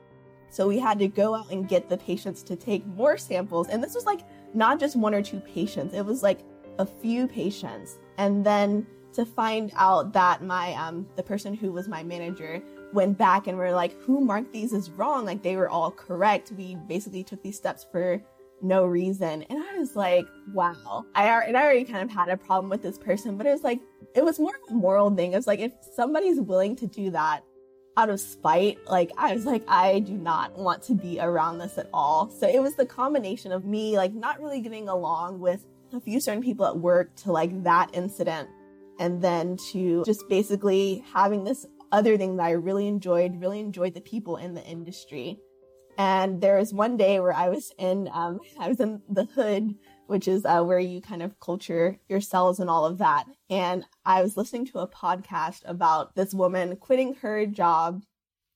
so 0.51 0.67
we 0.67 0.77
had 0.77 0.99
to 0.99 1.07
go 1.07 1.33
out 1.33 1.49
and 1.49 1.67
get 1.67 1.89
the 1.89 1.97
patients 1.97 2.43
to 2.43 2.55
take 2.55 2.85
more 2.85 3.17
samples. 3.17 3.69
And 3.69 3.83
this 3.83 3.95
was 3.95 4.05
like 4.05 4.19
not 4.53 4.79
just 4.79 4.95
one 4.95 5.15
or 5.15 5.23
two 5.23 5.39
patients, 5.39 5.95
it 5.95 6.05
was 6.05 6.21
like 6.21 6.41
a 6.77 6.85
few 6.85 7.27
patients. 7.27 7.97
And 8.17 8.45
then 8.45 8.85
to 9.13 9.25
find 9.25 9.71
out 9.75 10.13
that 10.13 10.43
my 10.43 10.73
um 10.73 11.07
the 11.15 11.23
person 11.23 11.53
who 11.53 11.71
was 11.71 11.87
my 11.87 12.03
manager 12.03 12.61
went 12.93 13.17
back 13.17 13.47
and 13.47 13.57
were 13.57 13.71
like, 13.71 13.99
who 14.01 14.21
marked 14.21 14.51
these 14.51 14.73
as 14.73 14.91
wrong? 14.91 15.25
Like 15.25 15.41
they 15.41 15.55
were 15.55 15.69
all 15.69 15.89
correct. 15.89 16.51
We 16.57 16.75
basically 16.87 17.23
took 17.23 17.41
these 17.41 17.57
steps 17.57 17.85
for 17.89 18.21
no 18.61 18.85
reason. 18.85 19.43
And 19.43 19.59
I 19.59 19.77
was 19.77 19.95
like, 19.95 20.27
wow. 20.53 21.05
I, 21.15 21.27
and 21.43 21.57
I 21.57 21.63
already 21.63 21.83
kind 21.83 22.03
of 22.03 22.11
had 22.15 22.29
a 22.29 22.37
problem 22.37 22.69
with 22.69 22.81
this 22.81 22.97
person, 22.97 23.37
but 23.37 23.47
it 23.47 23.51
was 23.51 23.63
like, 23.63 23.79
it 24.13 24.23
was 24.23 24.39
more 24.39 24.53
of 24.53 24.75
a 24.75 24.77
moral 24.77 25.09
thing. 25.15 25.33
It 25.33 25.37
was 25.37 25.47
like, 25.47 25.59
if 25.59 25.73
somebody's 25.95 26.39
willing 26.39 26.75
to 26.77 26.87
do 26.87 27.09
that, 27.11 27.43
out 27.97 28.09
of 28.09 28.19
spite, 28.19 28.79
like 28.87 29.11
I 29.17 29.33
was 29.33 29.45
like, 29.45 29.63
I 29.67 29.99
do 29.99 30.13
not 30.13 30.57
want 30.57 30.83
to 30.83 30.93
be 30.93 31.19
around 31.19 31.57
this 31.57 31.77
at 31.77 31.89
all. 31.93 32.29
So 32.29 32.47
it 32.47 32.61
was 32.61 32.75
the 32.75 32.85
combination 32.85 33.51
of 33.51 33.65
me 33.65 33.97
like 33.97 34.13
not 34.13 34.41
really 34.41 34.61
getting 34.61 34.87
along 34.87 35.39
with 35.39 35.65
a 35.93 35.99
few 35.99 36.21
certain 36.21 36.41
people 36.41 36.65
at 36.65 36.77
work 36.77 37.15
to 37.17 37.31
like 37.31 37.63
that 37.63 37.89
incident 37.93 38.49
and 38.99 39.21
then 39.21 39.57
to 39.71 40.03
just 40.05 40.27
basically 40.29 41.03
having 41.13 41.43
this 41.43 41.65
other 41.91 42.17
thing 42.17 42.37
that 42.37 42.43
I 42.43 42.51
really 42.51 42.87
enjoyed, 42.87 43.41
really 43.41 43.59
enjoyed 43.59 43.93
the 43.93 44.01
people 44.01 44.37
in 44.37 44.53
the 44.53 44.63
industry. 44.63 45.39
And 45.97 46.39
there 46.39 46.57
was 46.57 46.73
one 46.73 46.97
day 46.97 47.19
where 47.19 47.33
I 47.33 47.49
was 47.49 47.73
in, 47.77 48.09
um, 48.13 48.39
I 48.59 48.69
was 48.69 48.79
in 48.79 49.01
the 49.09 49.25
hood 49.25 49.75
which 50.11 50.27
is 50.27 50.43
uh, 50.43 50.61
where 50.61 50.77
you 50.77 50.99
kind 50.99 51.23
of 51.23 51.39
culture 51.39 51.97
your 52.09 52.19
cells 52.19 52.59
and 52.59 52.69
all 52.69 52.85
of 52.85 52.97
that. 52.97 53.23
And 53.49 53.85
I 54.05 54.21
was 54.21 54.35
listening 54.35 54.65
to 54.65 54.79
a 54.79 54.87
podcast 54.87 55.61
about 55.63 56.15
this 56.15 56.33
woman 56.33 56.75
quitting 56.75 57.13
her 57.21 57.45
job. 57.45 58.03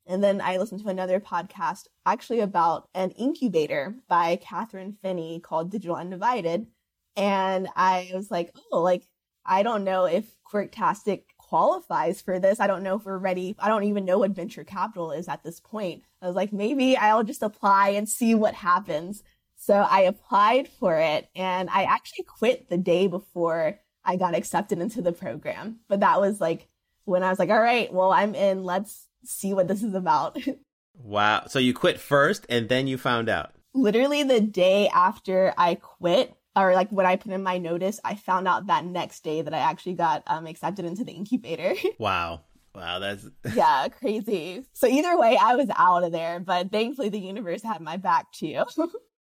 And 0.06 0.22
then 0.22 0.42
I 0.42 0.58
listened 0.58 0.82
to 0.82 0.90
another 0.90 1.22
podcast 1.22 1.86
actually 2.06 2.42
about 2.42 2.90
an 2.94 3.12
incubator 3.12 3.96
by 4.10 4.36
Kathryn 4.36 5.00
Finney 5.02 5.40
called 5.40 5.72
Digital 5.72 5.96
Undivided. 5.96 6.68
And 7.16 7.70
I 7.74 8.12
was 8.14 8.30
like, 8.30 8.52
oh, 8.74 8.82
like, 8.82 9.08
I 9.46 9.64
don't 9.64 9.86
know 9.86 10.04
if 10.04 10.26
Quirktastic 10.52 11.24
qualifies 11.38 12.22
for 12.22 12.38
this. 12.38 12.60
I 12.60 12.68
don't 12.68 12.84
know 12.84 12.98
if 12.98 13.06
we're 13.06 13.18
ready. 13.18 13.56
I 13.60 13.70
don't 13.70 13.86
even 13.86 14.04
know 14.04 14.18
what 14.18 14.32
venture 14.32 14.66
capital 14.66 15.12
is 15.12 15.30
at 15.30 15.44
this 15.44 15.62
point. 15.62 16.04
I 16.22 16.28
was 16.28 16.36
like, 16.36 16.52
maybe 16.52 16.98
I'll 16.98 17.24
just 17.24 17.44
apply 17.44 17.90
and 17.90 18.10
see 18.10 18.36
what 18.36 18.56
happens. 18.56 19.24
So 19.66 19.74
I 19.74 20.02
applied 20.02 20.68
for 20.68 20.96
it 21.00 21.28
and 21.36 21.72
I 21.72 21.86
actually 21.86 22.26
quit 22.26 22.70
the 22.70 22.78
day 22.78 23.08
before 23.08 23.80
I 24.04 24.16
got 24.16 24.36
accepted 24.36 24.78
into 24.78 25.02
the 25.02 25.12
program. 25.12 25.80
But 25.88 26.02
that 26.02 26.22
was 26.22 26.40
like 26.40 26.68
when 27.06 27.24
I 27.24 27.32
was 27.32 27.40
like, 27.40 27.50
all 27.50 27.60
right, 27.60 27.92
well, 27.92 28.12
I'm 28.12 28.36
in. 28.36 28.64
Let's 28.64 29.08
see 29.24 29.56
what 29.56 29.68
this 29.68 29.82
is 29.82 29.96
about. 29.96 30.38
wow. 30.94 31.46
So 31.48 31.58
you 31.58 31.74
quit 31.74 32.00
first 32.00 32.46
and 32.48 32.70
then 32.70 32.86
you 32.86 33.00
found 33.00 33.28
out? 33.28 33.54
Literally 33.74 34.22
the 34.22 34.40
day 34.40 34.88
after 34.90 35.52
I 35.58 35.74
quit, 35.74 36.36
or 36.56 36.76
like 36.76 36.92
when 36.92 37.08
I 37.08 37.16
put 37.16 37.32
in 37.32 37.42
my 37.42 37.58
notice, 37.58 38.00
I 38.06 38.14
found 38.14 38.48
out 38.48 38.68
that 38.68 38.86
next 38.86 39.24
day 39.24 39.42
that 39.42 39.54
I 39.54 39.58
actually 39.58 39.96
got 39.96 40.22
um, 40.28 40.46
accepted 40.46 40.86
into 40.86 41.04
the 41.04 41.14
incubator. 41.14 41.74
wow. 41.98 42.42
Wow, 42.76 43.00
that's 43.00 43.26
yeah, 43.56 43.88
crazy. 43.88 44.64
So 44.74 44.86
either 44.86 45.18
way, 45.18 45.40
I 45.42 45.56
was 45.56 45.70
out 45.76 46.04
of 46.04 46.12
there, 46.12 46.40
but 46.40 46.72
thankfully 46.72 47.10
the 47.10 47.20
universe 47.20 47.64
had 47.64 47.82
my 47.82 47.98
back 47.98 48.32
too. 48.32 48.64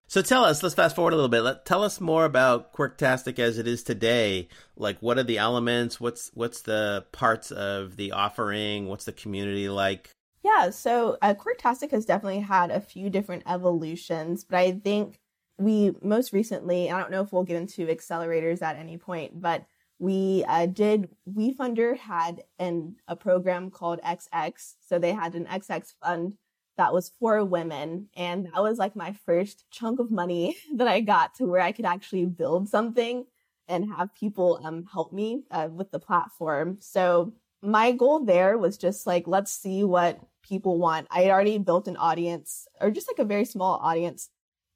So 0.07 0.21
tell 0.21 0.45
us, 0.45 0.61
let's 0.61 0.75
fast 0.75 0.95
forward 0.95 1.13
a 1.13 1.15
little 1.15 1.29
bit. 1.29 1.41
Let, 1.41 1.65
tell 1.65 1.83
us 1.83 1.99
more 1.99 2.25
about 2.25 2.73
Quirktastic 2.73 3.39
as 3.39 3.57
it 3.57 3.67
is 3.67 3.83
today. 3.83 4.49
Like, 4.77 4.99
what 4.99 5.17
are 5.17 5.23
the 5.23 5.39
elements? 5.39 5.99
What's 5.99 6.29
what's 6.35 6.61
the 6.61 7.05
parts 7.11 7.51
of 7.51 7.95
the 7.97 8.11
offering? 8.11 8.87
What's 8.87 9.05
the 9.05 9.11
community 9.11 9.67
like? 9.67 10.11
Yeah, 10.43 10.69
so 10.69 11.17
uh, 11.23 11.33
Quirktastic 11.33 11.89
has 11.89 12.05
definitely 12.05 12.41
had 12.41 12.69
a 12.69 12.79
few 12.79 13.09
different 13.09 13.43
evolutions, 13.47 14.43
but 14.43 14.57
I 14.57 14.73
think 14.73 15.19
we 15.57 15.95
most 16.03 16.33
recently, 16.33 16.91
I 16.91 16.99
don't 16.99 17.09
know 17.09 17.21
if 17.21 17.33
we'll 17.33 17.43
get 17.43 17.57
into 17.57 17.87
accelerators 17.87 18.61
at 18.61 18.75
any 18.75 18.97
point, 18.97 19.41
but 19.41 19.65
we 19.97 20.45
uh, 20.47 20.67
did 20.67 21.09
WeFunder 21.27 21.97
had 21.97 22.43
an 22.59 22.97
a 23.07 23.15
program 23.15 23.71
called 23.71 24.01
XX, 24.01 24.75
so 24.87 24.99
they 24.99 25.13
had 25.13 25.33
an 25.33 25.45
XX 25.45 25.93
fund 25.99 26.37
that 26.77 26.93
was 26.93 27.11
for 27.19 27.43
women. 27.43 28.09
And 28.15 28.47
that 28.47 28.61
was 28.61 28.77
like 28.77 28.95
my 28.95 29.13
first 29.25 29.65
chunk 29.71 29.99
of 29.99 30.11
money 30.11 30.57
that 30.75 30.87
I 30.87 31.01
got 31.01 31.35
to 31.35 31.45
where 31.45 31.61
I 31.61 31.71
could 31.71 31.85
actually 31.85 32.25
build 32.25 32.69
something 32.69 33.25
and 33.67 33.91
have 33.93 34.13
people 34.15 34.59
um, 34.63 34.85
help 34.91 35.11
me 35.11 35.43
uh, 35.51 35.69
with 35.71 35.91
the 35.91 35.99
platform. 35.99 36.77
So 36.81 37.33
my 37.61 37.91
goal 37.91 38.25
there 38.25 38.57
was 38.57 38.77
just 38.77 39.07
like, 39.07 39.27
let's 39.27 39.51
see 39.51 39.83
what 39.83 40.19
people 40.43 40.77
want. 40.77 41.07
I 41.09 41.21
had 41.21 41.31
already 41.31 41.57
built 41.57 41.87
an 41.87 41.97
audience 41.97 42.67
or 42.79 42.91
just 42.91 43.07
like 43.07 43.19
a 43.19 43.27
very 43.27 43.45
small 43.45 43.79
audience 43.81 44.29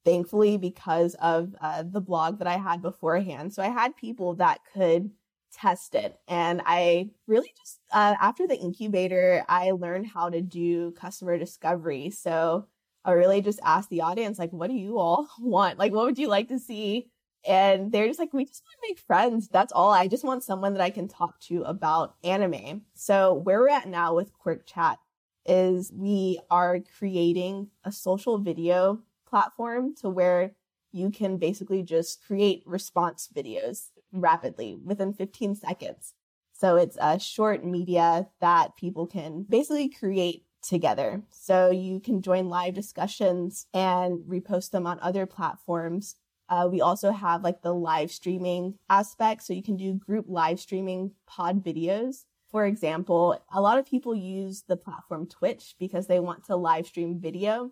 thankfully 0.06 0.58
because 0.58 1.16
of 1.16 1.54
uh, 1.62 1.84
the 1.84 2.02
blog 2.02 2.39
that 2.39 2.47
I 2.47 2.58
had 2.58 2.82
beforehand. 2.82 3.54
So 3.54 3.62
I 3.62 3.68
had 3.68 3.95
people 3.95 4.36
that 4.36 4.60
could 4.74 5.12
test 5.52 5.95
it. 5.95 6.20
And 6.28 6.62
I 6.66 7.10
really 7.28 7.54
just, 7.58 7.80
uh, 7.91 8.16
after 8.20 8.47
the 8.47 8.58
incubator, 8.58 9.43
I 9.47 9.72
learned 9.72 10.08
how 10.08 10.30
to 10.30 10.41
do 10.41 10.91
customer 10.91 11.38
discovery. 11.38 12.10
So 12.10 12.68
I 13.06 13.12
really 13.12 13.41
just 13.41 13.60
asked 13.64 13.89
the 13.89 14.02
audience, 14.02 14.39
like, 14.39 14.52
what 14.52 14.70
do 14.70 14.76
you 14.76 14.97
all 14.97 15.28
want? 15.39 15.80
Like, 15.80 15.93
what 15.93 16.06
would 16.06 16.20
you 16.20 16.28
like 16.28 16.47
to 16.50 16.60
see? 16.60 17.10
And 17.47 17.91
they're 17.91 18.08
just 18.08 18.20
like, 18.20 18.34
we 18.34 18.45
just 18.45 18.64
want 18.64 18.74
to 18.82 18.89
make 18.89 19.00
friends. 19.00 19.47
That's 19.47 19.72
all. 19.72 19.91
I 19.91 20.08
just 20.08 20.26
want 20.26 20.43
someone 20.43 20.74
that 20.74 20.82
I 20.82 20.89
can 20.89 21.08
talk 21.08 21.39
to 21.41 21.64
about 21.64 22.16
anime. 22.24 22.82
So 22.95 23.34
where 23.34 23.60
we're 23.60 23.70
at 23.70 23.88
now 23.88 24.14
with 24.14 24.34
Quirk 24.34 24.66
Chat 24.66 25.00
is 25.45 25.91
we 25.95 26.39
are 26.52 26.80
creating 26.97 27.70
a 27.86 27.91
social 27.91 28.38
video 28.38 29.00
platform 29.26 29.95
to 29.95 30.10
where 30.10 30.52
you 30.91 31.12
can 31.12 31.38
basically 31.38 31.84
just 31.84 32.26
create 32.26 32.64
response 32.66 33.30
videos 33.34 33.89
rapidly 34.12 34.76
within 34.84 35.14
15 35.14 35.55
seconds. 35.55 36.14
So 36.53 36.76
it's 36.76 36.97
a 36.99 37.20
short 37.20 37.64
media 37.64 38.28
that 38.41 38.76
people 38.76 39.07
can 39.07 39.45
basically 39.47 39.89
create 39.89 40.43
together. 40.62 41.24
So 41.30 41.72
you 41.72 41.99
can 41.99 42.22
join 42.22 42.49
live 42.49 42.74
discussions 42.74 43.68
and 43.74 44.20
repost 44.28 44.72
them 44.72 44.86
on 44.86 44.99
other 44.99 45.26
platforms. 45.26 46.16
Uh, 46.49 46.68
we 46.70 46.82
also 46.82 47.12
have 47.12 47.43
like 47.43 47.62
the 47.62 47.74
live 47.74 48.12
streaming 48.12 48.76
aspect. 48.89 49.43
So 49.43 49.53
you 49.53 49.64
can 49.64 49.78
do 49.78 49.93
group 49.93 50.26
live 50.28 50.60
streaming 50.60 51.12
pod 51.28 51.64
videos. 51.64 52.26
For 52.51 52.66
example, 52.66 53.39
a 53.53 53.62
lot 53.62 53.78
of 53.78 53.86
people 53.86 54.16
use 54.16 54.64
the 54.68 54.76
platform 54.76 55.28
Twitch 55.28 55.76
because 55.80 56.07
they 56.07 56.20
want 56.20 56.45
to 56.45 56.55
live 56.55 56.88
stream 56.88 57.20
video. 57.20 57.72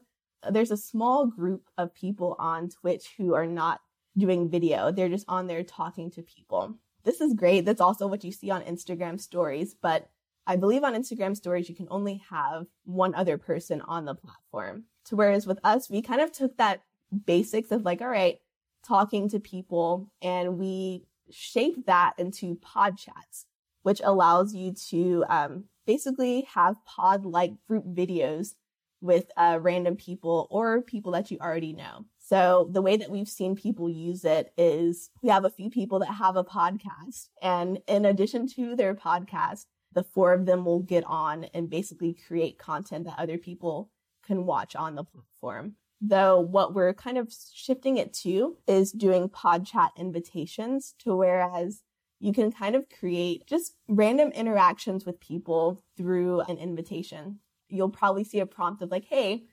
There's 0.50 0.72
a 0.72 0.78
small 0.78 1.26
group 1.26 1.64
of 1.78 1.96
people 1.96 2.36
on 2.38 2.70
Twitch 2.70 3.16
who 3.18 3.34
are 3.34 3.48
not 3.48 3.82
doing 4.18 4.50
video. 4.50 4.92
They're 4.92 5.10
just 5.10 5.26
on 5.28 5.48
there 5.48 5.64
talking 5.64 6.12
to 6.12 6.22
people. 6.22 6.76
This 7.04 7.22
is 7.22 7.34
great. 7.34 7.66
That's 7.66 7.82
also 7.82 8.08
what 8.08 8.24
you 8.24 8.32
see 8.32 8.50
on 8.50 8.64
Instagram 8.64 9.20
stories, 9.20 9.76
but 9.82 10.10
I 10.46 10.56
believe 10.56 10.84
on 10.84 10.96
Instagram 10.96 11.36
stories, 11.36 11.68
you 11.68 11.76
can 11.76 11.90
only 11.92 12.22
have 12.30 12.68
one 12.86 13.14
other 13.14 13.38
person 13.38 13.82
on 13.82 14.06
the 14.06 14.16
platform. 14.16 14.86
To 15.06 15.18
whereas 15.18 15.46
with 15.46 15.60
us, 15.64 15.90
we 15.90 16.02
kind 16.02 16.22
of 16.22 16.32
took 16.32 16.56
that 16.58 16.82
basics 17.26 17.72
of 17.72 17.84
like, 17.84 18.02
all 18.02 18.08
right, 18.08 18.38
talking 18.86 19.30
to 19.30 19.40
people 19.40 20.10
and 20.22 20.58
we 20.58 21.06
shaped 21.30 21.86
that 21.88 22.14
into 22.18 22.56
pod 22.56 22.98
chats, 22.98 23.46
which 23.84 24.02
allows 24.04 24.54
you 24.54 24.74
to 24.90 25.26
um, 25.30 25.66
basically 25.86 26.48
have 26.54 26.84
pod 26.86 27.26
like 27.26 27.54
group 27.68 27.86
videos 27.86 28.56
with 29.02 29.30
uh, 29.38 29.60
random 29.62 29.96
people 29.96 30.48
or 30.50 30.82
people 30.82 31.12
that 31.12 31.30
you 31.30 31.38
already 31.40 31.74
know. 31.74 32.06
So 32.28 32.68
the 32.70 32.82
way 32.82 32.98
that 32.98 33.10
we've 33.10 33.30
seen 33.30 33.56
people 33.56 33.90
use 33.90 34.26
it 34.26 34.52
is 34.58 35.10
we 35.24 35.30
have 35.30 35.46
a 35.46 35.50
few 35.50 35.70
people 35.70 36.00
that 36.00 36.12
have 36.12 36.36
a 36.36 36.44
podcast 36.44 37.30
and 37.42 37.80
in 37.88 38.04
addition 38.04 38.48
to 38.50 38.76
their 38.76 38.94
podcast, 38.94 39.66
the 39.94 40.04
four 40.04 40.34
of 40.34 40.46
them 40.46 40.66
will 40.66 40.82
get 40.82 41.06
on 41.06 41.46
and 41.54 41.70
basically 41.70 42.14
create 42.28 42.60
content 42.60 43.06
that 43.06 43.18
other 43.18 43.38
people 43.38 43.92
can 44.26 44.46
watch 44.46 44.76
on 44.76 44.96
the 44.96 45.06
platform. 45.06 45.76
Though 46.02 46.42
what 46.42 46.76
we're 46.76 46.94
kind 46.94 47.18
of 47.18 47.34
shifting 47.54 47.96
it 47.96 48.14
to 48.16 48.58
is 48.68 48.92
doing 48.92 49.30
pod 49.30 49.66
chat 49.66 49.92
invitations 49.98 50.96
to 51.00 51.16
whereas 51.16 51.82
you 52.20 52.34
can 52.34 52.52
kind 52.52 52.76
of 52.76 52.90
create 52.90 53.48
just 53.48 53.74
random 53.88 54.32
interactions 54.32 55.06
with 55.06 55.22
people 55.22 55.82
through 55.96 56.42
an 56.42 56.58
invitation. 56.58 57.40
You'll 57.70 57.90
probably 57.90 58.26
see 58.26 58.42
a 58.42 58.46
prompt 58.46 58.82
of 58.82 58.92
like, 58.92 59.06
Hey, 59.06 59.46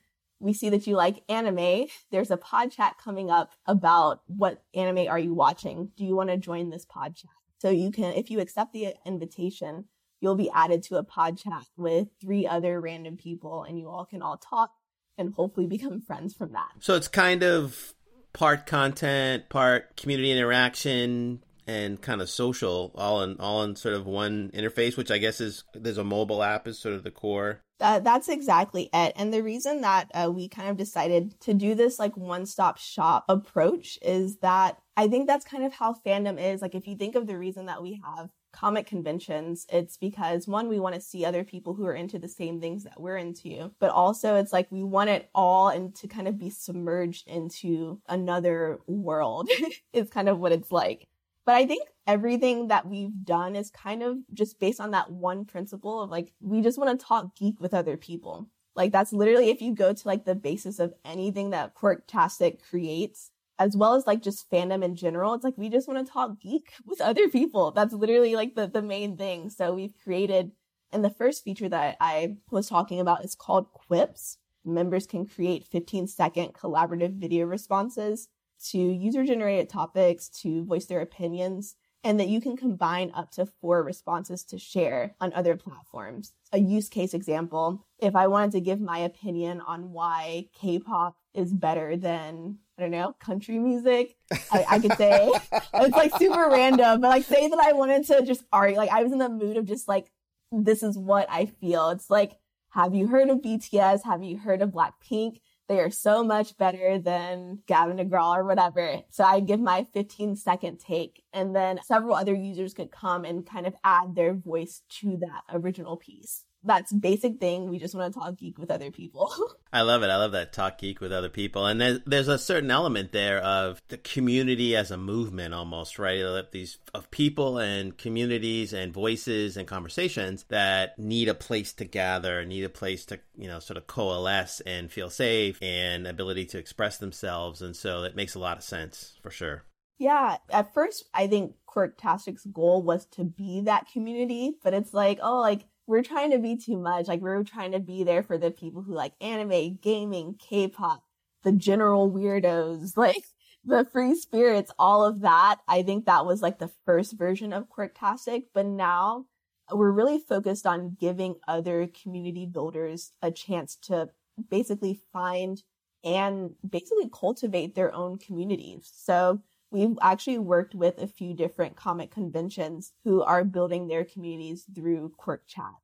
we 0.45 0.53
see 0.53 0.69
that 0.69 0.85
you 0.85 0.95
like 0.95 1.23
anime. 1.27 1.87
There's 2.11 2.29
a 2.29 2.37
pod 2.37 2.71
chat 2.71 2.97
coming 3.03 3.31
up 3.31 3.51
about 3.65 4.21
what 4.27 4.61
anime 4.75 5.07
are 5.09 5.19
you 5.19 5.33
watching? 5.33 5.91
Do 5.97 6.05
you 6.05 6.15
want 6.15 6.29
to 6.29 6.37
join 6.37 6.69
this 6.69 6.85
pod 6.85 7.15
chat? 7.15 7.31
So 7.57 7.69
you 7.71 7.91
can, 7.91 8.13
if 8.13 8.29
you 8.29 8.39
accept 8.39 8.71
the 8.71 8.93
invitation, 9.05 9.85
you'll 10.21 10.35
be 10.35 10.51
added 10.53 10.83
to 10.83 10.97
a 10.97 11.03
pod 11.03 11.39
chat 11.39 11.65
with 11.75 12.09
three 12.21 12.45
other 12.45 12.79
random 12.79 13.17
people 13.17 13.63
and 13.63 13.79
you 13.79 13.89
all 13.89 14.05
can 14.05 14.21
all 14.21 14.37
talk 14.37 14.71
and 15.17 15.33
hopefully 15.33 15.65
become 15.65 15.99
friends 15.99 16.35
from 16.35 16.51
that. 16.51 16.69
So 16.79 16.95
it's 16.95 17.07
kind 17.07 17.41
of 17.41 17.93
part 18.31 18.67
content, 18.67 19.49
part 19.49 19.97
community 19.97 20.31
interaction 20.31 21.43
and 21.67 22.01
kind 22.01 22.21
of 22.21 22.29
social 22.29 22.91
all 22.95 23.21
in 23.21 23.37
all 23.39 23.63
in 23.63 23.75
sort 23.75 23.95
of 23.95 24.05
one 24.05 24.51
interface, 24.53 24.97
which 24.97 25.11
I 25.11 25.17
guess 25.17 25.41
is 25.41 25.63
there's 25.73 25.97
a 25.97 26.03
mobile 26.03 26.43
app 26.43 26.67
is 26.67 26.79
sort 26.79 26.95
of 26.95 27.03
the 27.03 27.11
core. 27.11 27.61
Uh, 27.79 27.99
that's 27.99 28.29
exactly 28.29 28.89
it. 28.93 29.13
And 29.17 29.33
the 29.33 29.43
reason 29.43 29.81
that 29.81 30.09
uh, 30.13 30.31
we 30.31 30.47
kind 30.47 30.69
of 30.69 30.77
decided 30.77 31.39
to 31.41 31.53
do 31.53 31.75
this 31.75 31.99
like 31.99 32.15
one 32.15 32.45
stop 32.45 32.77
shop 32.77 33.25
approach 33.27 33.99
is 34.01 34.37
that 34.37 34.77
I 34.95 35.07
think 35.07 35.27
that's 35.27 35.43
kind 35.43 35.65
of 35.65 35.73
how 35.73 35.93
fandom 36.05 36.41
is. 36.41 36.61
Like, 36.61 36.75
if 36.75 36.87
you 36.87 36.95
think 36.95 37.15
of 37.15 37.27
the 37.27 37.37
reason 37.37 37.65
that 37.65 37.81
we 37.81 38.01
have 38.05 38.29
comic 38.53 38.87
conventions, 38.87 39.65
it's 39.69 39.97
because 39.97 40.47
one, 40.47 40.69
we 40.69 40.79
want 40.79 40.95
to 40.95 41.01
see 41.01 41.25
other 41.25 41.43
people 41.43 41.73
who 41.73 41.85
are 41.85 41.93
into 41.93 42.17
the 42.17 42.29
same 42.29 42.61
things 42.61 42.85
that 42.85 43.01
we're 43.01 43.17
into, 43.17 43.71
but 43.79 43.89
also 43.89 44.35
it's 44.35 44.53
like 44.53 44.71
we 44.71 44.83
want 44.83 45.09
it 45.09 45.29
all 45.35 45.67
and 45.67 45.93
to 45.95 46.07
kind 46.07 46.29
of 46.29 46.39
be 46.39 46.49
submerged 46.49 47.27
into 47.27 47.99
another 48.07 48.79
world 48.87 49.49
is 49.93 50.09
kind 50.09 50.29
of 50.29 50.39
what 50.39 50.53
it's 50.53 50.71
like. 50.71 51.09
But 51.45 51.55
I 51.55 51.65
think 51.65 51.87
everything 52.07 52.69
that 52.69 52.87
we've 52.87 53.23
done 53.23 53.55
is 53.55 53.69
kind 53.69 54.01
of 54.01 54.17
just 54.33 54.59
based 54.59 54.79
on 54.79 54.91
that 54.91 55.11
one 55.11 55.45
principle 55.45 56.01
of 56.01 56.09
like, 56.09 56.33
we 56.41 56.61
just 56.61 56.79
want 56.79 56.99
to 56.99 57.05
talk 57.05 57.35
geek 57.35 57.59
with 57.59 57.73
other 57.73 57.97
people. 57.97 58.49
Like 58.75 58.91
that's 58.91 59.13
literally 59.13 59.49
if 59.49 59.61
you 59.61 59.73
go 59.73 59.93
to 59.93 60.07
like 60.07 60.25
the 60.25 60.35
basis 60.35 60.79
of 60.79 60.93
anything 61.05 61.51
that 61.51 61.75
Quirktastic 61.75 62.61
creates, 62.67 63.31
as 63.57 63.77
well 63.77 63.93
as 63.93 64.05
like 64.05 64.21
just 64.21 64.49
fandom 64.51 64.83
in 64.83 64.95
general. 64.95 65.33
It's 65.33 65.43
like 65.43 65.57
we 65.57 65.69
just 65.69 65.87
want 65.87 66.05
to 66.05 66.11
talk 66.11 66.41
geek 66.41 66.73
with 66.85 66.99
other 66.99 67.29
people. 67.29 67.71
That's 67.71 67.93
literally 67.93 68.35
like 68.35 68.55
the, 68.55 68.67
the 68.67 68.81
main 68.81 69.15
thing. 69.15 69.49
So 69.49 69.73
we've 69.73 69.93
created, 70.03 70.51
and 70.91 71.05
the 71.05 71.09
first 71.09 71.43
feature 71.43 71.69
that 71.69 71.95
I 72.01 72.37
was 72.51 72.67
talking 72.67 72.99
about 72.99 73.23
is 73.23 73.35
called 73.35 73.71
Quips. 73.71 74.37
Members 74.65 75.05
can 75.05 75.27
create 75.27 75.63
15 75.67 76.07
second 76.07 76.53
collaborative 76.53 77.13
video 77.13 77.45
responses 77.45 78.27
to 78.71 78.77
user 78.77 79.23
generated 79.23 79.69
topics 79.69 80.29
to 80.29 80.63
voice 80.63 80.85
their 80.85 81.01
opinions 81.01 81.75
and 82.03 82.19
that 82.19 82.27
you 82.27 82.39
can 82.39 82.55
combine 82.55 83.11
up 83.15 83.31
to 83.31 83.47
four 83.47 83.81
responses 83.81 84.43
to 84.43 84.59
share 84.59 85.15
on 85.19 85.33
other 85.33 85.55
platforms. 85.55 86.33
A 86.53 86.59
use 86.59 86.87
case 86.87 87.15
example, 87.15 87.83
if 87.97 88.15
I 88.15 88.27
wanted 88.27 88.51
to 88.51 88.61
give 88.61 88.79
my 88.79 88.99
opinion 88.99 89.59
on 89.59 89.91
why 89.91 90.49
K-pop 90.53 91.17
is 91.33 91.51
better 91.51 91.97
than 91.97 92.59
I 92.77 92.81
don't 92.81 92.91
know, 92.91 93.15
country 93.19 93.57
music. 93.57 94.17
I, 94.51 94.65
I 94.69 94.79
could 94.79 94.93
say 94.97 95.31
it's 95.75 95.95
like 95.95 96.15
super 96.17 96.49
random, 96.49 96.99
but 97.01 97.07
like 97.07 97.23
say 97.23 97.47
that 97.47 97.59
I 97.59 97.71
wanted 97.71 98.05
to 98.07 98.21
just 98.23 98.43
argue, 98.51 98.77
like 98.77 98.91
I 98.91 99.01
was 99.01 99.13
in 99.13 99.17
the 99.17 99.29
mood 99.29 99.55
of 99.55 99.65
just 99.65 99.87
like, 99.87 100.11
this 100.51 100.83
is 100.83 100.97
what 100.97 101.25
I 101.29 101.45
feel. 101.45 101.89
It's 101.89 102.09
like, 102.09 102.33
have 102.71 102.93
you 102.93 103.07
heard 103.07 103.29
of 103.29 103.37
BTS? 103.37 104.03
Have 104.03 104.23
you 104.23 104.37
heard 104.37 104.61
of 104.61 104.71
Blackpink? 104.71 105.39
They 105.67 105.79
are 105.79 105.89
so 105.89 106.23
much 106.23 106.57
better 106.57 106.99
than 106.99 107.59
Gavin 107.67 107.97
DeGraw 107.97 108.37
or 108.37 108.45
whatever. 108.45 109.01
So 109.09 109.23
I 109.23 109.39
give 109.39 109.59
my 109.59 109.85
15 109.93 110.35
second 110.35 110.79
take 110.79 111.23
and 111.33 111.55
then 111.55 111.79
several 111.83 112.15
other 112.15 112.35
users 112.35 112.73
could 112.73 112.91
come 112.91 113.25
and 113.25 113.45
kind 113.45 113.65
of 113.65 113.75
add 113.83 114.15
their 114.15 114.33
voice 114.33 114.83
to 115.01 115.17
that 115.17 115.41
original 115.51 115.97
piece 115.97 116.44
that's 116.65 116.91
basic 116.91 117.39
thing. 117.39 117.69
We 117.69 117.79
just 117.79 117.95
want 117.95 118.13
to 118.13 118.19
talk 118.19 118.37
geek 118.37 118.57
with 118.57 118.71
other 118.71 118.91
people. 118.91 119.31
I 119.73 119.81
love 119.81 120.03
it. 120.03 120.09
I 120.09 120.17
love 120.17 120.31
that 120.33 120.53
talk 120.53 120.77
geek 120.79 120.99
with 120.99 121.11
other 121.11 121.29
people. 121.29 121.65
And 121.65 121.79
there's, 121.79 121.99
there's 122.05 122.27
a 122.27 122.37
certain 122.37 122.71
element 122.71 123.11
there 123.11 123.39
of 123.39 123.81
the 123.89 123.97
community 123.97 124.75
as 124.75 124.91
a 124.91 124.97
movement 124.97 125.53
almost, 125.53 125.99
right? 125.99 126.23
These 126.51 126.77
of 126.93 127.11
people 127.11 127.57
and 127.57 127.97
communities 127.97 128.73
and 128.73 128.93
voices 128.93 129.57
and 129.57 129.67
conversations 129.67 130.45
that 130.49 130.97
need 130.97 131.29
a 131.29 131.35
place 131.35 131.73
to 131.73 131.85
gather, 131.85 132.43
need 132.45 132.63
a 132.63 132.69
place 132.69 133.05
to, 133.05 133.19
you 133.37 133.47
know, 133.47 133.59
sort 133.59 133.77
of 133.77 133.87
coalesce 133.87 134.61
and 134.61 134.91
feel 134.91 135.09
safe 135.09 135.59
and 135.61 136.07
ability 136.07 136.45
to 136.47 136.57
express 136.57 136.97
themselves. 136.97 137.61
And 137.61 137.75
so 137.75 138.03
it 138.03 138.15
makes 138.15 138.35
a 138.35 138.39
lot 138.39 138.57
of 138.57 138.63
sense 138.63 139.17
for 139.21 139.29
sure. 139.29 139.63
Yeah, 139.97 140.37
at 140.49 140.73
first 140.73 141.05
I 141.13 141.27
think 141.27 141.53
Quirktastic's 141.69 142.45
goal 142.45 142.83
was 142.83 143.05
to 143.11 143.23
be 143.23 143.61
that 143.61 143.87
community, 143.91 144.57
but 144.63 144.73
it's 144.73 144.93
like, 144.93 145.19
oh, 145.21 145.39
like 145.39 145.65
we're 145.87 146.03
trying 146.03 146.31
to 146.31 146.39
be 146.39 146.57
too 146.57 146.77
much. 146.77 147.07
Like 147.07 147.21
we're 147.21 147.43
trying 147.43 147.71
to 147.73 147.79
be 147.79 148.03
there 148.03 148.23
for 148.23 148.37
the 148.37 148.51
people 148.51 148.81
who 148.81 148.93
like 148.93 149.13
anime, 149.21 149.79
gaming, 149.81 150.35
K-pop, 150.39 151.03
the 151.43 151.51
general 151.51 152.11
weirdos, 152.11 152.97
like 152.97 153.23
the 153.63 153.85
free 153.85 154.15
spirits, 154.15 154.71
all 154.77 155.05
of 155.05 155.21
that. 155.21 155.57
I 155.67 155.83
think 155.83 156.05
that 156.05 156.25
was 156.25 156.41
like 156.41 156.59
the 156.59 156.71
first 156.85 157.17
version 157.17 157.53
of 157.53 157.69
Quirktastic, 157.69 158.45
but 158.53 158.65
now 158.65 159.25
we're 159.71 159.91
really 159.91 160.19
focused 160.19 160.65
on 160.65 160.95
giving 160.99 161.35
other 161.47 161.87
community 161.87 162.45
builders 162.45 163.11
a 163.21 163.31
chance 163.31 163.75
to 163.75 164.09
basically 164.49 164.99
find 165.11 165.63
and 166.03 166.51
basically 166.67 167.09
cultivate 167.11 167.73
their 167.73 167.93
own 167.93 168.17
communities. 168.17 168.91
So 168.93 169.41
we've 169.75 169.97
actually 170.01 170.37
worked 170.39 170.73
with 170.73 170.97
a 170.97 171.07
few 171.07 171.33
different 171.33 171.75
comic 171.75 172.09
conventions 172.09 172.93
who 173.03 173.21
are 173.21 173.43
building 173.43 173.87
their 173.87 174.05
communities 174.05 174.65
through 174.73 175.11
Quirk 175.17 175.43
Chat. 175.47 175.75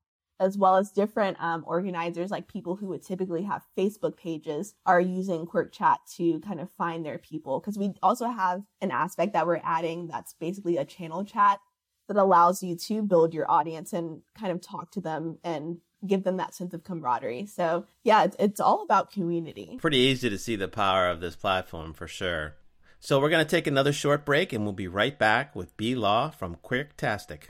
as 0.41 0.57
well 0.57 0.75
as 0.75 0.91
different 0.91 1.37
um, 1.39 1.63
organizers, 1.67 2.31
like 2.31 2.47
people 2.47 2.75
who 2.75 2.87
would 2.87 3.05
typically 3.05 3.43
have 3.43 3.61
Facebook 3.77 4.17
pages, 4.17 4.73
are 4.87 4.99
using 4.99 5.45
Quirk 5.45 5.71
Chat 5.71 5.99
to 6.15 6.39
kind 6.39 6.59
of 6.59 6.71
find 6.71 7.05
their 7.05 7.19
people. 7.19 7.59
Because 7.59 7.77
we 7.77 7.93
also 8.01 8.27
have 8.27 8.63
an 8.81 8.89
aspect 8.89 9.33
that 9.33 9.45
we're 9.45 9.61
adding 9.63 10.07
that's 10.07 10.33
basically 10.33 10.77
a 10.77 10.85
channel 10.85 11.23
chat 11.23 11.59
that 12.07 12.17
allows 12.17 12.63
you 12.63 12.75
to 12.75 13.03
build 13.03 13.35
your 13.35 13.49
audience 13.51 13.93
and 13.93 14.21
kind 14.35 14.51
of 14.51 14.61
talk 14.61 14.89
to 14.91 14.99
them 15.01 15.37
and 15.43 15.77
give 16.07 16.23
them 16.23 16.37
that 16.37 16.55
sense 16.55 16.73
of 16.73 16.83
camaraderie. 16.83 17.45
So, 17.45 17.85
yeah, 18.03 18.23
it's, 18.23 18.35
it's 18.39 18.59
all 18.59 18.81
about 18.81 19.11
community. 19.11 19.77
Pretty 19.79 19.99
easy 19.99 20.27
to 20.31 20.39
see 20.39 20.55
the 20.55 20.67
power 20.67 21.07
of 21.07 21.21
this 21.21 21.35
platform 21.35 21.93
for 21.93 22.07
sure. 22.07 22.55
So, 23.03 23.19
we're 23.19 23.31
going 23.31 23.43
to 23.43 23.49
take 23.49 23.65
another 23.65 23.93
short 23.93 24.25
break 24.25 24.53
and 24.53 24.63
we'll 24.63 24.73
be 24.73 24.87
right 24.87 25.17
back 25.17 25.55
with 25.55 25.75
B 25.75 25.95
Law 25.95 26.29
from 26.29 26.57
Quirktastic. 26.63 27.45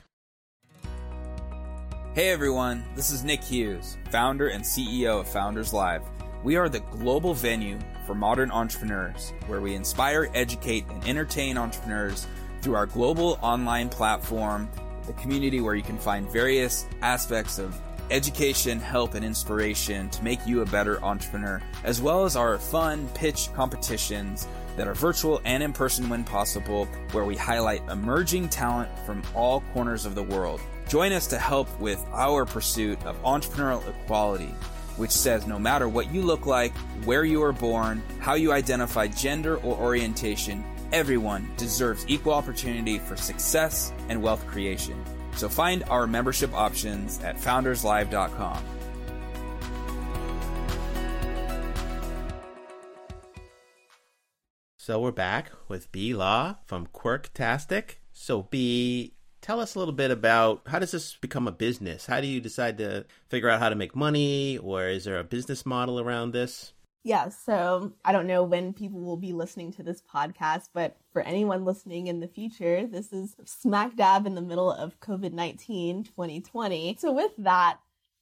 Hey 2.14 2.30
everyone, 2.30 2.82
this 2.96 3.10
is 3.10 3.22
Nick 3.22 3.44
Hughes, 3.44 3.98
founder 4.10 4.48
and 4.48 4.64
CEO 4.64 5.20
of 5.20 5.28
Founders 5.28 5.74
Live. 5.74 6.00
We 6.42 6.56
are 6.56 6.70
the 6.70 6.80
global 6.80 7.34
venue 7.34 7.78
for 8.06 8.14
modern 8.14 8.50
entrepreneurs 8.50 9.34
where 9.46 9.60
we 9.60 9.74
inspire, 9.74 10.30
educate, 10.32 10.86
and 10.88 11.06
entertain 11.06 11.58
entrepreneurs 11.58 12.26
through 12.62 12.74
our 12.74 12.86
global 12.86 13.38
online 13.42 13.90
platform, 13.90 14.70
the 15.06 15.12
community 15.14 15.60
where 15.60 15.74
you 15.74 15.82
can 15.82 15.98
find 15.98 16.30
various 16.30 16.86
aspects 17.02 17.58
of 17.58 17.78
education, 18.10 18.80
help, 18.80 19.14
and 19.14 19.24
inspiration 19.24 20.08
to 20.10 20.24
make 20.24 20.46
you 20.46 20.62
a 20.62 20.66
better 20.66 21.02
entrepreneur, 21.04 21.60
as 21.84 22.00
well 22.00 22.24
as 22.24 22.36
our 22.36 22.58
fun 22.58 23.06
pitch 23.14 23.52
competitions 23.52 24.46
that 24.76 24.88
are 24.88 24.94
virtual 24.94 25.40
and 25.44 25.62
in 25.62 25.72
person 25.72 26.08
when 26.08 26.24
possible, 26.24 26.86
where 27.12 27.24
we 27.24 27.36
highlight 27.36 27.82
emerging 27.90 28.48
talent 28.48 28.90
from 29.06 29.22
all 29.34 29.62
corners 29.72 30.06
of 30.06 30.14
the 30.14 30.22
world. 30.22 30.60
Join 30.88 31.12
us 31.12 31.26
to 31.28 31.38
help 31.38 31.68
with 31.80 32.04
our 32.12 32.44
pursuit 32.44 33.04
of 33.06 33.20
entrepreneurial 33.22 33.86
equality, 33.88 34.54
which 34.96 35.10
says 35.10 35.46
no 35.46 35.58
matter 35.58 35.88
what 35.88 36.12
you 36.12 36.22
look 36.22 36.46
like, 36.46 36.74
where 37.04 37.24
you 37.24 37.40
were 37.40 37.52
born, 37.52 38.02
how 38.20 38.34
you 38.34 38.52
identify 38.52 39.06
gender 39.06 39.56
or 39.58 39.76
orientation, 39.76 40.64
everyone 40.92 41.50
deserves 41.56 42.04
equal 42.08 42.34
opportunity 42.34 42.98
for 42.98 43.16
success 43.16 43.92
and 44.08 44.22
wealth 44.22 44.46
creation. 44.46 45.02
So 45.36 45.48
find 45.48 45.82
our 45.84 46.06
membership 46.06 46.52
options 46.54 47.20
at 47.20 47.36
founderslive.com. 47.36 48.62
So 54.84 54.98
we're 54.98 55.12
back 55.12 55.52
with 55.68 55.92
B 55.92 56.12
Law 56.12 56.56
from 56.66 56.88
Quirktastic. 56.88 57.98
So 58.12 58.48
B, 58.50 59.14
tell 59.40 59.60
us 59.60 59.76
a 59.76 59.78
little 59.78 59.94
bit 59.94 60.10
about 60.10 60.62
how 60.66 60.80
does 60.80 60.90
this 60.90 61.14
become 61.14 61.46
a 61.46 61.52
business? 61.52 62.06
How 62.06 62.20
do 62.20 62.26
you 62.26 62.40
decide 62.40 62.78
to 62.78 63.06
figure 63.28 63.48
out 63.48 63.60
how 63.60 63.68
to 63.68 63.76
make 63.76 63.94
money, 63.94 64.58
or 64.58 64.88
is 64.88 65.04
there 65.04 65.20
a 65.20 65.22
business 65.22 65.64
model 65.64 66.00
around 66.00 66.32
this? 66.32 66.72
Yeah, 67.04 67.28
so 67.28 67.92
I 68.04 68.10
don't 68.10 68.26
know 68.26 68.42
when 68.42 68.72
people 68.72 68.98
will 68.98 69.16
be 69.16 69.32
listening 69.32 69.72
to 69.74 69.84
this 69.84 70.02
podcast, 70.02 70.70
but 70.74 70.96
for 71.12 71.22
anyone 71.22 71.64
listening 71.64 72.08
in 72.08 72.18
the 72.18 72.26
future, 72.26 72.84
this 72.84 73.12
is 73.12 73.36
smack 73.44 73.94
dab 73.94 74.26
in 74.26 74.34
the 74.34 74.42
middle 74.42 74.72
of 74.72 74.98
COVID 74.98 75.32
19 75.32 76.02
2020. 76.02 76.96
So, 76.98 77.12
with 77.12 77.30
that, 77.38 77.78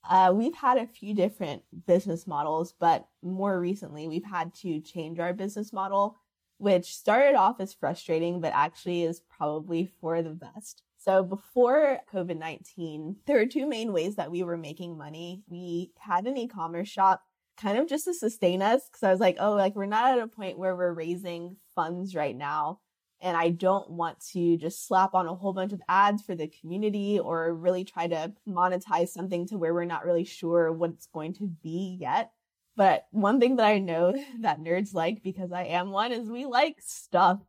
uh, 0.09 0.33
we've 0.35 0.55
had 0.55 0.77
a 0.77 0.87
few 0.87 1.15
different 1.15 1.63
business 1.87 2.27
models, 2.27 2.75
but 2.79 3.09
more 3.23 3.59
recently, 3.59 4.09
we've 4.09 4.25
had 4.25 4.55
to 4.57 4.81
change 4.81 5.19
our 5.19 5.33
business 5.33 5.73
model, 5.73 6.17
which 6.61 6.95
started 6.95 7.35
off 7.37 7.59
as 7.59 7.73
frustrating, 7.73 8.41
but 8.41 8.53
actually 8.55 9.03
is 9.03 9.23
probably 9.37 9.91
for 10.01 10.23
the 10.23 10.31
best. 10.31 10.83
So 10.99 11.23
before 11.23 12.01
COVID 12.13 12.39
19, 12.39 13.17
there 13.27 13.39
were 13.39 13.47
two 13.47 13.67
main 13.67 13.93
ways 13.93 14.17
that 14.17 14.31
we 14.31 14.43
were 14.43 14.59
making 14.59 14.99
money. 14.99 15.43
We 15.49 15.93
had 15.99 16.27
an 16.27 16.37
e 16.37 16.47
commerce 16.47 16.89
shop 16.89 17.23
kind 17.57 17.79
of 17.79 17.89
just 17.89 18.05
to 18.05 18.15
sustain 18.15 18.61
us 18.61 18.83
because 18.87 19.03
I 19.03 19.11
was 19.11 19.21
like, 19.21 19.37
oh, 19.41 19.53
like 19.53 19.75
we're 19.75 19.87
not 19.87 20.19
at 20.19 20.23
a 20.23 20.29
point 20.29 20.59
where 20.59 20.77
we're 20.77 20.93
raising 20.93 21.57
funds 21.75 22.15
right 22.15 22.37
now. 22.37 22.81
And 23.23 23.37
I 23.37 23.51
don't 23.51 23.91
want 23.91 24.21
to 24.33 24.59
just 24.59 24.87
slap 24.87 25.15
on 25.15 25.27
a 25.27 25.35
whole 25.35 25.55
bunch 25.55 25.73
of 25.73 25.83
ads 25.89 26.23
for 26.23 26.35
the 26.35 26.53
community 26.61 27.19
or 27.19 27.55
really 27.55 27.85
try 27.85 28.07
to 28.07 28.33
monetize 28.47 29.09
something 29.09 29.47
to 29.49 29.57
where 29.57 29.73
we're 29.73 29.85
not 29.85 30.05
really 30.05 30.25
sure 30.25 30.73
what 30.73 30.91
it's 30.91 31.07
going 31.07 31.35
to 31.35 31.47
be 31.47 31.97
yet. 32.01 32.33
But 32.77 33.07
one 33.11 33.41
thing 33.41 33.57
that 33.57 33.67
I 33.67 33.79
know 33.79 34.15
that 34.41 34.61
nerds 34.61 34.95
like 34.95 35.23
because 35.23 35.53
I 35.53 35.65
am 35.65 35.91
one 35.91 36.13
is 36.13 36.29
we 36.29 36.47
like 36.47 36.77
stuff. 36.81 37.41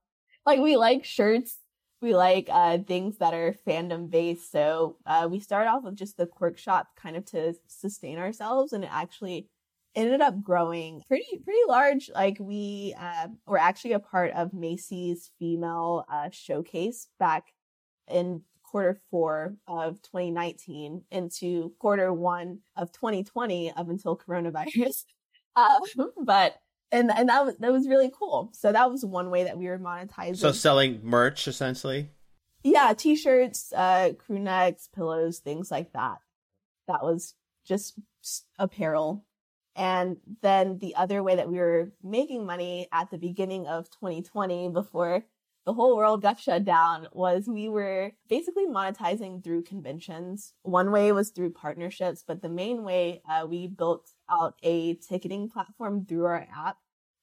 Like 0.45 0.59
we 0.59 0.77
like 0.77 1.05
shirts. 1.05 1.57
We 2.01 2.15
like 2.15 2.47
uh, 2.49 2.79
things 2.79 3.17
that 3.19 3.35
are 3.35 3.55
fandom 3.67 4.09
based. 4.09 4.51
So 4.51 4.97
uh, 5.05 5.27
we 5.29 5.39
started 5.39 5.69
off 5.69 5.83
with 5.83 5.95
just 5.95 6.17
the 6.17 6.25
quirk 6.25 6.57
shop 6.57 6.87
kind 6.95 7.15
of 7.15 7.25
to 7.27 7.53
sustain 7.67 8.17
ourselves 8.17 8.73
and 8.73 8.83
it 8.83 8.89
actually 8.91 9.47
ended 9.95 10.21
up 10.21 10.41
growing 10.41 11.01
pretty 11.07 11.41
pretty 11.43 11.59
large 11.67 12.09
like 12.15 12.37
we 12.39 12.95
uh, 12.97 13.27
were 13.45 13.57
actually 13.57 13.91
a 13.91 13.99
part 13.99 14.31
of 14.31 14.53
macy's 14.53 15.31
female 15.37 16.05
uh, 16.09 16.29
showcase 16.31 17.07
back 17.19 17.47
in 18.09 18.41
quarter 18.71 18.99
four 19.11 19.55
of 19.67 20.01
2019 20.03 21.03
into 21.11 21.73
quarter 21.77 22.13
one 22.13 22.59
of 22.77 22.91
2020 22.93 23.73
up 23.75 23.89
until 23.89 24.17
coronavirus. 24.17 25.03
Uh, 25.53 25.79
but 26.23 26.55
and 26.93 27.11
and 27.11 27.27
that 27.27 27.43
was 27.43 27.57
that 27.57 27.73
was 27.73 27.85
really 27.85 28.09
cool. 28.17 28.53
So 28.53 28.71
that 28.71 28.89
was 28.89 29.03
one 29.03 29.29
way 29.29 29.43
that 29.43 29.57
we 29.57 29.67
were 29.67 29.77
monetizing. 29.77 30.37
So 30.37 30.53
selling 30.53 31.01
merch 31.03 31.45
essentially. 31.45 32.09
yeah 32.63 32.93
t-shirts 32.97 33.73
uh 33.75 34.13
crew 34.17 34.39
necks 34.39 34.87
pillows 34.95 35.39
things 35.39 35.69
like 35.69 35.91
that. 35.91 36.19
That 36.87 37.03
was 37.03 37.33
just 37.65 37.99
apparel. 38.57 39.25
And 39.75 40.15
then 40.41 40.77
the 40.77 40.95
other 40.95 41.21
way 41.21 41.35
that 41.35 41.49
we 41.49 41.57
were 41.57 41.91
making 42.01 42.45
money 42.45 42.87
at 42.93 43.11
the 43.11 43.17
beginning 43.17 43.67
of 43.67 43.89
2020 43.89 44.69
before 44.69 45.25
the 45.65 45.73
whole 45.73 45.95
world 45.95 46.21
got 46.21 46.39
shut 46.39 46.65
down 46.65 47.07
was 47.11 47.47
we 47.47 47.69
were 47.69 48.11
basically 48.27 48.65
monetizing 48.65 49.43
through 49.43 49.63
conventions. 49.63 50.53
One 50.63 50.91
way 50.91 51.11
was 51.11 51.29
through 51.29 51.51
partnerships, 51.51 52.23
but 52.25 52.41
the 52.41 52.49
main 52.49 52.83
way 52.83 53.21
uh, 53.29 53.45
we 53.47 53.67
built 53.67 54.09
out 54.29 54.55
a 54.63 54.95
ticketing 54.95 55.49
platform 55.49 56.05
through 56.05 56.25
our 56.25 56.47
app 56.55 56.77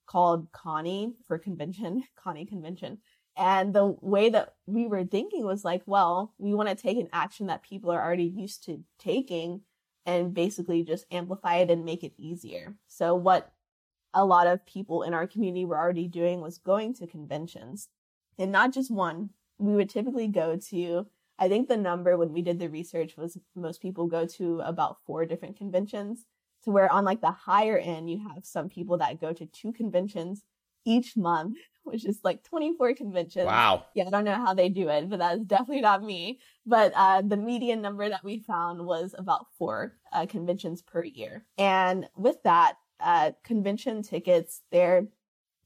called 0.06 0.52
Connie 0.52 1.14
for 1.26 1.38
convention, 1.38 2.04
Connie 2.16 2.46
convention. 2.46 2.98
And 3.36 3.72
the 3.72 3.96
way 4.00 4.30
that 4.30 4.54
we 4.66 4.86
were 4.86 5.04
thinking 5.04 5.44
was 5.44 5.64
like, 5.64 5.82
well, 5.86 6.34
we 6.38 6.54
want 6.54 6.68
to 6.68 6.74
take 6.74 6.98
an 6.98 7.08
action 7.12 7.46
that 7.46 7.62
people 7.62 7.90
are 7.90 8.02
already 8.02 8.24
used 8.24 8.64
to 8.64 8.82
taking 8.98 9.62
and 10.06 10.34
basically 10.34 10.82
just 10.82 11.06
amplify 11.10 11.56
it 11.56 11.70
and 11.70 11.84
make 11.84 12.02
it 12.02 12.14
easier. 12.16 12.74
So 12.88 13.14
what 13.14 13.52
a 14.14 14.24
lot 14.24 14.46
of 14.46 14.64
people 14.64 15.02
in 15.02 15.12
our 15.12 15.26
community 15.26 15.64
were 15.64 15.78
already 15.78 16.08
doing 16.08 16.40
was 16.40 16.58
going 16.58 16.94
to 16.94 17.06
conventions 17.06 17.88
and 18.38 18.52
not 18.52 18.72
just 18.72 18.90
one. 18.90 19.30
We 19.58 19.74
would 19.74 19.90
typically 19.90 20.28
go 20.28 20.56
to, 20.70 21.06
I 21.38 21.48
think 21.48 21.68
the 21.68 21.76
number 21.76 22.16
when 22.16 22.32
we 22.32 22.42
did 22.42 22.58
the 22.58 22.68
research 22.68 23.16
was 23.16 23.36
most 23.56 23.82
people 23.82 24.06
go 24.06 24.26
to 24.26 24.60
about 24.60 24.98
four 25.04 25.26
different 25.26 25.56
conventions 25.56 26.24
to 26.64 26.70
where 26.70 26.90
on 26.90 27.04
like 27.04 27.20
the 27.20 27.30
higher 27.30 27.78
end, 27.78 28.10
you 28.10 28.20
have 28.28 28.44
some 28.44 28.68
people 28.68 28.98
that 28.98 29.20
go 29.20 29.32
to 29.32 29.46
two 29.46 29.72
conventions 29.72 30.44
each 30.84 31.16
month, 31.16 31.56
which 31.84 32.04
is 32.04 32.20
like 32.22 32.42
24 32.44 32.94
conventions. 32.94 33.46
Wow. 33.46 33.86
Yeah, 33.94 34.06
I 34.06 34.10
don't 34.10 34.24
know 34.24 34.34
how 34.34 34.54
they 34.54 34.68
do 34.68 34.88
it, 34.88 35.08
but 35.08 35.18
that's 35.18 35.40
definitely 35.40 35.80
not 35.80 36.02
me. 36.02 36.40
But 36.66 36.92
uh, 36.94 37.22
the 37.22 37.36
median 37.36 37.80
number 37.80 38.08
that 38.08 38.24
we 38.24 38.40
found 38.40 38.84
was 38.84 39.14
about 39.16 39.46
four 39.58 39.96
uh, 40.12 40.26
conventions 40.26 40.82
per 40.82 41.02
year. 41.04 41.44
And 41.56 42.08
with 42.16 42.42
that, 42.44 42.74
uh, 43.00 43.32
convention 43.44 44.02
tickets, 44.02 44.62
they're 44.72 45.06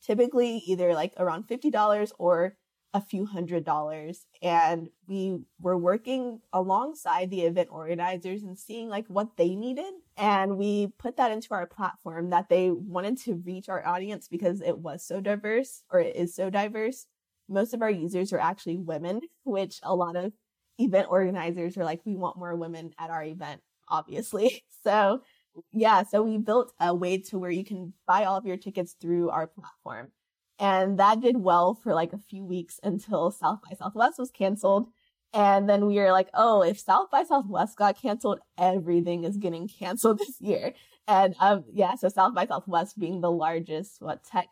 typically 0.03 0.59
either 0.67 0.95
like 0.95 1.15
around 1.17 1.49
$50 1.49 2.13
or 2.19 2.57
a 2.95 3.01
few 3.01 3.25
hundred 3.25 3.65
dollars. 3.65 4.27
And 4.43 4.89
we 5.07 5.39
were 5.61 5.79
working 5.79 6.41
alongside 6.53 7.31
the 7.31 7.43
event 7.43 7.69
organizers 7.71 8.43
and 8.43 8.59
seeing 8.59 8.89
like 8.89 9.07
what 9.09 9.37
they 9.37 9.55
needed. 9.55 9.93
And 10.17 10.59
we 10.59 10.89
put 10.99 11.17
that 11.17 11.33
into 11.33 11.55
our 11.55 11.67
platform 11.67 12.31
that 12.31 12.49
they 12.49 12.71
wanted 12.71 13.19
to 13.23 13.35
reach 13.35 13.69
our 13.69 13.87
audience 13.87 14.29
because 14.29 14.61
it 14.61 14.79
was 14.79 15.05
so 15.05 15.21
diverse 15.21 15.83
or 15.91 16.01
it 16.01 16.17
is 16.17 16.35
so 16.35 16.51
diverse. 16.51 17.07
Most 17.49 17.75
of 17.75 17.83
our 17.83 17.91
users 17.91 18.33
are 18.33 18.39
actually 18.39 18.77
women, 18.77 19.21
which 19.45 19.81
a 19.83 19.95
lot 19.95 20.17
of 20.17 20.33
event 20.79 21.07
organizers 21.11 21.77
are 21.77 21.85
like, 21.85 22.01
we 22.05 22.17
want 22.17 22.39
more 22.39 22.57
women 22.57 22.93
at 22.99 23.11
our 23.11 23.25
event, 23.25 23.61
obviously. 23.89 24.65
So 24.85 25.23
yeah, 25.73 26.03
so 26.03 26.23
we 26.23 26.39
built 26.39 26.73
a 26.81 26.95
way 26.95 27.19
to 27.19 27.39
where 27.39 27.51
you 27.51 27.65
can 27.65 27.93
buy 28.07 28.25
all 28.25 28.37
of 28.37 28.47
your 28.47 28.57
tickets 28.57 28.97
through 29.01 29.31
our 29.31 29.47
platform. 29.47 30.09
And 30.59 30.99
that 30.99 31.21
did 31.21 31.39
well 31.39 31.75
for 31.75 31.95
like 31.95 32.13
a 32.13 32.19
few 32.19 32.45
weeks 32.45 32.79
until 32.83 33.31
South 33.31 33.61
by 33.69 33.77
Southwest 33.77 34.19
was 34.19 34.31
canceled. 34.31 34.89
And 35.35 35.69
then 35.69 35.87
we 35.87 35.97
were 35.97 36.13
like, 36.13 36.29
oh, 36.35 36.63
if 36.63 36.79
South 36.79 37.11
by 37.11 37.25
Southwest 37.25 37.77
got 37.77 38.01
canceled, 38.01 38.41
everything 38.59 39.25
is 39.25 39.39
getting 39.39 39.67
canceled 39.67 40.19
this 40.21 40.41
year. 40.41 40.75
And 41.09 41.35
um, 41.41 41.65
yeah, 41.73 41.95
so 41.97 42.09
South 42.09 42.35
by 42.35 42.47
Southwest 42.47 42.99
being 42.99 43.21
the 43.21 43.31
largest 43.31 44.01
what 44.01 44.25
tech 44.25 44.49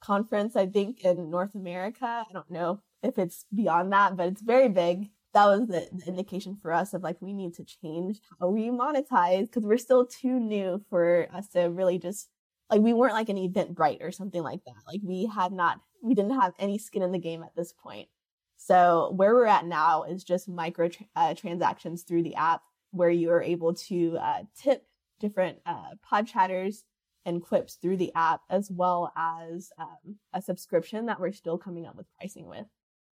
conference 0.00 0.56
I 0.56 0.66
think 0.66 1.04
in 1.04 1.30
North 1.30 1.54
America. 1.54 2.04
I 2.28 2.32
don't 2.32 2.50
know 2.50 2.80
if 3.02 3.18
it's 3.18 3.46
beyond 3.54 3.92
that, 3.92 4.16
but 4.16 4.28
it's 4.28 4.42
very 4.42 4.68
big. 4.68 5.10
that 5.32 5.46
was 5.46 5.68
the, 5.68 5.88
the 5.92 6.06
indication 6.06 6.56
for 6.60 6.72
us 6.72 6.92
of 6.94 7.02
like 7.02 7.16
we 7.20 7.32
need 7.32 7.54
to 7.54 7.64
change 7.64 8.20
how 8.40 8.48
we 8.48 8.68
monetize 8.68 9.42
because 9.42 9.64
we're 9.64 9.78
still 9.78 10.06
too 10.06 10.38
new 10.38 10.82
for 10.90 11.28
us 11.32 11.48
to 11.48 11.62
really 11.64 11.98
just 11.98 12.28
like 12.70 12.80
we 12.80 12.92
weren't 12.92 13.14
like 13.14 13.28
an 13.28 13.36
Eventbrite 13.36 14.02
or 14.02 14.12
something 14.12 14.42
like 14.42 14.64
that. 14.64 14.74
Like 14.86 15.00
we 15.02 15.26
had 15.26 15.52
not, 15.52 15.80
we 16.02 16.14
didn't 16.14 16.40
have 16.40 16.54
any 16.58 16.78
skin 16.78 17.02
in 17.02 17.12
the 17.12 17.18
game 17.18 17.42
at 17.42 17.54
this 17.56 17.72
point. 17.72 18.08
So 18.56 19.12
where 19.16 19.34
we're 19.34 19.46
at 19.46 19.64
now 19.66 20.04
is 20.04 20.22
just 20.22 20.48
micro 20.48 20.88
tra- 20.88 21.06
uh, 21.16 21.34
transactions 21.34 22.02
through 22.02 22.22
the 22.22 22.34
app 22.34 22.62
where 22.90 23.10
you 23.10 23.30
are 23.30 23.42
able 23.42 23.74
to 23.74 24.18
uh, 24.18 24.42
tip 24.60 24.84
different 25.18 25.58
uh, 25.66 25.90
pod 26.02 26.26
chatters 26.26 26.84
and 27.26 27.42
quips 27.42 27.74
through 27.74 27.96
the 27.96 28.12
app, 28.14 28.40
as 28.48 28.70
well 28.70 29.12
as 29.16 29.70
um, 29.78 30.16
a 30.32 30.40
subscription 30.40 31.06
that 31.06 31.20
we're 31.20 31.32
still 31.32 31.58
coming 31.58 31.86
up 31.86 31.96
with 31.96 32.06
pricing 32.18 32.46
with. 32.48 32.66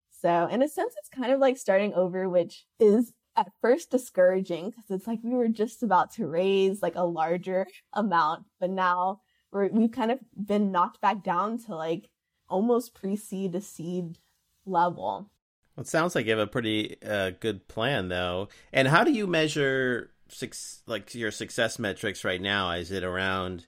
So 0.09 0.47
in 0.47 0.61
a 0.61 0.67
sense, 0.67 0.93
it's 0.97 1.09
kind 1.09 1.31
of 1.31 1.39
like 1.39 1.57
starting 1.57 1.93
over, 1.93 2.27
which 2.27 2.65
is 2.79 3.13
at 3.35 3.51
first 3.61 3.91
discouraging 3.91 4.69
because 4.69 4.85
it's 4.89 5.07
like 5.07 5.19
we 5.23 5.35
were 5.35 5.47
just 5.47 5.83
about 5.83 6.11
to 6.13 6.27
raise 6.27 6.81
like 6.81 6.95
a 6.95 7.05
larger 7.05 7.67
amount, 7.93 8.45
but 8.59 8.69
now 8.69 9.21
we've 9.51 9.91
kind 9.91 10.11
of 10.11 10.19
been 10.35 10.71
knocked 10.71 11.01
back 11.01 11.23
down 11.23 11.57
to 11.65 11.75
like 11.75 12.09
almost 12.47 12.93
pre-seed 12.93 13.53
to 13.53 13.61
seed 13.61 14.17
level. 14.65 15.29
It 15.77 15.87
sounds 15.87 16.13
like 16.13 16.25
you 16.25 16.31
have 16.31 16.39
a 16.39 16.47
pretty 16.47 16.97
uh, 17.01 17.31
good 17.39 17.67
plan, 17.67 18.09
though. 18.09 18.49
And 18.73 18.87
how 18.87 19.03
do 19.03 19.11
you 19.11 19.27
measure 19.27 20.11
six, 20.27 20.81
like 20.87 21.15
your 21.15 21.31
success 21.31 21.79
metrics 21.79 22.25
right 22.25 22.41
now? 22.41 22.71
Is 22.71 22.91
it 22.91 23.03
around 23.03 23.65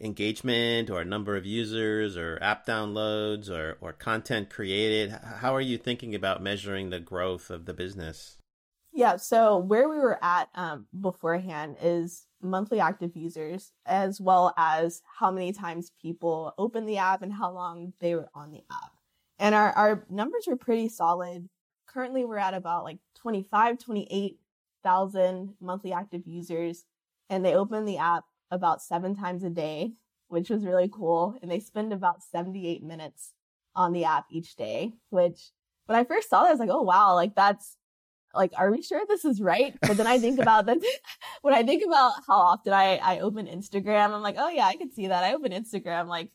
engagement 0.00 0.90
or 0.90 1.04
number 1.04 1.36
of 1.36 1.44
users 1.44 2.16
or 2.16 2.38
app 2.40 2.66
downloads 2.66 3.50
or, 3.50 3.76
or 3.80 3.92
content 3.92 4.48
created? 4.48 5.10
How 5.10 5.54
are 5.54 5.60
you 5.60 5.76
thinking 5.76 6.14
about 6.14 6.42
measuring 6.42 6.90
the 6.90 7.00
growth 7.00 7.50
of 7.50 7.66
the 7.66 7.74
business? 7.74 8.38
Yeah, 8.92 9.16
so 9.16 9.56
where 9.56 9.88
we 9.88 9.96
were 9.96 10.22
at 10.22 10.48
um, 10.54 10.86
beforehand 11.00 11.76
is 11.82 12.26
monthly 12.42 12.78
active 12.78 13.16
users, 13.16 13.72
as 13.86 14.20
well 14.20 14.52
as 14.58 15.00
how 15.18 15.30
many 15.30 15.52
times 15.52 15.92
people 16.00 16.52
open 16.58 16.84
the 16.84 16.98
app 16.98 17.22
and 17.22 17.32
how 17.32 17.52
long 17.52 17.94
they 18.00 18.14
were 18.14 18.28
on 18.34 18.50
the 18.50 18.62
app. 18.70 18.90
And 19.38 19.54
our, 19.54 19.72
our 19.72 20.06
numbers 20.10 20.44
were 20.46 20.56
pretty 20.56 20.88
solid. 20.90 21.48
Currently, 21.86 22.26
we're 22.26 22.36
at 22.36 22.52
about 22.52 22.84
like 22.84 22.98
25, 23.16 23.78
28,000 23.78 25.54
monthly 25.58 25.92
active 25.92 26.26
users, 26.26 26.84
and 27.30 27.42
they 27.42 27.54
open 27.54 27.86
the 27.86 27.98
app 27.98 28.24
about 28.50 28.82
seven 28.82 29.16
times 29.16 29.42
a 29.42 29.50
day, 29.50 29.92
which 30.28 30.50
was 30.50 30.66
really 30.66 30.90
cool. 30.92 31.38
And 31.40 31.50
they 31.50 31.60
spend 31.60 31.94
about 31.94 32.22
78 32.22 32.82
minutes 32.82 33.32
on 33.74 33.92
the 33.94 34.04
app 34.04 34.26
each 34.30 34.54
day, 34.56 34.92
which 35.08 35.50
when 35.86 35.98
I 35.98 36.04
first 36.04 36.28
saw 36.28 36.42
that, 36.42 36.48
I 36.48 36.50
was 36.50 36.60
like, 36.60 36.68
oh, 36.70 36.82
wow, 36.82 37.14
like 37.14 37.34
that's 37.34 37.78
like, 38.34 38.52
are 38.56 38.70
we 38.70 38.82
sure 38.82 39.02
this 39.06 39.24
is 39.24 39.40
right? 39.40 39.76
But 39.80 39.96
then 39.96 40.06
I 40.06 40.18
think 40.18 40.40
about 40.40 40.66
that 40.66 40.78
when 41.42 41.54
I 41.54 41.62
think 41.62 41.84
about 41.84 42.12
how 42.26 42.34
often 42.34 42.72
I, 42.72 42.96
I 42.96 43.18
open 43.20 43.46
Instagram, 43.46 44.10
I'm 44.10 44.22
like, 44.22 44.36
oh 44.38 44.48
yeah, 44.48 44.66
I 44.66 44.76
can 44.76 44.92
see 44.92 45.08
that. 45.08 45.24
I 45.24 45.34
open 45.34 45.52
Instagram 45.52 46.06
like 46.06 46.30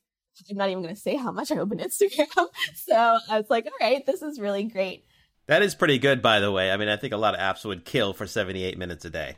I'm 0.49 0.57
not 0.57 0.69
even 0.69 0.83
going 0.83 0.95
to 0.95 1.01
say 1.01 1.15
how 1.15 1.31
much 1.31 1.51
I 1.51 1.57
open 1.57 1.79
Instagram. 1.79 2.47
so 2.75 3.17
I 3.29 3.37
was 3.37 3.49
like, 3.49 3.65
all 3.65 3.87
right, 3.87 4.05
this 4.05 4.21
is 4.21 4.39
really 4.39 4.63
great. 4.63 5.05
That 5.47 5.61
is 5.61 5.75
pretty 5.75 5.97
good, 5.97 6.21
by 6.21 6.39
the 6.39 6.51
way. 6.51 6.71
I 6.71 6.77
mean, 6.77 6.89
I 6.89 6.97
think 6.97 7.13
a 7.13 7.17
lot 7.17 7.33
of 7.33 7.39
apps 7.39 7.63
would 7.65 7.85
kill 7.85 8.13
for 8.13 8.27
78 8.27 8.77
minutes 8.77 9.05
a 9.05 9.09
day. 9.09 9.37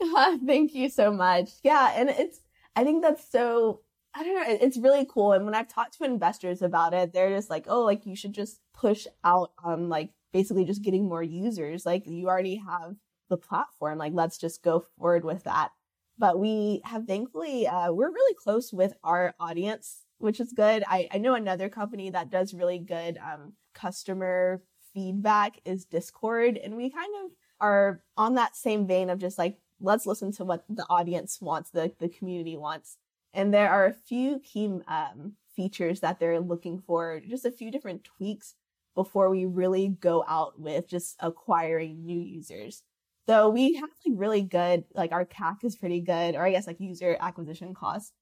Thank 0.46 0.74
you 0.74 0.88
so 0.88 1.12
much. 1.12 1.50
Yeah. 1.64 1.92
And 1.96 2.08
it's, 2.10 2.40
I 2.76 2.84
think 2.84 3.02
that's 3.02 3.28
so, 3.30 3.80
I 4.14 4.22
don't 4.22 4.34
know, 4.34 4.58
it's 4.60 4.78
really 4.78 5.06
cool. 5.10 5.32
And 5.32 5.44
when 5.44 5.54
I've 5.54 5.68
talked 5.68 5.98
to 5.98 6.04
investors 6.04 6.62
about 6.62 6.94
it, 6.94 7.12
they're 7.12 7.34
just 7.34 7.50
like, 7.50 7.66
oh, 7.68 7.82
like 7.82 8.06
you 8.06 8.14
should 8.14 8.32
just 8.32 8.60
push 8.72 9.06
out 9.24 9.50
um 9.64 9.88
like 9.88 10.10
basically 10.32 10.64
just 10.64 10.82
getting 10.82 11.08
more 11.08 11.22
users. 11.22 11.86
Like 11.86 12.06
you 12.06 12.28
already 12.28 12.56
have 12.56 12.94
the 13.28 13.36
platform. 13.36 13.98
Like 13.98 14.12
let's 14.14 14.38
just 14.38 14.62
go 14.62 14.84
forward 14.96 15.24
with 15.24 15.44
that. 15.44 15.70
But 16.18 16.38
we 16.38 16.80
have 16.84 17.06
thankfully, 17.06 17.66
uh, 17.66 17.92
we're 17.92 18.10
really 18.10 18.34
close 18.34 18.72
with 18.72 18.94
our 19.04 19.34
audience, 19.38 20.02
which 20.18 20.40
is 20.40 20.52
good. 20.52 20.82
I, 20.88 21.08
I 21.12 21.18
know 21.18 21.34
another 21.34 21.68
company 21.68 22.10
that 22.10 22.30
does 22.30 22.54
really 22.54 22.78
good 22.78 23.18
um, 23.18 23.52
customer 23.74 24.62
feedback 24.92 25.60
is 25.64 25.84
Discord. 25.84 26.56
And 26.56 26.76
we 26.76 26.90
kind 26.90 27.12
of 27.24 27.30
are 27.60 28.02
on 28.16 28.34
that 28.34 28.56
same 28.56 28.86
vein 28.86 29.10
of 29.10 29.20
just 29.20 29.38
like, 29.38 29.58
let's 29.80 30.06
listen 30.06 30.32
to 30.32 30.44
what 30.44 30.64
the 30.68 30.86
audience 30.90 31.40
wants, 31.40 31.70
the, 31.70 31.92
the 32.00 32.08
community 32.08 32.56
wants. 32.56 32.96
And 33.32 33.54
there 33.54 33.70
are 33.70 33.86
a 33.86 33.92
few 33.92 34.40
key 34.40 34.80
um, 34.88 35.34
features 35.54 36.00
that 36.00 36.18
they're 36.18 36.40
looking 36.40 36.80
for, 36.80 37.20
just 37.20 37.44
a 37.44 37.52
few 37.52 37.70
different 37.70 38.02
tweaks 38.02 38.54
before 38.98 39.30
we 39.30 39.44
really 39.44 39.86
go 40.00 40.24
out 40.26 40.58
with 40.58 40.88
just 40.88 41.14
acquiring 41.20 42.04
new 42.04 42.18
users. 42.18 42.82
Though 43.28 43.48
we 43.48 43.74
have 43.74 43.90
like 44.04 44.18
really 44.18 44.42
good, 44.42 44.82
like 44.92 45.12
our 45.12 45.24
CAC 45.24 45.62
is 45.62 45.76
pretty 45.76 46.00
good, 46.00 46.34
or 46.34 46.44
I 46.44 46.50
guess 46.50 46.66
like 46.66 46.80
user 46.80 47.16
acquisition 47.20 47.74
costs. 47.74 48.12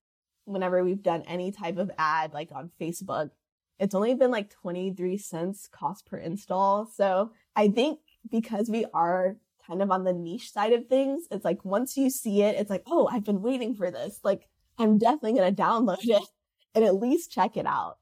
Whenever 0.44 0.84
we've 0.84 1.02
done 1.02 1.22
any 1.26 1.50
type 1.50 1.78
of 1.78 1.90
ad, 1.96 2.34
like 2.34 2.50
on 2.54 2.72
Facebook, 2.78 3.30
it's 3.78 3.94
only 3.94 4.14
been 4.14 4.30
like 4.30 4.50
23 4.50 5.16
cents 5.16 5.66
cost 5.72 6.04
per 6.04 6.18
install. 6.18 6.86
So 6.94 7.30
I 7.56 7.68
think 7.68 8.00
because 8.30 8.68
we 8.68 8.84
are 8.92 9.36
kind 9.66 9.80
of 9.80 9.90
on 9.90 10.04
the 10.04 10.12
niche 10.12 10.52
side 10.52 10.74
of 10.74 10.88
things, 10.88 11.22
it's 11.30 11.44
like 11.44 11.64
once 11.64 11.96
you 11.96 12.10
see 12.10 12.42
it, 12.42 12.54
it's 12.56 12.68
like, 12.68 12.82
oh, 12.86 13.08
I've 13.10 13.24
been 13.24 13.40
waiting 13.40 13.74
for 13.74 13.90
this. 13.90 14.20
Like 14.22 14.46
I'm 14.78 14.98
definitely 14.98 15.40
going 15.40 15.54
to 15.54 15.62
download 15.62 16.00
it 16.02 16.28
and 16.74 16.84
at 16.84 16.96
least 16.96 17.32
check 17.32 17.56
it 17.56 17.64
out. 17.64 17.96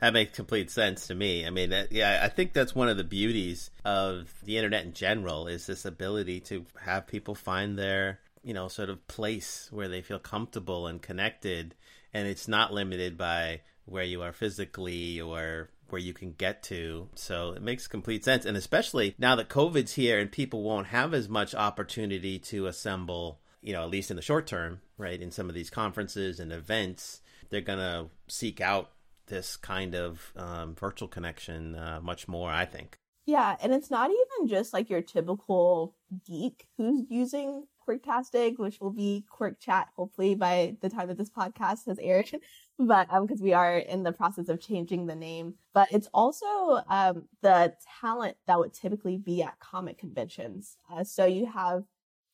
That 0.00 0.14
makes 0.14 0.34
complete 0.34 0.70
sense 0.70 1.08
to 1.08 1.14
me. 1.14 1.46
I 1.46 1.50
mean, 1.50 1.70
that, 1.70 1.92
yeah, 1.92 2.20
I 2.22 2.28
think 2.28 2.52
that's 2.52 2.74
one 2.74 2.88
of 2.88 2.96
the 2.96 3.04
beauties 3.04 3.70
of 3.84 4.32
the 4.42 4.56
internet 4.56 4.84
in 4.84 4.94
general 4.94 5.46
is 5.46 5.66
this 5.66 5.84
ability 5.84 6.40
to 6.40 6.64
have 6.80 7.06
people 7.06 7.34
find 7.34 7.78
their, 7.78 8.18
you 8.42 8.54
know, 8.54 8.68
sort 8.68 8.88
of 8.88 9.06
place 9.08 9.68
where 9.70 9.88
they 9.88 10.00
feel 10.00 10.18
comfortable 10.18 10.86
and 10.86 11.02
connected, 11.02 11.74
and 12.14 12.26
it's 12.26 12.48
not 12.48 12.72
limited 12.72 13.18
by 13.18 13.60
where 13.84 14.04
you 14.04 14.22
are 14.22 14.32
physically 14.32 15.20
or 15.20 15.68
where 15.90 16.00
you 16.00 16.14
can 16.14 16.32
get 16.32 16.62
to. 16.62 17.08
So 17.14 17.52
it 17.52 17.62
makes 17.62 17.86
complete 17.86 18.24
sense. 18.24 18.46
And 18.46 18.56
especially 18.56 19.14
now 19.18 19.34
that 19.36 19.48
COVID's 19.48 19.94
here 19.94 20.18
and 20.18 20.32
people 20.32 20.62
won't 20.62 20.86
have 20.86 21.12
as 21.12 21.28
much 21.28 21.54
opportunity 21.54 22.38
to 22.38 22.66
assemble, 22.66 23.40
you 23.60 23.72
know, 23.72 23.82
at 23.82 23.90
least 23.90 24.10
in 24.10 24.16
the 24.16 24.22
short 24.22 24.46
term, 24.46 24.80
right, 24.96 25.20
in 25.20 25.30
some 25.30 25.48
of 25.48 25.54
these 25.54 25.68
conferences 25.68 26.40
and 26.40 26.52
events, 26.52 27.20
they're 27.50 27.60
going 27.60 27.80
to 27.80 28.06
seek 28.28 28.60
out 28.60 28.92
this 29.30 29.56
kind 29.56 29.94
of 29.94 30.32
um, 30.36 30.74
virtual 30.74 31.08
connection 31.08 31.74
uh, 31.74 32.00
much 32.02 32.28
more, 32.28 32.50
I 32.50 32.66
think. 32.66 32.98
Yeah, 33.26 33.56
and 33.62 33.72
it's 33.72 33.90
not 33.90 34.10
even 34.10 34.48
just 34.48 34.72
like 34.72 34.90
your 34.90 35.02
typical 35.02 35.94
geek 36.26 36.66
who's 36.76 37.04
using 37.08 37.66
Quirktastic, 37.86 38.58
which 38.58 38.80
will 38.80 38.92
be 38.92 39.24
Quirk 39.30 39.60
Chat 39.60 39.88
hopefully 39.96 40.34
by 40.34 40.76
the 40.80 40.88
time 40.88 41.08
that 41.08 41.18
this 41.18 41.30
podcast 41.30 41.86
has 41.86 41.98
aired. 42.00 42.30
but 42.78 43.06
um, 43.10 43.26
because 43.26 43.42
we 43.42 43.52
are 43.52 43.78
in 43.78 44.02
the 44.02 44.12
process 44.12 44.48
of 44.48 44.60
changing 44.60 45.06
the 45.06 45.14
name, 45.14 45.54
but 45.74 45.88
it's 45.92 46.08
also 46.12 46.82
um, 46.88 47.24
the 47.42 47.72
talent 48.00 48.36
that 48.46 48.58
would 48.58 48.74
typically 48.74 49.16
be 49.16 49.42
at 49.42 49.58
comic 49.60 49.98
conventions. 49.98 50.76
Uh, 50.92 51.04
so 51.04 51.24
you 51.24 51.46
have 51.46 51.84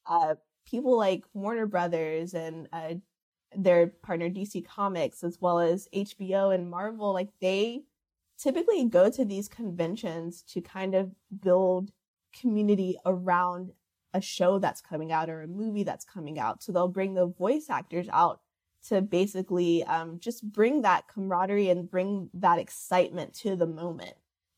uh, 0.06 0.36
people 0.66 0.96
like 0.96 1.24
Warner 1.34 1.66
Brothers 1.66 2.34
and 2.34 2.68
uh, 2.72 2.94
their 3.56 3.88
partner 3.88 4.28
DC 4.28 4.66
Comics 4.66 5.24
as 5.24 5.38
well 5.40 5.58
as 5.58 5.88
HBO 5.94 6.54
and 6.54 6.70
Marvel, 6.70 7.12
like 7.12 7.30
they 7.40 7.82
typically 8.38 8.84
go 8.84 9.10
to 9.10 9.24
these 9.24 9.48
conventions 9.48 10.42
to 10.42 10.60
kind 10.60 10.94
of 10.94 11.10
build 11.40 11.90
community 12.38 12.96
around 13.06 13.72
a 14.12 14.20
show 14.20 14.58
that's 14.58 14.80
coming 14.80 15.12
out 15.12 15.28
or 15.28 15.42
a 15.42 15.46
movie 15.46 15.82
that's 15.82 16.04
coming 16.04 16.38
out. 16.38 16.62
So 16.62 16.72
they'll 16.72 16.88
bring 16.88 17.14
the 17.14 17.26
voice 17.26 17.68
actors 17.70 18.08
out 18.12 18.40
to 18.88 19.00
basically 19.00 19.84
um, 19.84 20.18
just 20.20 20.50
bring 20.52 20.82
that 20.82 21.08
camaraderie 21.08 21.70
and 21.70 21.90
bring 21.90 22.30
that 22.34 22.58
excitement 22.58 23.34
to 23.34 23.56
the 23.56 23.66
moment. 23.66 24.14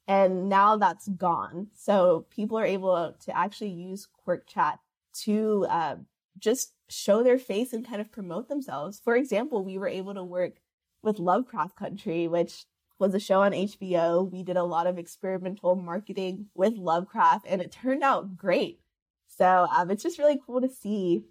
And 0.06 0.48
now 0.48 0.76
that's 0.76 1.08
gone. 1.08 1.68
So 1.74 2.26
people 2.30 2.58
are 2.58 2.64
able 2.64 3.14
to 3.24 3.36
actually 3.36 3.70
use 3.70 4.06
Quirk 4.24 4.46
Chat 4.46 4.78
to 5.24 5.66
uh, 5.68 5.96
just 6.38 6.72
show 6.88 7.22
their 7.22 7.38
face 7.38 7.72
and 7.72 7.86
kind 7.86 8.00
of 8.00 8.10
promote 8.10 8.48
themselves. 8.48 9.00
For 9.02 9.16
example, 9.16 9.64
we 9.64 9.78
were 9.78 9.88
able 9.88 10.14
to 10.14 10.24
work 10.24 10.54
with 11.02 11.18
Lovecraft 11.18 11.76
Country, 11.76 12.26
which 12.26 12.64
was 12.98 13.14
a 13.14 13.20
show 13.20 13.42
on 13.42 13.52
HBO. 13.52 14.30
We 14.30 14.42
did 14.42 14.56
a 14.56 14.64
lot 14.64 14.86
of 14.86 14.98
experimental 14.98 15.76
marketing 15.76 16.46
with 16.54 16.76
Lovecraft 16.76 17.46
and 17.48 17.60
it 17.60 17.70
turned 17.70 18.02
out 18.02 18.36
great. 18.36 18.80
So 19.26 19.68
um, 19.74 19.90
it's 19.90 20.02
just 20.02 20.18
really 20.18 20.40
cool 20.44 20.60
to 20.60 20.68
see 20.68 21.22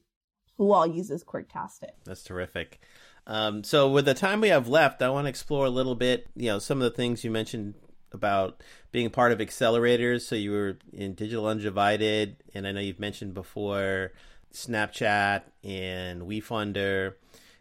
who 0.57 0.71
all 0.71 0.87
uses 0.87 1.23
Quirktastic. 1.23 1.91
That's 2.05 2.23
terrific. 2.23 2.79
Um, 3.25 3.63
so 3.63 3.89
with 3.89 4.05
the 4.05 4.13
time 4.13 4.39
we 4.39 4.47
have 4.49 4.67
left, 4.67 5.01
I 5.01 5.09
want 5.09 5.25
to 5.25 5.29
explore 5.29 5.65
a 5.65 5.69
little 5.69 5.95
bit, 5.95 6.27
you 6.35 6.47
know, 6.47 6.59
some 6.59 6.81
of 6.81 6.83
the 6.83 6.95
things 6.95 7.23
you 7.23 7.31
mentioned 7.31 7.75
about 8.13 8.63
being 8.91 9.09
part 9.09 9.33
of 9.33 9.39
accelerators. 9.39 10.21
So 10.21 10.35
you 10.35 10.51
were 10.51 10.77
in 10.93 11.13
Digital 11.13 11.45
Undivided, 11.47 12.37
and 12.53 12.65
I 12.65 12.71
know 12.71 12.79
you've 12.79 12.99
mentioned 12.99 13.33
before 13.33 14.13
Snapchat 14.53 15.43
and 15.63 16.23
WeFunder. 16.23 17.13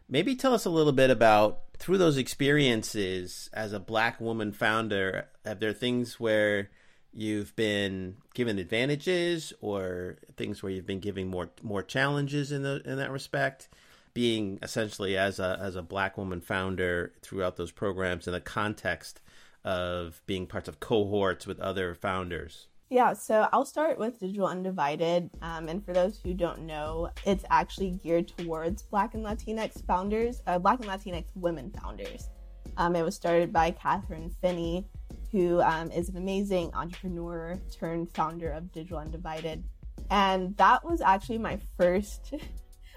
Maybe 0.09 0.37
tell 0.37 0.55
us 0.55 0.65
a 0.65 0.71
little 0.71 0.93
bit 0.93 1.11
about 1.11 1.61
through 1.79 1.99
those 1.99 2.17
experiences 2.17 3.51
as 3.53 3.73
a 3.73 3.81
black 3.81 4.21
woman 4.21 4.53
founder. 4.53 5.29
Have 5.45 5.61
there 5.61 5.73
things 5.73 6.19
where 6.19 6.71
you've 7.13 7.57
been 7.57 8.17
given 8.35 8.59
advantages 8.59 9.53
or 9.61 10.17
things 10.37 10.63
where 10.63 10.71
you've 10.71 10.87
been 10.87 11.01
giving 11.01 11.29
more 11.29 11.51
more 11.63 11.83
challenges 11.83 12.53
in 12.53 12.63
the 12.63 12.83
in 12.85 12.99
that 12.99 13.11
respect 13.11 13.69
being 14.13 14.59
essentially 14.63 15.17
as 15.17 15.39
a 15.39 15.59
as 15.61 15.77
a 15.77 15.83
black 15.83 16.19
woman 16.19 16.41
founder 16.41 17.13
throughout 17.23 17.57
those 17.57 17.73
programs 17.73 18.27
in 18.27 18.33
the 18.33 18.41
context 18.41 19.21
of 19.65 20.21
being 20.27 20.47
parts 20.47 20.69
of 20.69 20.79
cohorts 20.79 21.47
with 21.47 21.59
other 21.59 21.95
founders 21.95 22.67
yeah, 22.89 23.13
so 23.15 23.49
I'll 23.53 23.65
start 23.65 23.99
with 23.99 24.21
Digital 24.21 24.47
Undivided. 24.47 25.31
Um, 25.43 25.69
and 25.69 25.85
for 25.85 25.93
those 25.93 26.21
who 26.23 26.35
don't 26.35 26.61
know, 26.61 27.11
it's 27.25 27.45
actually 27.51 27.91
geared 28.03 28.29
towards 28.29 28.83
Black 28.83 29.15
and 29.15 29.25
Latinx 29.25 29.85
founders, 29.87 30.41
uh, 30.47 30.59
Black 30.59 30.79
and 30.81 30.89
Latinx 30.89 31.25
women 31.35 31.73
founders. 31.83 32.31
Um, 32.77 32.95
it 32.95 33.03
was 33.03 33.17
started 33.17 33.53
by 33.53 33.73
Kathryn 33.73 34.33
Finney, 34.41 34.87
who 35.33 35.61
um, 35.63 35.91
is 35.91 36.09
an 36.09 36.17
amazing 36.17 36.71
entrepreneur 36.75 37.59
turned 37.73 38.13
founder 38.15 38.51
of 38.51 38.71
Digital 38.71 38.99
Undivided. 38.99 39.65
And 40.11 40.57
that 40.57 40.85
was 40.85 41.01
actually 41.01 41.39
my 41.39 41.59
first. 41.77 42.35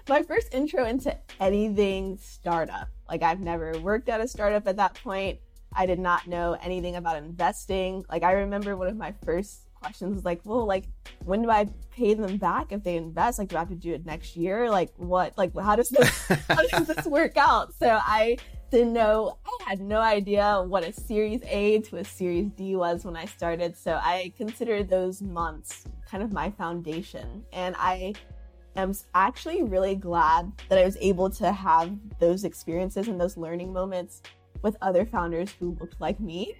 my 0.08 0.22
first 0.22 0.52
intro 0.52 0.84
into 0.86 1.16
anything 1.38 2.18
startup. 2.20 2.88
Like 3.08 3.22
I've 3.22 3.40
never 3.40 3.78
worked 3.80 4.08
at 4.08 4.20
a 4.20 4.26
startup 4.26 4.66
at 4.66 4.76
that 4.76 4.94
point. 4.94 5.38
I 5.72 5.86
did 5.86 6.00
not 6.00 6.26
know 6.26 6.56
anything 6.60 6.96
about 6.96 7.16
investing. 7.16 8.04
Like 8.10 8.24
I 8.24 8.32
remember 8.32 8.76
one 8.76 8.88
of 8.88 8.96
my 8.96 9.14
first 9.24 9.69
questions 9.80 10.24
like, 10.24 10.40
well, 10.44 10.66
like 10.66 10.84
when 11.24 11.42
do 11.42 11.50
I 11.50 11.66
pay 11.90 12.14
them 12.14 12.36
back 12.36 12.72
if 12.72 12.82
they 12.82 12.96
invest? 12.96 13.38
Like 13.38 13.48
do 13.48 13.56
I 13.56 13.60
have 13.60 13.68
to 13.68 13.74
do 13.74 13.92
it 13.92 14.04
next 14.04 14.36
year? 14.36 14.70
Like 14.70 14.92
what 14.96 15.36
like 15.36 15.58
how 15.58 15.76
does 15.76 15.88
this 15.88 16.08
how 16.48 16.66
does 16.66 16.86
this 16.86 17.06
work 17.06 17.36
out? 17.36 17.74
So 17.74 17.98
I 18.00 18.36
didn't 18.70 18.92
know, 18.92 19.36
I 19.66 19.70
had 19.70 19.80
no 19.80 20.00
idea 20.00 20.62
what 20.66 20.84
a 20.84 20.92
Series 20.92 21.40
A 21.44 21.80
to 21.80 21.96
a 21.96 22.04
Series 22.04 22.50
D 22.50 22.76
was 22.76 23.04
when 23.04 23.16
I 23.16 23.24
started. 23.24 23.76
So 23.76 23.98
I 24.00 24.32
consider 24.36 24.84
those 24.84 25.20
months 25.20 25.84
kind 26.08 26.22
of 26.22 26.32
my 26.32 26.50
foundation. 26.50 27.44
And 27.52 27.74
I 27.78 28.14
am 28.76 28.94
actually 29.14 29.62
really 29.64 29.96
glad 29.96 30.52
that 30.68 30.78
I 30.78 30.84
was 30.84 30.96
able 31.00 31.30
to 31.30 31.50
have 31.50 31.92
those 32.20 32.44
experiences 32.44 33.08
and 33.08 33.20
those 33.20 33.36
learning 33.36 33.72
moments 33.72 34.22
with 34.62 34.76
other 34.82 35.04
founders 35.04 35.50
who 35.58 35.76
looked 35.80 36.00
like 36.00 36.20
me. 36.20 36.56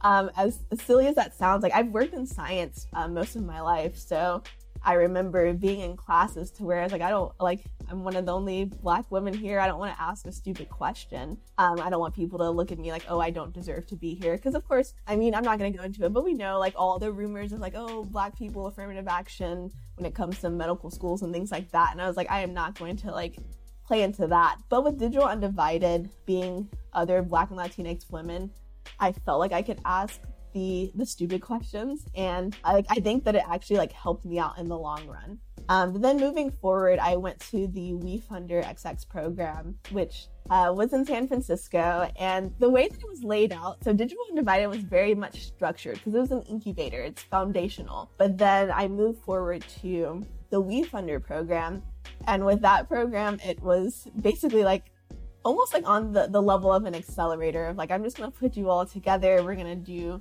Um, 0.00 0.30
as 0.36 0.60
silly 0.84 1.06
as 1.06 1.16
that 1.16 1.34
sounds, 1.34 1.62
like 1.62 1.74
I've 1.74 1.88
worked 1.88 2.14
in 2.14 2.26
science 2.26 2.86
um, 2.92 3.14
most 3.14 3.36
of 3.36 3.42
my 3.44 3.60
life. 3.60 3.96
So 3.96 4.42
I 4.82 4.94
remember 4.94 5.52
being 5.54 5.80
in 5.80 5.96
classes 5.96 6.50
to 6.52 6.64
where 6.64 6.80
I 6.80 6.84
was 6.84 6.92
like, 6.92 7.02
I 7.02 7.10
don't 7.10 7.32
like, 7.40 7.64
I'm 7.90 8.04
one 8.04 8.16
of 8.16 8.26
the 8.26 8.32
only 8.32 8.64
black 8.64 9.10
women 9.10 9.34
here. 9.34 9.58
I 9.58 9.66
don't 9.66 9.78
want 9.78 9.94
to 9.96 10.00
ask 10.00 10.26
a 10.26 10.32
stupid 10.32 10.68
question. 10.68 11.38
Um, 11.56 11.80
I 11.80 11.90
don't 11.90 12.00
want 12.00 12.14
people 12.14 12.38
to 12.38 12.50
look 12.50 12.70
at 12.70 12.78
me 12.78 12.92
like, 12.92 13.04
oh, 13.08 13.18
I 13.18 13.30
don't 13.30 13.52
deserve 13.52 13.86
to 13.88 13.96
be 13.96 14.14
here. 14.14 14.36
Because, 14.36 14.54
of 14.54 14.66
course, 14.68 14.94
I 15.06 15.16
mean, 15.16 15.34
I'm 15.34 15.42
not 15.42 15.58
going 15.58 15.72
to 15.72 15.78
go 15.78 15.84
into 15.84 16.04
it, 16.04 16.12
but 16.12 16.24
we 16.24 16.34
know 16.34 16.58
like 16.58 16.74
all 16.76 16.98
the 16.98 17.10
rumors 17.10 17.52
of 17.52 17.60
like, 17.60 17.74
oh, 17.74 18.04
black 18.04 18.38
people, 18.38 18.66
affirmative 18.66 19.08
action 19.08 19.70
when 19.96 20.06
it 20.06 20.14
comes 20.14 20.38
to 20.40 20.50
medical 20.50 20.90
schools 20.90 21.22
and 21.22 21.32
things 21.32 21.50
like 21.50 21.70
that. 21.72 21.92
And 21.92 22.00
I 22.00 22.06
was 22.06 22.16
like, 22.16 22.30
I 22.30 22.40
am 22.40 22.54
not 22.54 22.78
going 22.78 22.96
to 22.98 23.10
like 23.10 23.36
play 23.84 24.02
into 24.02 24.26
that. 24.28 24.58
But 24.68 24.84
with 24.84 24.98
Digital 24.98 25.26
Undivided 25.26 26.10
being 26.26 26.68
other 26.92 27.22
black 27.22 27.50
and 27.50 27.58
Latinx 27.58 28.10
women, 28.10 28.50
I 29.00 29.12
felt 29.12 29.40
like 29.40 29.52
I 29.52 29.62
could 29.62 29.80
ask 29.84 30.20
the 30.52 30.90
the 30.94 31.06
stupid 31.06 31.40
questions 31.40 32.06
and 32.14 32.56
I, 32.64 32.84
I 32.88 33.00
think 33.00 33.24
that 33.24 33.34
it 33.34 33.42
actually 33.48 33.76
like 33.76 33.92
helped 33.92 34.24
me 34.24 34.38
out 34.38 34.58
in 34.58 34.68
the 34.68 34.78
long 34.78 35.06
run. 35.06 35.38
Um, 35.68 35.92
but 35.92 36.02
then 36.02 36.18
moving 36.18 36.50
forward 36.50 36.98
i 36.98 37.16
went 37.16 37.38
to 37.50 37.66
the 37.68 37.92
WeFunder 37.92 38.64
xx 38.64 39.06
program 39.08 39.76
which 39.90 40.28
uh, 40.50 40.72
was 40.74 40.92
in 40.92 41.04
san 41.04 41.28
francisco. 41.28 42.10
And 42.18 42.54
the 42.58 42.70
way 42.70 42.88
that 42.88 42.98
it 42.98 43.08
was 43.08 43.22
laid 43.22 43.52
out 43.52 43.84
so 43.84 43.92
digital 43.92 44.24
undivided 44.30 44.68
was 44.68 44.78
very 44.78 45.14
much 45.14 45.46
structured 45.46 45.94
because 45.96 46.14
it 46.14 46.20
was 46.20 46.30
an 46.30 46.42
incubator. 46.42 47.02
It's 47.02 47.22
foundational. 47.22 48.10
But 48.16 48.38
then 48.38 48.70
i 48.70 48.88
moved 48.88 49.22
forward 49.22 49.64
to 49.82 50.24
the 50.50 50.62
WeFunder 50.62 51.22
program. 51.22 51.82
And 52.26 52.44
with 52.46 52.62
that 52.62 52.88
program 52.88 53.38
it 53.44 53.62
was 53.62 54.08
basically 54.20 54.64
like 54.64 54.84
almost 55.48 55.72
like 55.72 55.86
on 55.88 56.12
the, 56.12 56.26
the 56.26 56.42
level 56.42 56.70
of 56.72 56.84
an 56.84 56.94
accelerator 56.94 57.66
of 57.66 57.76
like 57.76 57.90
i'm 57.90 58.04
just 58.04 58.18
going 58.18 58.30
to 58.30 58.38
put 58.38 58.56
you 58.56 58.68
all 58.68 58.84
together 58.84 59.42
we're 59.42 59.54
going 59.54 59.66
to 59.66 59.74
do 59.74 60.20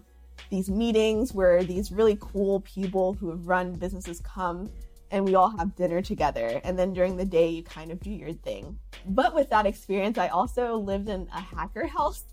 these 0.49 0.69
meetings 0.69 1.33
where 1.33 1.63
these 1.63 1.91
really 1.91 2.17
cool 2.21 2.61
people 2.61 3.13
who 3.13 3.29
have 3.29 3.45
run 3.47 3.73
businesses 3.73 4.21
come 4.21 4.69
and 5.11 5.25
we 5.25 5.35
all 5.35 5.49
have 5.57 5.75
dinner 5.75 6.01
together. 6.01 6.59
And 6.63 6.77
then 6.77 6.93
during 6.93 7.15
the 7.15 7.25
day, 7.25 7.49
you 7.49 7.63
kind 7.63 7.91
of 7.91 7.99
do 7.99 8.11
your 8.11 8.33
thing. 8.33 8.77
But 9.05 9.33
with 9.33 9.49
that 9.49 9.65
experience, 9.65 10.17
I 10.17 10.27
also 10.27 10.75
lived 10.77 11.09
in 11.09 11.27
a 11.33 11.39
hacker 11.39 11.87
house, 11.87 12.25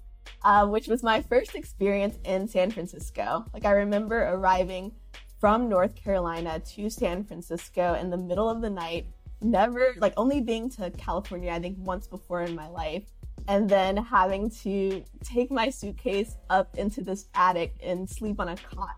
uh, 0.42 0.66
which 0.66 0.88
was 0.88 1.02
my 1.02 1.22
first 1.22 1.54
experience 1.54 2.18
in 2.24 2.48
San 2.48 2.70
Francisco. 2.70 3.44
Like, 3.54 3.64
I 3.64 3.72
remember 3.72 4.22
arriving 4.22 4.92
from 5.38 5.68
North 5.68 5.94
Carolina 5.94 6.60
to 6.74 6.90
San 6.90 7.22
Francisco 7.24 7.94
in 7.94 8.10
the 8.10 8.16
middle 8.16 8.48
of 8.48 8.60
the 8.60 8.70
night, 8.70 9.06
never, 9.44 9.94
like, 9.98 10.14
only 10.16 10.40
being 10.40 10.70
to 10.70 10.90
California, 10.90 11.52
I 11.52 11.60
think, 11.60 11.76
once 11.78 12.06
before 12.06 12.42
in 12.42 12.54
my 12.54 12.68
life 12.68 13.04
and 13.46 13.68
then 13.68 13.96
having 13.96 14.50
to 14.50 15.04
take 15.22 15.50
my 15.50 15.68
suitcase 15.68 16.36
up 16.50 16.76
into 16.78 17.02
this 17.02 17.26
attic 17.34 17.76
and 17.82 18.08
sleep 18.08 18.40
on 18.40 18.48
a 18.48 18.56
cot 18.56 18.96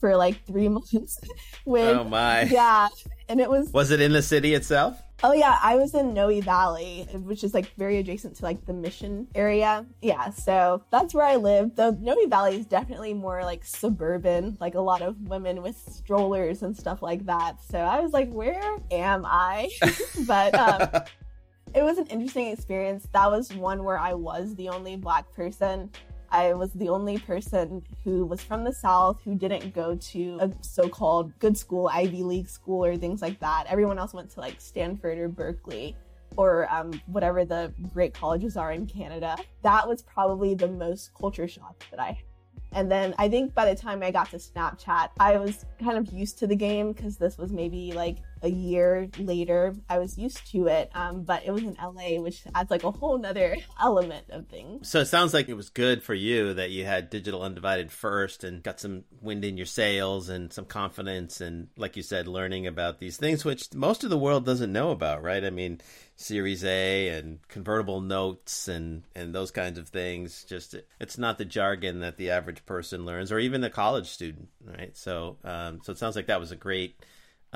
for 0.00 0.16
like 0.16 0.44
three 0.46 0.68
months. 0.76 1.18
with, 1.64 1.96
oh 1.96 2.04
my! 2.04 2.42
Yeah, 2.42 2.88
and 3.28 3.40
it 3.40 3.50
was. 3.50 3.72
Was 3.72 3.90
it 3.90 4.00
in 4.00 4.12
the 4.12 4.22
city 4.22 4.54
itself? 4.54 5.00
Oh 5.22 5.32
yeah, 5.32 5.58
I 5.62 5.76
was 5.76 5.94
in 5.94 6.12
Noe 6.12 6.40
Valley, 6.42 7.08
which 7.12 7.42
is 7.42 7.54
like 7.54 7.74
very 7.78 7.96
adjacent 7.96 8.36
to 8.36 8.44
like 8.44 8.66
the 8.66 8.74
Mission 8.74 9.26
area. 9.34 9.86
Yeah, 10.02 10.28
so 10.30 10.82
that's 10.90 11.14
where 11.14 11.24
I 11.24 11.36
live. 11.36 11.74
Though 11.74 11.92
Noe 11.92 12.26
Valley 12.26 12.56
is 12.56 12.66
definitely 12.66 13.14
more 13.14 13.42
like 13.42 13.64
suburban, 13.64 14.58
like 14.60 14.74
a 14.74 14.80
lot 14.80 15.00
of 15.00 15.18
women 15.22 15.62
with 15.62 15.76
strollers 15.90 16.62
and 16.62 16.76
stuff 16.76 17.00
like 17.00 17.24
that. 17.26 17.62
So 17.62 17.78
I 17.78 18.00
was 18.00 18.12
like, 18.12 18.30
where 18.30 18.76
am 18.90 19.24
I? 19.24 19.70
but 20.26 20.54
um, 20.54 21.02
it 21.74 21.82
was 21.82 21.96
an 21.96 22.06
interesting 22.08 22.48
experience. 22.48 23.08
That 23.12 23.30
was 23.30 23.52
one 23.54 23.84
where 23.84 23.98
I 23.98 24.12
was 24.12 24.54
the 24.56 24.68
only 24.68 24.96
black 24.96 25.32
person. 25.32 25.90
I 26.30 26.54
was 26.54 26.72
the 26.72 26.88
only 26.88 27.18
person 27.18 27.82
who 28.04 28.26
was 28.26 28.42
from 28.42 28.64
the 28.64 28.72
South 28.72 29.20
who 29.24 29.34
didn't 29.34 29.74
go 29.74 29.94
to 29.94 30.38
a 30.40 30.50
so 30.60 30.88
called 30.88 31.38
good 31.38 31.56
school, 31.56 31.88
Ivy 31.92 32.22
League 32.22 32.48
school, 32.48 32.84
or 32.84 32.96
things 32.96 33.22
like 33.22 33.38
that. 33.40 33.66
Everyone 33.68 33.98
else 33.98 34.12
went 34.12 34.30
to 34.30 34.40
like 34.40 34.60
Stanford 34.60 35.18
or 35.18 35.28
Berkeley 35.28 35.96
or 36.36 36.72
um, 36.72 37.00
whatever 37.06 37.44
the 37.44 37.72
great 37.94 38.12
colleges 38.12 38.56
are 38.56 38.72
in 38.72 38.86
Canada. 38.86 39.36
That 39.62 39.88
was 39.88 40.02
probably 40.02 40.54
the 40.54 40.68
most 40.68 41.12
culture 41.14 41.48
shock 41.48 41.84
that 41.90 42.00
I 42.00 42.18
and 42.72 42.90
then 42.90 43.14
I 43.16 43.28
think 43.28 43.54
by 43.54 43.72
the 43.72 43.80
time 43.80 44.02
I 44.02 44.10
got 44.10 44.30
to 44.30 44.36
Snapchat, 44.36 45.08
I 45.18 45.38
was 45.38 45.64
kind 45.82 45.96
of 45.96 46.12
used 46.12 46.38
to 46.40 46.46
the 46.46 46.56
game 46.56 46.92
because 46.92 47.16
this 47.16 47.38
was 47.38 47.50
maybe 47.50 47.92
like 47.92 48.18
a 48.42 48.48
year 48.48 49.08
later. 49.18 49.74
I 49.88 49.98
was 49.98 50.18
used 50.18 50.50
to 50.52 50.66
it, 50.66 50.90
um, 50.94 51.22
but 51.22 51.44
it 51.44 51.50
was 51.50 51.62
in 51.62 51.76
LA, 51.82 52.20
which 52.20 52.42
adds 52.54 52.70
like 52.70 52.84
a 52.84 52.90
whole 52.90 53.18
nother 53.18 53.56
element 53.80 54.26
of 54.30 54.46
things. 54.48 54.88
So 54.88 55.00
it 55.00 55.06
sounds 55.06 55.34
like 55.34 55.48
it 55.48 55.54
was 55.54 55.70
good 55.70 56.02
for 56.02 56.14
you 56.14 56.54
that 56.54 56.70
you 56.70 56.84
had 56.84 57.10
digital 57.10 57.42
undivided 57.42 57.90
first 57.90 58.44
and 58.44 58.62
got 58.62 58.80
some 58.80 59.04
wind 59.20 59.44
in 59.44 59.56
your 59.56 59.66
sails 59.66 60.28
and 60.28 60.52
some 60.52 60.64
confidence 60.64 61.40
and, 61.40 61.68
like 61.76 61.96
you 61.96 62.02
said, 62.02 62.28
learning 62.28 62.66
about 62.66 62.98
these 62.98 63.16
things, 63.16 63.44
which 63.44 63.72
most 63.74 64.04
of 64.04 64.10
the 64.10 64.18
world 64.18 64.44
doesn't 64.44 64.72
know 64.72 64.90
about, 64.90 65.22
right? 65.22 65.44
I 65.44 65.50
mean, 65.50 65.80
Series 66.16 66.64
A 66.64 67.08
and 67.08 67.46
convertible 67.48 68.00
notes 68.00 68.68
and 68.68 69.02
and 69.14 69.34
those 69.34 69.50
kinds 69.50 69.78
of 69.78 69.88
things. 69.88 70.44
Just 70.44 70.74
it's 70.98 71.18
not 71.18 71.36
the 71.36 71.44
jargon 71.44 72.00
that 72.00 72.16
the 72.16 72.30
average 72.30 72.64
person 72.64 73.04
learns, 73.04 73.30
or 73.30 73.38
even 73.38 73.60
the 73.60 73.68
college 73.68 74.08
student, 74.08 74.48
right? 74.64 74.96
So 74.96 75.36
um, 75.44 75.80
so 75.82 75.92
it 75.92 75.98
sounds 75.98 76.16
like 76.16 76.26
that 76.26 76.40
was 76.40 76.52
a 76.52 76.56
great 76.56 76.96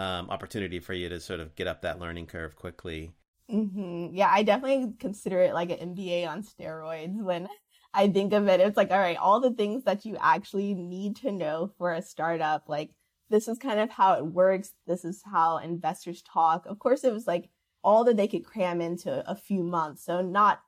um, 0.01 0.31
opportunity 0.31 0.81
for 0.81 0.95
you 0.95 1.11
to 1.11 1.21
sort 1.21 1.41
of 1.41 1.55
get 1.55 1.67
up 1.67 1.83
that 1.83 1.99
learning 1.99 2.27
curve 2.27 2.57
quickly. 2.57 3.13
Mm-hmm. 3.51 4.15
Yeah, 4.15 4.31
I 4.33 4.43
definitely 4.43 4.95
consider 4.99 5.41
it 5.41 5.53
like 5.53 5.71
an 5.71 5.95
MBA 5.95 6.27
on 6.27 6.43
steroids 6.43 7.23
when 7.23 7.49
I 7.93 8.09
think 8.09 8.33
of 8.33 8.49
it. 8.49 8.61
It's 8.61 8.79
like, 8.79 8.91
all 8.91 8.99
right, 8.99 9.19
all 9.19 9.41
the 9.41 9.53
things 9.53 9.85
that 9.85 10.07
you 10.07 10.17
actually 10.19 10.73
need 10.73 11.17
to 11.17 11.31
know 11.31 11.71
for 11.77 11.93
a 11.93 12.01
startup, 12.01 12.67
like 12.67 12.93
this 13.29 13.47
is 13.47 13.59
kind 13.59 13.79
of 13.79 13.91
how 13.91 14.15
it 14.15 14.25
works. 14.25 14.73
This 14.87 15.05
is 15.05 15.23
how 15.23 15.59
investors 15.59 16.23
talk. 16.23 16.65
Of 16.65 16.79
course, 16.79 17.05
it 17.05 17.13
was 17.13 17.27
like 17.27 17.51
all 17.85 18.05
that 18.05 18.17
they 18.17 18.29
could 18.29 18.45
cram 18.45 18.81
into 18.81 19.29
a 19.29 19.35
few 19.35 19.63
months. 19.63 20.03
So 20.03 20.23
not 20.23 20.63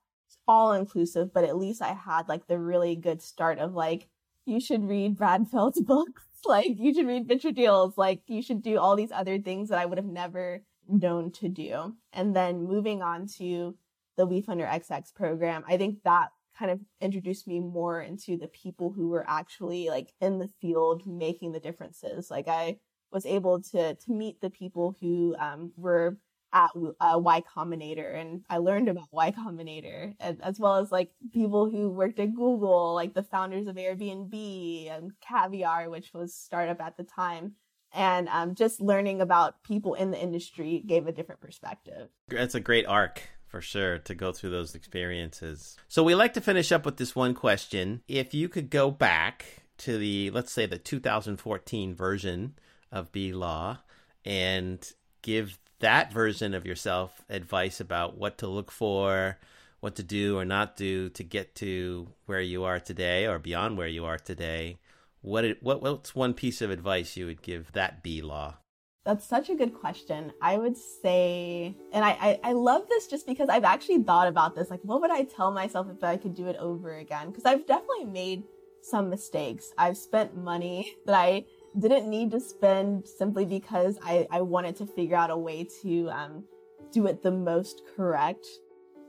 all 0.47 0.73
inclusive, 0.75 1.33
but 1.33 1.45
at 1.45 1.57
least 1.57 1.81
I 1.81 1.95
had 1.95 2.29
like 2.29 2.49
the 2.49 2.59
really 2.59 2.97
good 2.97 3.23
start 3.23 3.59
of 3.59 3.73
like, 3.73 4.09
you 4.45 4.61
should 4.61 4.89
read 4.89 5.17
Brad 5.17 5.49
Feld's 5.49 5.81
books. 5.87 6.23
Like 6.45 6.75
you 6.77 6.93
should 6.93 7.07
read 7.07 7.29
Venture 7.29 7.53
Deals. 7.53 7.97
Like 7.97 8.23
you 8.27 8.43
should 8.43 8.63
do 8.63 8.79
all 8.79 8.97
these 8.97 9.13
other 9.13 9.39
things 9.39 9.69
that 9.69 9.79
I 9.79 9.87
would 9.87 9.99
have 9.99 10.07
never 10.07 10.63
known 10.89 11.31
to 11.33 11.49
do. 11.49 11.95
And 12.13 12.35
then 12.35 12.65
moving 12.65 13.03
on 13.03 13.27
to 13.39 13.77
the 14.17 14.27
We 14.27 14.43
WeFunder 14.43 14.69
XX 14.69 15.15
program, 15.15 15.65
I 15.69 15.77
think 15.77 16.03
that 16.05 16.29
kind 16.59 16.71
of 16.71 16.81
introduced 17.01 17.47
me 17.47 17.61
more 17.61 18.01
into 18.01 18.37
the 18.37 18.49
people 18.49 18.93
who 18.93 19.09
were 19.09 19.25
actually 19.27 19.89
like 19.89 20.13
in 20.21 20.39
the 20.39 20.51
field 20.61 21.07
making 21.07 21.53
the 21.53 21.61
differences. 21.61 22.31
Like 22.31 22.49
I 22.49 22.79
was 23.11 23.25
able 23.27 23.63
to 23.63 23.95
to 23.95 24.13
meet 24.13 24.41
the 24.41 24.51
people 24.51 24.97
who 25.01 25.37
um, 25.39 25.73
were 25.77 26.19
at 26.53 26.71
uh, 27.01 27.19
Y 27.19 27.43
Combinator 27.57 28.15
and 28.15 28.43
I 28.51 28.59
learned 28.59 28.89
about 28.89 29.09
Y 29.11 29.33
Combinator 29.33 30.15
as 30.21 30.59
well 30.59 30.77
as 30.77 30.93
like 30.93 31.11
people 31.33 31.71
who 31.71 31.89
worked 31.91 32.19
at 32.19 32.35
Google, 32.35 32.95
like 32.95 33.15
the 33.15 33.23
founders 33.23 33.67
of 33.67 33.77
Airbnb 33.77 34.91
and 34.91 35.13
Caviar, 35.21 35.89
which 35.89 36.13
was 36.13 36.35
startup 36.35 36.81
at 36.81 36.97
the 36.97 37.05
time. 37.05 37.55
And 37.95 38.29
um, 38.29 38.55
just 38.55 38.81
learning 38.81 39.21
about 39.21 39.63
people 39.63 39.95
in 39.95 40.11
the 40.11 40.21
industry 40.21 40.83
gave 40.87 41.07
a 41.07 41.13
different 41.13 41.41
perspective. 41.41 42.09
That's 42.29 42.55
a 42.55 42.61
great 42.61 42.87
arc 42.87 43.23
for 43.47 43.61
sure 43.61 43.99
to 43.99 44.15
go 44.15 44.33
through 44.33 44.51
those 44.51 44.75
experiences. 44.75 45.77
So 45.89 46.03
we 46.03 46.15
like 46.15 46.33
to 46.35 46.41
finish 46.41 46.73
up 46.73 46.87
with 46.87 46.97
this 46.97 47.15
one 47.15 47.35
question. 47.35 48.03
If 48.09 48.33
you 48.33 48.49
could 48.49 48.71
go 48.71 48.91
back 48.91 49.45
to 49.79 49.99
the, 49.99 50.31
let's 50.31 50.53
say, 50.53 50.65
the 50.65 50.79
2014 50.79 51.95
version 51.95 52.55
of 52.91 53.13
B 53.13 53.33
Law 53.33 53.81
and 54.25 54.91
give 55.21 55.59
that 55.83 56.13
version 56.13 56.55
of 56.55 56.65
yourself 56.65 57.23
advice 57.29 57.81
about 57.81 58.17
what 58.17 58.39
to 58.39 58.47
look 58.47 58.71
for, 58.71 59.39
what 59.81 59.97
to 59.97 60.03
do 60.03 60.39
or 60.39 60.45
not 60.45 60.77
do 60.77 61.11
to 61.11 61.23
get 61.23 61.55
to 61.57 62.09
where 62.27 62.41
you 62.41 62.65
are 62.65 62.81
today 62.81 63.27
or 63.27 63.39
beyond 63.39 63.77
where 63.77 63.89
you 63.89 64.05
are 64.05 64.19
today, 64.19 64.79
what 65.21 65.45
it, 65.45 65.63
what 65.63 65.83
what's 65.83 66.15
one 66.15 66.35
piece 66.35 66.63
of 66.63 66.71
advice 66.71 67.17
you 67.17 67.27
would 67.27 67.43
give 67.43 67.73
that 67.73 68.03
B 68.03 68.23
law? 68.23 68.57
That's 69.05 69.27
such 69.27 69.51
a 69.51 69.57
good 69.57 69.75
question. 69.75 70.33
I 70.41 70.57
would 70.57 70.77
say, 70.77 71.77
and 71.93 72.05
I, 72.05 72.11
I, 72.11 72.41
I, 72.45 72.53
love 72.53 72.83
this 72.89 73.09
just 73.09 73.27
because 73.27 73.49
I've 73.49 73.65
actually 73.65 74.01
thought 74.05 74.29
about 74.29 74.55
this. 74.55 74.71
Like, 74.71 74.79
what 74.85 75.01
would 75.01 75.11
I 75.11 75.25
tell 75.25 75.51
myself 75.51 75.89
if 75.91 76.05
I 76.05 76.17
could 76.17 76.37
do 76.37 76.47
it 76.47 76.57
over 76.59 76.95
again? 76.95 77.31
Because 77.31 77.45
I've 77.45 77.67
definitely 77.67 78.05
made 78.05 78.45
some 78.81 79.11
mistakes. 79.11 79.73
I've 79.77 79.97
spent 79.97 80.37
money 80.37 80.95
that 81.07 81.17
I 81.17 81.47
didn't 81.79 82.09
need 82.09 82.31
to 82.33 82.41
spend 82.41 83.07
simply 83.07 83.45
because 83.45 83.99
I, 84.03 84.27
I 84.31 84.41
wanted 84.43 84.77
to 84.77 84.87
figure 84.87 85.17
out 85.17 85.31
a 85.31 85.37
way 85.37 85.67
to 85.83 86.09
um, 86.11 86.45
do 86.93 87.07
it 87.07 87.23
the 87.23 87.31
most 87.31 87.83
correct 87.97 88.47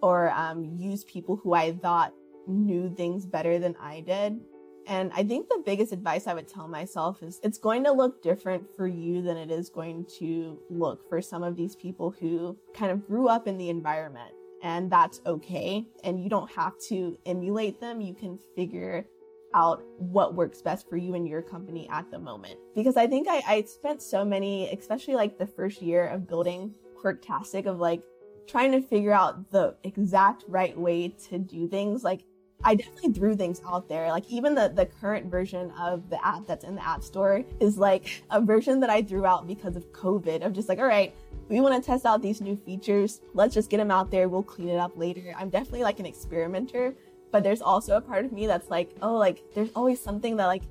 or 0.01 0.31
um, 0.31 0.63
use 0.77 1.03
people 1.03 1.35
who 1.37 1.53
I 1.53 1.73
thought 1.73 2.13
knew 2.47 2.93
things 2.95 3.25
better 3.25 3.59
than 3.59 3.75
I 3.79 4.01
did. 4.01 4.39
And 4.85 5.11
I 5.15 5.23
think 5.23 5.47
the 5.47 5.61
biggest 5.65 5.93
advice 5.93 6.27
I 6.27 6.33
would 6.33 6.47
tell 6.47 6.67
myself 6.67 7.23
is 7.23 7.39
it's 7.41 7.57
going 7.57 7.85
to 7.85 7.91
look 7.91 8.21
different 8.21 8.65
for 8.75 8.85
you 8.85 9.21
than 9.21 9.37
it 9.37 9.49
is 9.49 9.69
going 9.69 10.05
to 10.19 10.59
look 10.69 11.07
for 11.07 11.21
some 11.21 11.41
of 11.41 11.55
these 11.55 11.75
people 11.75 12.11
who 12.11 12.57
kind 12.73 12.91
of 12.91 13.07
grew 13.07 13.29
up 13.29 13.47
in 13.47 13.57
the 13.57 13.69
environment. 13.69 14.31
And 14.61 14.91
that's 14.91 15.21
okay. 15.25 15.85
And 16.03 16.21
you 16.21 16.29
don't 16.29 16.51
have 16.51 16.73
to 16.89 17.17
emulate 17.25 17.79
them. 17.79 18.01
You 18.01 18.13
can 18.13 18.39
figure 18.55 19.05
out 19.53 19.83
what 19.97 20.35
works 20.35 20.61
best 20.61 20.89
for 20.89 20.97
you 20.97 21.15
and 21.15 21.27
your 21.27 21.41
company 21.41 21.87
at 21.89 22.09
the 22.11 22.19
moment. 22.19 22.59
Because 22.75 22.97
I 22.97 23.07
think 23.07 23.27
I, 23.29 23.41
I 23.47 23.61
spent 23.63 24.01
so 24.01 24.23
many, 24.25 24.69
especially 24.69 25.15
like 25.15 25.37
the 25.37 25.47
first 25.47 25.81
year 25.81 26.07
of 26.07 26.27
building 26.27 26.73
Quirktastic 27.01 27.65
of 27.65 27.79
like 27.79 28.01
trying 28.47 28.71
to 28.71 28.81
figure 28.81 29.13
out 29.13 29.51
the 29.51 29.75
exact 29.83 30.43
right 30.47 30.77
way 30.77 31.09
to 31.29 31.37
do 31.37 31.67
things. 31.67 32.03
Like 32.03 32.23
I 32.63 32.75
definitely 32.75 33.11
threw 33.11 33.35
things 33.35 33.61
out 33.67 33.89
there. 33.89 34.09
Like 34.09 34.29
even 34.29 34.55
the, 34.55 34.69
the 34.69 34.85
current 34.85 35.29
version 35.29 35.71
of 35.71 36.09
the 36.09 36.25
app 36.25 36.47
that's 36.47 36.63
in 36.63 36.75
the 36.75 36.85
app 36.85 37.03
store 37.03 37.43
is 37.59 37.77
like 37.77 38.23
a 38.31 38.39
version 38.39 38.79
that 38.79 38.89
I 38.89 39.01
threw 39.01 39.25
out 39.25 39.47
because 39.47 39.75
of 39.75 39.91
COVID 39.91 40.45
of 40.45 40.53
just 40.53 40.69
like, 40.69 40.79
all 40.79 40.85
right, 40.85 41.13
we 41.49 41.59
want 41.59 41.81
to 41.81 41.85
test 41.85 42.05
out 42.05 42.21
these 42.21 42.39
new 42.39 42.55
features. 42.55 43.19
Let's 43.33 43.53
just 43.53 43.69
get 43.69 43.77
them 43.77 43.91
out 43.91 44.11
there. 44.11 44.29
We'll 44.29 44.43
clean 44.43 44.69
it 44.69 44.77
up 44.77 44.97
later. 44.97 45.33
I'm 45.37 45.49
definitely 45.49 45.83
like 45.83 45.99
an 45.99 46.05
experimenter 46.05 46.95
but 47.33 47.41
there's 47.41 47.63
also 47.63 47.97
a 47.97 48.01
part 48.01 48.25
of 48.25 48.31
me 48.31 48.45
that's 48.45 48.69
like, 48.69 48.91
oh, 49.01 49.15
like 49.15 49.43
there's 49.55 49.71
always 49.75 49.99
something 49.99 50.37
that 50.37 50.45
like 50.45 50.61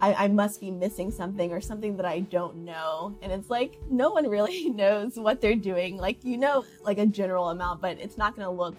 I, 0.00 0.24
I 0.24 0.28
must 0.28 0.60
be 0.60 0.68
missing 0.68 1.12
something 1.12 1.52
or 1.52 1.60
something 1.60 1.96
that 1.96 2.04
I 2.04 2.20
don't 2.20 2.56
know. 2.64 3.16
And 3.22 3.30
it's 3.30 3.48
like 3.48 3.78
no 3.88 4.10
one 4.10 4.28
really 4.28 4.68
knows 4.82 5.14
what 5.14 5.40
they're 5.40 5.54
doing. 5.54 5.96
Like 5.96 6.24
you 6.24 6.36
know 6.36 6.64
like 6.82 6.98
a 6.98 7.06
general 7.06 7.50
amount, 7.50 7.80
but 7.80 7.98
it's 8.00 8.18
not 8.18 8.34
gonna 8.36 8.50
look 8.50 8.74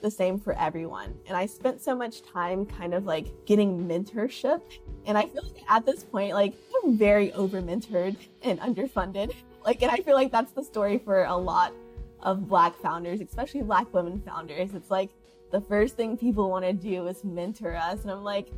the 0.00 0.10
same 0.10 0.40
for 0.40 0.58
everyone. 0.58 1.14
And 1.26 1.36
I 1.36 1.44
spent 1.44 1.82
so 1.82 1.94
much 1.94 2.22
time 2.22 2.64
kind 2.64 2.94
of 2.94 3.04
like 3.04 3.26
getting 3.44 3.86
mentorship. 3.86 4.62
And 5.04 5.18
I 5.18 5.26
feel 5.26 5.42
like 5.42 5.62
at 5.68 5.84
this 5.84 6.04
point, 6.04 6.32
like 6.32 6.54
I'm 6.82 6.96
very 6.96 7.34
over 7.34 7.60
mentored 7.60 8.16
and 8.42 8.58
underfunded. 8.60 9.34
Like, 9.62 9.82
and 9.82 9.90
I 9.90 9.96
feel 9.96 10.14
like 10.14 10.32
that's 10.32 10.52
the 10.52 10.64
story 10.64 10.96
for 10.98 11.24
a 11.24 11.36
lot 11.36 11.74
of 12.22 12.48
black 12.48 12.74
founders, 12.76 13.20
especially 13.20 13.60
black 13.60 13.92
women 13.92 14.22
founders. 14.24 14.72
It's 14.72 14.90
like 14.90 15.10
the 15.50 15.60
first 15.60 15.96
thing 15.96 16.16
people 16.16 16.50
want 16.50 16.64
to 16.64 16.72
do 16.72 17.06
is 17.06 17.24
mentor 17.24 17.74
us. 17.74 18.02
And 18.02 18.10
I'm 18.10 18.24
like, 18.24 18.48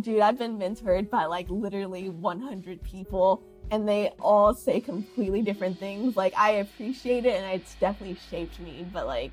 dude, 0.00 0.20
I've 0.20 0.38
been 0.38 0.58
mentored 0.58 1.10
by 1.10 1.26
like 1.26 1.46
literally 1.48 2.08
100 2.08 2.82
people 2.82 3.42
and 3.70 3.88
they 3.88 4.10
all 4.20 4.54
say 4.54 4.80
completely 4.80 5.42
different 5.42 5.78
things. 5.78 6.16
Like, 6.16 6.34
I 6.36 6.52
appreciate 6.52 7.24
it 7.24 7.34
and 7.34 7.60
it's 7.60 7.74
definitely 7.76 8.18
shaped 8.30 8.60
me, 8.60 8.86
but 8.92 9.06
like, 9.06 9.32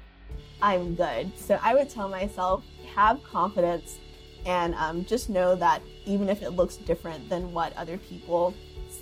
I'm 0.61 0.95
good. 0.95 1.37
So 1.37 1.59
I 1.61 1.73
would 1.73 1.89
tell 1.89 2.07
myself, 2.07 2.63
have 2.95 3.23
confidence 3.23 3.99
and 4.45 4.73
um, 4.75 5.05
just 5.05 5.29
know 5.29 5.55
that 5.55 5.81
even 6.05 6.29
if 6.29 6.41
it 6.41 6.51
looks 6.51 6.77
different 6.77 7.29
than 7.29 7.53
what 7.53 7.75
other 7.77 7.97
people 7.97 8.53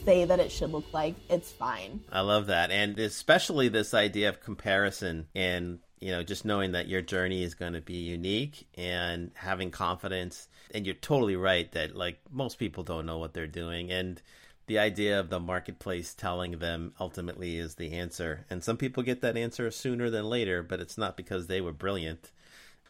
say 0.06 0.26
that 0.26 0.40
it 0.40 0.52
should 0.52 0.72
look 0.72 0.86
like, 0.94 1.16
it's 1.30 1.52
fine. 1.52 2.02
I 2.12 2.22
love 2.22 2.48
that. 2.48 2.72
And 2.72 2.98
especially 3.00 3.70
this 3.70 3.94
idea 3.94 4.30
of 4.30 4.42
comparison 4.42 5.28
and 5.36 5.80
you 6.00 6.12
know, 6.12 6.24
just 6.24 6.46
knowing 6.46 6.72
that 6.72 6.88
your 6.88 7.02
journey 7.02 7.44
is 7.44 7.56
going 7.56 7.74
to 7.74 7.82
be 7.82 7.96
unique 7.96 8.68
and 8.76 9.32
having 9.36 9.72
confidence. 9.72 10.48
And 10.74 10.86
you're 10.86 10.96
totally 10.96 11.36
right 11.36 11.72
that 11.74 11.96
like 11.96 12.20
most 12.32 12.58
people 12.58 12.84
don't 12.84 13.06
know 13.06 13.18
what 13.18 13.34
they're 13.34 13.48
doing. 13.48 13.92
And 13.92 14.22
the 14.68 14.80
idea 14.80 15.20
of 15.20 15.30
the 15.30 15.40
marketplace 15.40 16.14
telling 16.14 16.60
them 16.60 16.94
ultimately 17.00 17.58
is 17.58 17.76
the 17.76 17.94
answer. 17.94 18.46
And 18.50 18.64
some 18.64 18.78
people 18.78 19.04
get 19.04 19.22
that 19.22 19.38
answer 19.38 19.70
sooner 19.72 20.10
than 20.10 20.30
later, 20.30 20.64
but 20.64 20.80
it's 20.80 20.98
not 20.98 21.18
because 21.18 21.48
they 21.48 21.60
were 21.60 21.74
brilliant. 21.74 22.32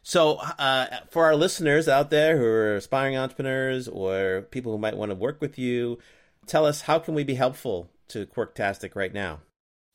So, 0.02 0.36
uh, 0.58 0.88
for 1.10 1.26
our 1.26 1.36
listeners 1.36 1.88
out 1.88 2.10
there 2.10 2.38
who 2.38 2.46
are 2.46 2.76
aspiring 2.76 3.18
entrepreneurs 3.18 3.88
or 3.88 4.48
people 4.50 4.72
who 4.72 4.78
might 4.78 4.98
want 4.98 5.12
to 5.12 5.16
work 5.16 5.42
with 5.42 5.60
you, 5.60 6.00
tell 6.46 6.66
us 6.66 6.82
how 6.82 7.00
can 7.00 7.16
we 7.16 7.24
be 7.24 7.36
helpful 7.36 7.90
to 8.10 8.26
Quirktastic 8.26 8.96
right 8.96 9.14
now? 9.14 9.42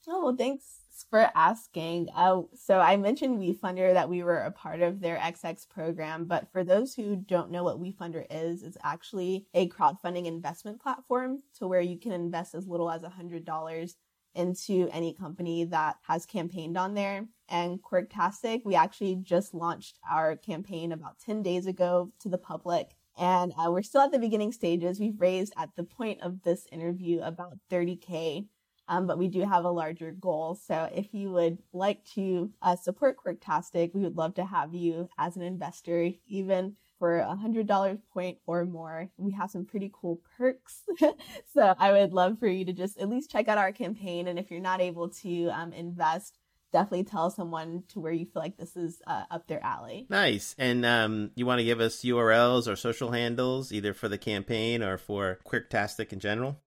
Oh, 0.07 0.35
thanks 0.37 0.84
for 1.15 1.31
asking. 1.37 2.09
Uh, 2.13 2.41
so 2.57 2.81
I 2.81 2.97
mentioned 2.97 3.39
WeFunder 3.39 3.95
that 3.95 4.09
we 4.09 4.25
were 4.25 4.39
a 4.39 4.51
part 4.51 4.81
of 4.81 4.99
their 4.99 5.17
XX 5.17 5.69
program, 5.69 6.25
but 6.25 6.51
for 6.51 6.65
those 6.65 6.93
who 6.93 7.15
don't 7.15 7.53
know 7.53 7.63
what 7.63 7.81
WeFunder 7.81 8.27
is, 8.29 8.65
it's 8.65 8.77
actually 8.83 9.47
a 9.55 9.69
crowdfunding 9.69 10.27
investment 10.27 10.83
platform 10.83 11.45
to 11.61 11.69
where 11.69 11.81
you 11.81 12.01
can 12.01 12.11
invest 12.11 12.57
as 12.57 12.67
little 12.67 12.91
as 12.91 13.03
$100 13.03 13.95
into 14.35 14.89
any 14.91 15.15
company 15.15 15.63
that 15.63 15.99
has 16.03 16.27
campaigned 16.27 16.77
on 16.77 16.95
there. 16.95 17.29
And 17.49 17.81
Quirktastic, 17.81 18.63
we 18.65 18.75
actually 18.75 19.15
just 19.23 19.55
launched 19.55 20.01
our 20.11 20.35
campaign 20.35 20.91
about 20.91 21.21
10 21.25 21.45
days 21.45 21.67
ago 21.67 22.11
to 22.23 22.29
the 22.29 22.39
public. 22.39 22.97
And 23.17 23.53
uh, 23.57 23.71
we're 23.71 23.83
still 23.83 24.01
at 24.01 24.11
the 24.11 24.19
beginning 24.19 24.51
stages. 24.51 24.99
We've 24.99 25.21
raised 25.21 25.53
at 25.57 25.77
the 25.77 25.85
point 25.85 26.23
of 26.23 26.43
this 26.43 26.67
interview 26.73 27.21
about 27.21 27.59
30K 27.71 28.47
um, 28.89 29.07
but 29.07 29.19
we 29.19 29.29
do 29.29 29.43
have 29.43 29.65
a 29.65 29.71
larger 29.71 30.13
goal. 30.13 30.55
So 30.55 30.89
if 30.95 31.13
you 31.13 31.31
would 31.31 31.59
like 31.73 32.05
to 32.15 32.51
uh, 32.63 32.77
support 32.77 33.17
Quirktastic, 33.17 33.95
we 33.95 34.03
would 34.03 34.17
love 34.17 34.35
to 34.35 34.45
have 34.45 34.75
you 34.75 35.09
as 35.19 35.37
an 35.37 35.43
investor, 35.43 36.11
even 36.27 36.77
for 36.99 37.19
a 37.19 37.35
hundred 37.35 37.67
dollar 37.67 37.99
point 38.13 38.39
or 38.47 38.65
more. 38.65 39.11
We 39.17 39.33
have 39.33 39.51
some 39.51 39.65
pretty 39.65 39.91
cool 39.93 40.21
perks. 40.37 40.83
so 41.55 41.75
I 41.79 41.93
would 41.93 42.13
love 42.13 42.39
for 42.39 42.47
you 42.47 42.65
to 42.67 42.73
just 42.73 42.99
at 42.99 43.09
least 43.09 43.31
check 43.31 43.49
out 43.49 43.59
our 43.59 43.73
campaign. 43.73 44.29
And 44.29 44.39
if 44.39 44.51
you're 44.51 44.61
not 44.61 44.81
able 44.81 45.09
to 45.09 45.49
um, 45.49 45.73
invest, 45.73 46.39
definitely 46.73 47.05
tell 47.05 47.31
someone 47.31 47.85
to 47.89 48.01
where 48.01 48.13
you 48.13 48.27
feel 48.27 48.43
like 48.43 48.57
this 48.57 48.77
is 48.77 49.01
uh, 49.07 49.25
up 49.31 49.47
their 49.47 49.65
alley. 49.65 50.07
Nice. 50.11 50.55
And 50.59 50.85
um, 50.85 51.31
you 51.37 51.47
want 51.47 51.61
to 51.61 51.65
give 51.65 51.81
us 51.81 52.03
URLs 52.03 52.71
or 52.71 52.77
social 52.77 53.13
handles, 53.13 53.73
either 53.73 53.95
for 53.95 54.09
the 54.09 54.19
campaign 54.19 54.83
or 54.83 54.99
for 54.99 55.39
Quirktastic 55.47 56.13
in 56.13 56.21
general? 56.21 56.61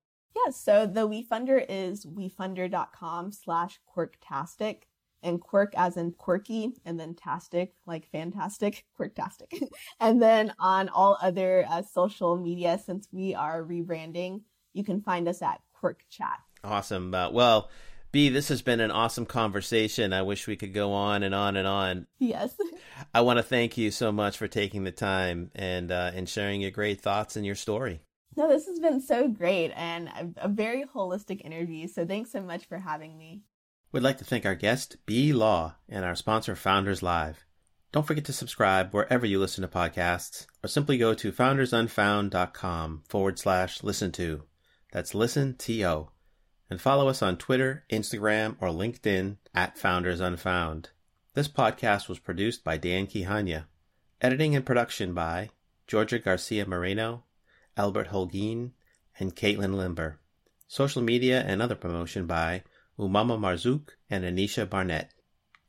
Yeah, 0.46 0.52
so 0.52 0.86
the 0.86 1.08
WeFunder 1.08 1.66
is 1.68 2.06
wefunder.com 2.06 3.32
slash 3.32 3.80
quirktastic 3.96 4.84
and 5.24 5.42
quirk 5.42 5.74
as 5.76 5.98
in 5.98 6.12
quirky 6.12 6.74
and 6.86 7.00
then 7.00 7.16
tastic 7.16 7.74
like 7.86 8.08
fantastic 8.12 8.86
quirktastic 9.00 9.68
and 10.00 10.22
then 10.22 10.54
on 10.60 10.90
all 10.90 11.18
other 11.22 11.66
uh, 11.70 11.82
social 11.82 12.38
media 12.38 12.80
since 12.84 13.08
we 13.12 13.34
are 13.34 13.64
rebranding 13.64 14.42
you 14.74 14.84
can 14.84 15.02
find 15.02 15.28
us 15.28 15.42
at 15.42 15.60
quirk 15.74 16.04
chat 16.10 16.40
awesome 16.64 17.14
uh, 17.16 17.30
well 17.32 17.70
B, 18.14 18.30
this 18.30 18.48
has 18.48 18.62
been 18.62 18.80
an 18.80 18.90
awesome 18.90 19.26
conversation. 19.26 20.14
I 20.14 20.22
wish 20.22 20.48
we 20.48 20.56
could 20.56 20.74
go 20.74 20.94
on 20.94 21.24
and 21.24 21.36
on 21.36 21.58
and 21.58 21.68
on. 21.68 22.08
Yes. 22.20 22.56
I 23.14 23.22
want 23.22 23.38
to 23.38 23.44
thank 23.44 23.78
you 23.78 23.92
so 23.92 24.14
much 24.14 24.38
for 24.38 24.48
taking 24.48 24.86
the 24.86 24.94
time 24.94 25.52
and 25.54 25.92
uh, 25.92 26.12
and 26.16 26.28
sharing 26.28 26.62
your 26.62 26.72
great 26.72 27.02
thoughts 27.02 27.36
and 27.36 27.46
your 27.46 27.56
story. 27.56 28.00
No, 28.36 28.48
this 28.48 28.68
has 28.68 28.80
been 28.80 29.02
so 29.02 29.28
great 29.28 29.72
and 29.76 30.34
a, 30.38 30.48
very 30.48 30.86
holistic 30.86 31.42
interview. 31.44 31.88
So 31.88 32.06
thanks 32.06 32.32
so 32.32 32.42
much 32.42 32.66
for 32.66 32.78
having 32.78 33.18
me. 33.18 33.42
We'd 33.92 34.04
like 34.04 34.18
to 34.20 34.26
thank 34.26 34.46
our 34.46 34.54
guest, 34.56 34.98
B 35.06 35.34
Law, 35.34 35.76
and 35.90 36.06
our 36.06 36.16
sponsor, 36.16 36.56
Founders 36.56 37.02
Live. 37.02 37.46
Don't 37.92 38.06
forget 38.06 38.26
to 38.26 38.34
subscribe 38.34 38.94
wherever 38.94 39.26
you 39.26 39.40
listen 39.40 39.62
to 39.64 39.68
podcasts, 39.68 40.46
or 40.64 40.68
simply 40.68 40.98
go 40.98 41.14
to 41.14 41.32
foundersunfound.com 41.32 43.04
forward 43.08 43.40
slash 43.40 43.82
listen 43.82 44.12
to. 44.12 44.44
That's 44.92 45.16
listen 45.16 45.56
to. 45.56 46.10
and 46.70 46.82
follow 46.82 47.08
us 47.08 47.22
on 47.22 47.38
Twitter, 47.38 47.86
Instagram, 47.90 48.58
or 48.60 48.68
LinkedIn 48.70 49.38
at 49.56 49.78
Founders 49.78 50.20
Unfound. 50.20 50.90
This 51.34 51.48
podcast 51.48 52.10
was 52.10 52.20
produced 52.20 52.64
by 52.64 52.78
Dan 52.78 53.08
Kihanya. 53.08 53.66
Editing 54.20 54.56
and 54.56 54.66
production 54.66 55.14
by 55.14 55.50
Georgia 55.88 56.20
Garcia 56.20 56.66
Moreno, 56.68 57.24
Albert 57.78 58.08
Holguin, 58.10 58.72
and 59.20 59.36
Caitlin 59.36 59.76
Limber. 59.76 60.20
Social 60.68 61.02
media 61.02 61.44
and 61.46 61.62
other 61.62 61.76
promotion 61.76 62.26
by 62.26 62.64
Umama 63.00 63.38
Marzouk 63.38 63.90
and 64.10 64.24
Anisha 64.24 64.70
Barnett. 64.70 65.14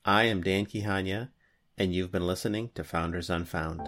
I 0.04 0.24
am 0.24 0.42
Dan 0.42 0.66
Kihanya, 0.66 1.28
and 1.76 1.94
you've 1.94 2.10
been 2.10 2.26
listening 2.26 2.70
to 2.74 2.82
Founders 2.82 3.30
Unfound. 3.30 3.82